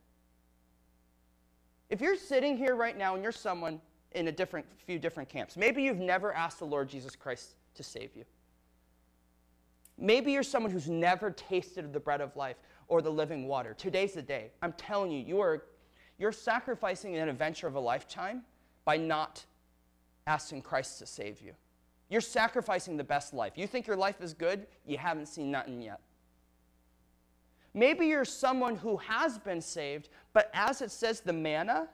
If 1.90 2.02
you're 2.02 2.18
sitting 2.18 2.58
here 2.58 2.76
right 2.76 2.98
now 2.98 3.16
and 3.16 3.24
you're 3.24 3.32
someone 3.32 3.80
in 4.12 4.28
a 4.28 4.32
different 4.32 4.66
few 4.86 5.00
different 5.00 5.30
camps, 5.30 5.56
maybe 5.56 5.82
you've 5.82 5.98
never 5.98 6.34
asked 6.34 6.60
the 6.60 6.66
Lord 6.66 6.90
Jesus 6.90 7.16
Christ 7.16 7.56
to 7.74 7.84
save 7.84 8.16
you. 8.16 8.26
Maybe 9.98 10.34
you're 10.34 10.44
someone 10.44 10.72
who's 10.72 10.90
never 10.90 11.32
tasted 11.32 11.86
of 11.86 11.94
the 11.94 12.00
bread 12.02 12.20
of 12.20 12.36
life 12.36 12.58
or 12.90 13.02
the 13.02 13.10
living 13.10 13.48
water. 13.48 13.74
Today's 13.74 14.14
the 14.14 14.22
day. 14.22 14.52
I'm 14.62 14.74
telling 14.74 15.12
you, 15.12 15.20
you 15.20 15.40
are 15.40 15.64
you're 16.20 16.34
sacrificing 16.34 17.16
an 17.16 17.30
adventure 17.30 17.66
of 17.66 17.76
a 17.76 17.80
lifetime 17.80 18.44
by 18.84 18.98
not 18.98 19.46
asking 20.28 20.62
Christ 20.62 21.00
to 21.00 21.06
save 21.06 21.42
you. 21.42 21.54
You're 22.10 22.22
sacrificing 22.22 22.98
the 22.98 23.04
best 23.04 23.34
life. 23.34 23.54
You 23.56 23.68
think 23.68 23.88
your 23.88 23.96
life 23.96 24.22
is 24.22 24.34
good, 24.34 24.68
you 24.86 24.98
haven't 24.98 25.28
seen 25.28 25.50
nothing 25.50 25.82
yet. 25.82 26.02
Maybe 27.74 28.08
you're 28.08 28.26
someone 28.26 28.76
who 28.76 28.98
has 28.98 29.38
been 29.38 29.62
saved, 29.62 30.10
but 30.34 30.50
as 30.54 30.82
it 30.82 30.92
says, 30.92 31.22
the 31.22 31.34
manna, 31.34 31.88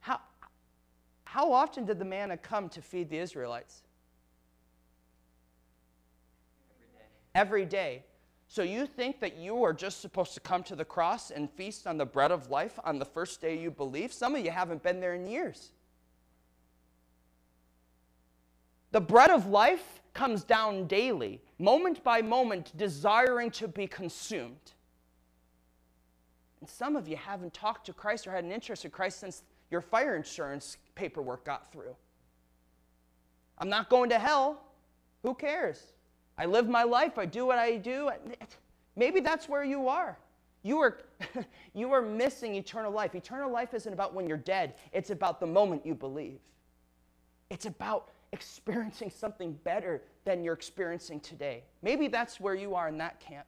how, 0.00 0.20
how 1.24 1.52
often 1.52 1.84
did 1.84 1.98
the 1.98 2.04
manna 2.04 2.36
come 2.36 2.68
to 2.70 2.82
feed 2.82 3.10
the 3.10 3.18
Israelites? 3.18 3.82
Every 7.34 7.64
day. 7.64 8.04
So 8.48 8.62
you 8.62 8.84
think 8.86 9.20
that 9.20 9.36
you 9.36 9.62
are 9.62 9.72
just 9.72 10.00
supposed 10.00 10.34
to 10.34 10.40
come 10.40 10.64
to 10.64 10.74
the 10.74 10.84
cross 10.84 11.30
and 11.30 11.48
feast 11.48 11.86
on 11.86 11.96
the 11.96 12.04
bread 12.04 12.32
of 12.32 12.50
life 12.50 12.80
on 12.82 12.98
the 12.98 13.04
first 13.04 13.40
day 13.40 13.56
you 13.56 13.70
believe? 13.70 14.12
Some 14.12 14.34
of 14.34 14.44
you 14.44 14.50
haven't 14.50 14.82
been 14.82 14.98
there 14.98 15.14
in 15.14 15.28
years. 15.28 15.70
The 18.90 19.00
bread 19.00 19.30
of 19.30 19.46
life 19.46 20.02
comes 20.14 20.42
down 20.42 20.88
daily, 20.88 21.40
moment 21.60 22.02
by 22.02 22.22
moment, 22.22 22.76
desiring 22.76 23.52
to 23.52 23.68
be 23.68 23.86
consumed. 23.86 24.72
And 26.60 26.68
some 26.68 26.96
of 26.96 27.08
you 27.08 27.16
haven't 27.16 27.54
talked 27.54 27.86
to 27.86 27.92
Christ 27.92 28.26
or 28.26 28.32
had 28.32 28.44
an 28.44 28.52
interest 28.52 28.84
in 28.84 28.90
Christ 28.90 29.20
since 29.20 29.42
your 29.70 29.80
fire 29.80 30.16
insurance 30.16 30.76
paperwork 30.94 31.44
got 31.44 31.72
through. 31.72 31.96
I'm 33.58 33.68
not 33.68 33.88
going 33.88 34.10
to 34.10 34.18
hell. 34.18 34.62
Who 35.22 35.34
cares? 35.34 35.92
I 36.38 36.46
live 36.46 36.68
my 36.68 36.82
life. 36.82 37.18
I 37.18 37.26
do 37.26 37.46
what 37.46 37.58
I 37.58 37.76
do. 37.76 38.10
Maybe 38.96 39.20
that's 39.20 39.48
where 39.48 39.64
you 39.64 39.88
are. 39.88 40.18
You 40.62 40.80
are, 40.80 40.98
you 41.74 41.92
are 41.92 42.02
missing 42.02 42.54
eternal 42.54 42.92
life. 42.92 43.14
Eternal 43.14 43.50
life 43.50 43.74
isn't 43.74 43.92
about 43.92 44.14
when 44.14 44.28
you're 44.28 44.36
dead, 44.36 44.74
it's 44.92 45.10
about 45.10 45.40
the 45.40 45.46
moment 45.46 45.86
you 45.86 45.94
believe. 45.94 46.40
It's 47.50 47.66
about 47.66 48.10
experiencing 48.32 49.10
something 49.10 49.52
better 49.64 50.02
than 50.24 50.44
you're 50.44 50.54
experiencing 50.54 51.20
today. 51.20 51.64
Maybe 51.82 52.08
that's 52.08 52.40
where 52.40 52.54
you 52.54 52.74
are 52.74 52.88
in 52.88 52.98
that 52.98 53.20
camp. 53.20 53.46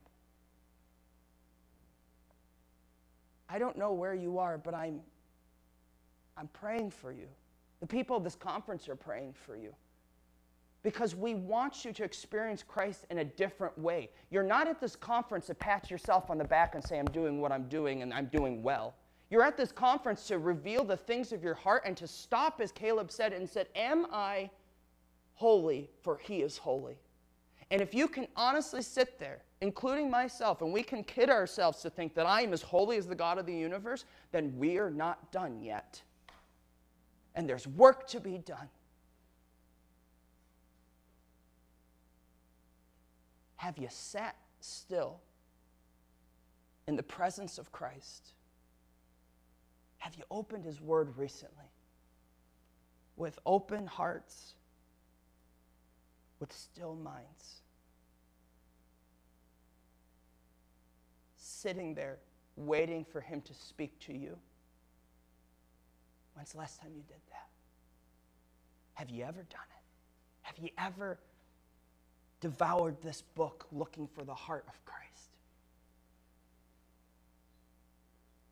I 3.53 3.59
don't 3.59 3.77
know 3.77 3.93
where 3.93 4.15
you 4.15 4.39
are, 4.39 4.57
but 4.57 4.75
I'm, 4.75 5.01
I'm 6.39 6.49
praying 6.49 6.91
for 6.91 7.13
you. 7.13 7.29
The 7.81 7.87
people 7.87 8.17
of 8.17 8.25
this 8.25 8.35
conference 8.35 8.89
are 8.89 8.97
praying 8.97 9.35
for 9.35 9.57
you 9.57 9.75
because 10.83 11.15
we 11.15 11.35
want 11.35 11.85
you 11.85 11.93
to 11.93 12.03
experience 12.03 12.65
Christ 12.67 13.05
in 13.11 13.19
a 13.19 13.25
different 13.25 13.77
way. 13.79 14.09
You're 14.31 14.43
not 14.43 14.69
at 14.69 14.81
this 14.81 14.97
conference 14.97 15.47
to 15.49 15.55
pat 15.55 15.91
yourself 15.91 16.31
on 16.31 16.39
the 16.39 16.45
back 16.45 16.75
and 16.75 16.83
say, 16.83 16.99
I'm 16.99 17.05
doing 17.05 17.43
what 17.43 17.53
I'm 17.53 17.69
doing 17.69 18.01
and 18.01 18.15
I'm 18.15 18.27
doing 18.27 18.63
well. 18.63 18.95
You're 19.29 19.45
at 19.45 19.59
this 19.59 19.71
conference 19.71 20.27
to 20.29 20.39
reveal 20.39 20.83
the 20.83 20.97
things 20.97 21.31
of 21.31 21.45
your 21.45 21.55
heart 21.55 21.83
and 21.85 21.95
to 21.99 22.07
stop, 22.07 22.61
as 22.61 22.73
Caleb 22.73 23.11
said, 23.11 23.35
and 23.35 23.49
said, 23.49 23.69
Am 23.77 24.07
I 24.11 24.51
holy? 25.35 25.91
For 26.01 26.17
he 26.17 26.41
is 26.41 26.57
holy. 26.57 26.97
And 27.73 27.81
if 27.81 27.95
you 27.95 28.07
can 28.07 28.29
honestly 28.37 28.83
sit 28.83 29.18
there, 29.18 29.39
including 29.62 30.11
myself, 30.11 30.61
and 30.61 30.75
we 30.75 30.83
can 30.83 31.03
kid 31.03 31.31
ourselves 31.31 31.81
to 31.81 31.89
think 31.89 32.14
that 32.14 32.27
I 32.27 32.43
am 32.43 32.53
as 32.53 32.61
holy 32.61 32.99
as 32.99 33.07
the 33.07 33.14
God 33.14 33.39
of 33.39 33.47
the 33.47 33.55
universe, 33.55 34.05
then 34.31 34.53
we 34.59 34.77
are 34.77 34.91
not 34.91 35.33
done 35.33 35.59
yet. 35.62 36.03
And 37.35 37.49
there's 37.49 37.66
work 37.66 38.07
to 38.09 38.20
be 38.20 38.37
done. 38.37 38.68
Have 43.57 43.79
you 43.79 43.89
sat 43.89 44.37
still 44.61 45.20
in 46.87 46.95
the 46.95 47.03
presence 47.03 47.57
of 47.57 47.73
Christ? 47.73 48.35
Have 49.97 50.14
you 50.16 50.25
opened 50.31 50.66
His 50.66 50.83
Word 50.83 51.16
recently? 51.16 51.70
With 53.16 53.39
open 53.47 53.87
hearts, 53.87 54.57
with 56.39 56.53
still 56.53 56.97
minds. 56.97 57.62
Sitting 61.63 61.95
there, 61.95 62.19
waiting 62.57 63.05
for 63.05 63.21
Him 63.21 63.41
to 63.43 63.55
speak 63.55 63.97
to 64.01 64.13
you. 64.13 64.37
When's 66.35 66.51
the 66.51 66.59
last 66.59 66.81
time 66.81 66.91
you 66.93 67.05
did 67.07 67.21
that? 67.31 67.47
Have 68.95 69.11
you 69.11 69.23
ever 69.23 69.45
done 69.49 69.61
it? 69.71 69.85
Have 70.41 70.59
you 70.59 70.71
ever 70.77 71.21
devoured 72.41 73.01
this 73.01 73.23
book 73.37 73.69
looking 73.71 74.09
for 74.09 74.25
the 74.25 74.35
heart 74.35 74.65
of 74.67 74.85
Christ? 74.85 75.37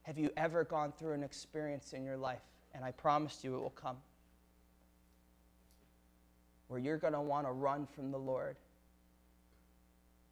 Have 0.03 0.17
you 0.17 0.31
ever 0.37 0.63
gone 0.63 0.93
through 0.97 1.15
an 1.15 1.25
experience 1.25 1.95
in 1.95 2.05
your 2.05 2.17
life, 2.17 2.45
and 2.75 2.85
I 2.85 2.93
promised 2.93 3.43
you 3.43 3.57
it 3.57 3.61
will 3.61 3.71
come, 3.71 3.97
where 6.69 6.79
you're 6.79 6.97
going 6.97 7.15
to 7.15 7.21
want 7.21 7.45
to 7.45 7.51
run 7.51 7.89
from 7.89 8.13
the 8.13 8.19
Lord? 8.19 8.55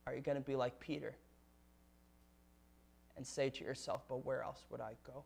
Are 0.06 0.14
you 0.14 0.20
going 0.20 0.38
to 0.38 0.44
be 0.44 0.54
like 0.54 0.78
Peter 0.78 1.16
and 3.18 3.26
say 3.26 3.50
to 3.50 3.64
yourself, 3.64 4.02
but 4.08 4.24
where 4.24 4.42
else 4.42 4.64
would 4.70 4.80
I 4.80 4.92
go? 5.04 5.24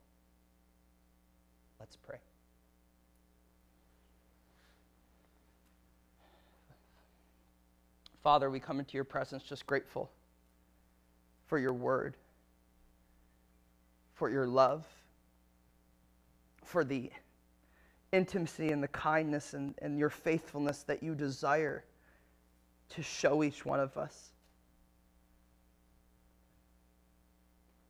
Let's 1.78 1.94
pray. 1.94 2.18
Father, 8.22 8.50
we 8.50 8.60
come 8.60 8.78
into 8.78 8.94
your 8.94 9.04
presence 9.04 9.42
just 9.42 9.66
grateful 9.66 10.10
for 11.46 11.58
your 11.58 11.74
word, 11.74 12.16
for 14.14 14.30
your 14.30 14.46
love, 14.46 14.86
for 16.64 16.84
the 16.84 17.10
intimacy 18.12 18.70
and 18.70 18.82
the 18.82 18.88
kindness 18.88 19.52
and, 19.52 19.74
and 19.82 19.98
your 19.98 20.08
faithfulness 20.08 20.82
that 20.84 21.02
you 21.02 21.14
desire 21.14 21.84
to 22.90 23.02
show 23.02 23.42
each 23.42 23.66
one 23.66 23.80
of 23.80 23.96
us. 23.98 24.31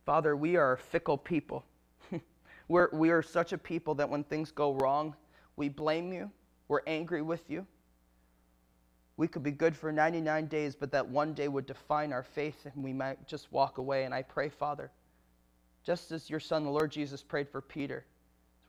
Father, 0.05 0.35
we 0.35 0.55
are 0.55 0.73
a 0.73 0.77
fickle 0.77 1.17
people. 1.17 1.65
We're, 2.67 2.89
we 2.91 3.09
are 3.09 3.21
such 3.21 3.53
a 3.53 3.57
people 3.57 3.95
that 3.95 4.09
when 4.09 4.23
things 4.23 4.51
go 4.51 4.73
wrong, 4.73 5.15
we 5.55 5.69
blame 5.69 6.11
you, 6.11 6.31
we're 6.67 6.81
angry 6.87 7.21
with 7.21 7.49
you. 7.49 7.65
We 9.15 9.27
could 9.27 9.43
be 9.43 9.51
good 9.51 9.75
for 9.75 9.91
99 9.91 10.47
days, 10.47 10.75
but 10.75 10.91
that 10.91 11.07
one 11.07 11.33
day 11.33 11.47
would 11.47 11.67
define 11.67 12.11
our 12.11 12.23
faith 12.23 12.65
and 12.65 12.83
we 12.83 12.93
might 12.93 13.27
just 13.27 13.51
walk 13.51 13.77
away. 13.77 14.05
And 14.05 14.13
I 14.13 14.23
pray, 14.23 14.49
Father, 14.49 14.91
just 15.83 16.11
as 16.11 16.29
your 16.29 16.39
Son, 16.39 16.63
the 16.63 16.71
Lord 16.71 16.91
Jesus, 16.91 17.21
prayed 17.21 17.47
for 17.47 17.61
Peter, 17.61 18.05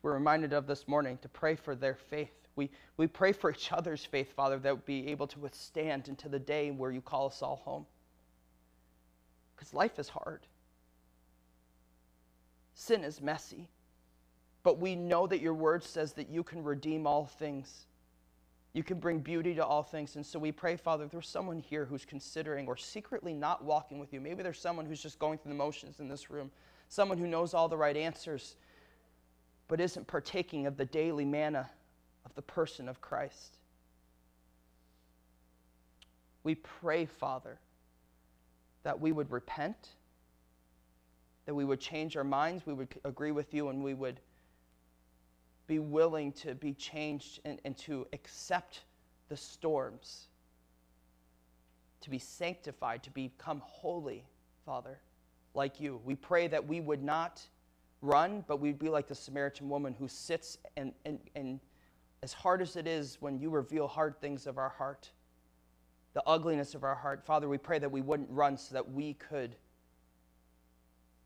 we're 0.03 0.13
reminded 0.13 0.53
of 0.53 0.67
this 0.67 0.87
morning 0.87 1.17
to 1.23 1.29
pray 1.29 1.55
for 1.55 1.75
their 1.75 1.95
faith. 1.95 2.29
We, 2.55 2.69
we 2.95 3.07
pray 3.07 3.31
for 3.31 3.49
each 3.49 3.71
other's 3.71 4.05
faith, 4.05 4.33
Father, 4.33 4.59
that 4.59 4.75
we'd 4.75 4.85
be 4.85 5.07
able 5.07 5.25
to 5.27 5.39
withstand 5.39 6.07
into 6.07 6.29
the 6.29 6.39
day 6.39 6.69
where 6.69 6.91
you 6.91 7.01
call 7.01 7.25
us 7.25 7.41
all 7.41 7.55
home. 7.65 7.87
Because 9.55 9.73
life 9.73 9.97
is 9.97 10.09
hard, 10.09 10.45
sin 12.75 13.03
is 13.03 13.21
messy. 13.21 13.67
But 14.61 14.79
we 14.79 14.95
know 14.95 15.25
that 15.25 15.41
your 15.41 15.53
word 15.53 15.83
says 15.83 16.13
that 16.13 16.29
you 16.29 16.43
can 16.43 16.63
redeem 16.63 17.07
all 17.07 17.25
things. 17.25 17.87
You 18.73 18.83
can 18.83 18.99
bring 18.99 19.19
beauty 19.19 19.55
to 19.55 19.65
all 19.65 19.83
things. 19.83 20.15
And 20.15 20.25
so 20.25 20.37
we 20.37 20.51
pray, 20.51 20.75
Father, 20.75 21.05
if 21.05 21.11
there's 21.11 21.29
someone 21.29 21.59
here 21.59 21.85
who's 21.85 22.03
considering 22.03 22.67
or 22.67 22.75
secretly 22.75 23.33
not 23.33 23.63
walking 23.63 23.99
with 23.99 24.11
you, 24.11 24.19
maybe 24.19 24.43
there's 24.43 24.59
someone 24.59 24.85
who's 24.85 25.01
just 25.01 25.17
going 25.17 25.37
through 25.37 25.51
the 25.51 25.57
motions 25.57 25.99
in 25.99 26.09
this 26.09 26.29
room, 26.29 26.51
someone 26.89 27.17
who 27.17 27.27
knows 27.27 27.53
all 27.53 27.69
the 27.69 27.77
right 27.77 27.95
answers, 27.95 28.57
but 29.67 29.79
isn't 29.79 30.05
partaking 30.07 30.67
of 30.67 30.77
the 30.77 30.85
daily 30.85 31.25
manna 31.25 31.69
of 32.25 32.35
the 32.35 32.41
person 32.41 32.89
of 32.89 32.99
Christ. 32.99 33.57
We 36.43 36.55
pray, 36.55 37.05
Father, 37.05 37.59
that 38.83 38.99
we 38.99 39.11
would 39.11 39.31
repent, 39.31 39.89
that 41.45 41.53
we 41.53 41.65
would 41.65 41.79
change 41.79 42.17
our 42.17 42.23
minds, 42.23 42.65
we 42.65 42.73
would 42.73 42.93
agree 43.03 43.31
with 43.31 43.53
you, 43.53 43.69
and 43.69 43.83
we 43.83 43.93
would 43.93 44.19
be 45.67 45.79
willing 45.79 46.31
to 46.31 46.55
be 46.55 46.73
changed 46.73 47.39
and, 47.45 47.59
and 47.65 47.77
to 47.77 48.07
accept 48.13 48.81
the 49.29 49.37
storms, 49.37 50.27
to 52.01 52.09
be 52.09 52.19
sanctified, 52.19 53.03
to 53.03 53.09
become 53.11 53.61
holy, 53.63 54.23
Father, 54.65 54.99
like 55.53 55.79
you. 55.79 55.99
We 56.03 56.15
pray 56.15 56.47
that 56.47 56.65
we 56.65 56.81
would 56.81 57.03
not 57.03 57.41
run, 58.01 58.43
but 58.47 58.59
we'd 58.59 58.79
be 58.79 58.89
like 58.89 59.07
the 59.07 59.15
Samaritan 59.15 59.69
woman 59.69 59.93
who 59.93 60.07
sits 60.07 60.57
and, 60.77 60.93
and, 61.05 61.19
and 61.35 61.59
as 62.21 62.33
hard 62.33 62.61
as 62.61 62.75
it 62.75 62.87
is 62.87 63.17
when 63.19 63.39
you 63.39 63.49
reveal 63.49 63.87
hard 63.87 64.19
things 64.19 64.47
of 64.47 64.57
our 64.57 64.69
heart, 64.69 65.11
the 66.13 66.23
ugliness 66.25 66.75
of 66.75 66.83
our 66.83 66.95
heart, 66.95 67.25
Father, 67.25 67.49
we 67.49 67.57
pray 67.57 67.79
that 67.79 67.91
we 67.91 68.01
wouldn't 68.01 68.29
run 68.29 68.57
so 68.57 68.73
that 68.73 68.91
we 68.91 69.13
could 69.15 69.55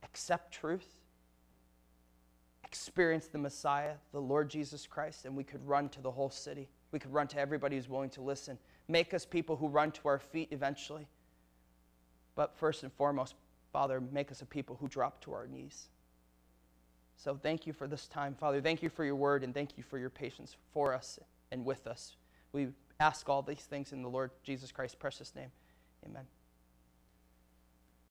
accept 0.03 0.53
truth, 0.53 0.97
experience 2.63 3.27
the 3.27 3.37
Messiah, 3.37 3.93
the 4.11 4.21
Lord 4.21 4.49
Jesus 4.49 4.85
Christ, 4.87 5.25
and 5.25 5.35
we 5.35 5.43
could 5.43 5.65
run 5.67 5.89
to 5.89 6.01
the 6.01 6.11
whole 6.11 6.29
city. 6.29 6.69
We 6.91 6.99
could 6.99 7.13
run 7.13 7.27
to 7.27 7.39
everybody 7.39 7.75
who's 7.75 7.89
willing 7.89 8.09
to 8.11 8.21
listen. 8.21 8.57
Make 8.87 9.13
us 9.13 9.25
people 9.25 9.55
who 9.55 9.67
run 9.67 9.91
to 9.91 10.07
our 10.07 10.19
feet 10.19 10.49
eventually. 10.51 11.07
But 12.35 12.55
first 12.55 12.83
and 12.83 12.93
foremost, 12.93 13.35
Father, 13.71 14.01
make 14.01 14.31
us 14.31 14.41
a 14.41 14.45
people 14.45 14.77
who 14.79 14.87
drop 14.87 15.21
to 15.21 15.33
our 15.33 15.47
knees. 15.47 15.89
So 17.15 17.35
thank 17.35 17.67
you 17.67 17.73
for 17.73 17.87
this 17.87 18.07
time, 18.07 18.33
Father. 18.33 18.61
Thank 18.61 18.81
you 18.81 18.89
for 18.89 19.03
your 19.03 19.15
word 19.15 19.43
and 19.43 19.53
thank 19.53 19.77
you 19.77 19.83
for 19.83 19.97
your 19.97 20.09
patience 20.09 20.55
for 20.73 20.93
us 20.93 21.19
and 21.51 21.65
with 21.65 21.85
us. 21.85 22.15
We 22.53 22.69
ask 22.99 23.27
all 23.27 23.41
these 23.41 23.59
things 23.59 23.91
in 23.91 24.01
the 24.01 24.09
Lord 24.09 24.31
Jesus 24.43 24.71
Christ's 24.71 24.95
precious 24.95 25.35
name. 25.35 25.51
Amen. 26.05 26.38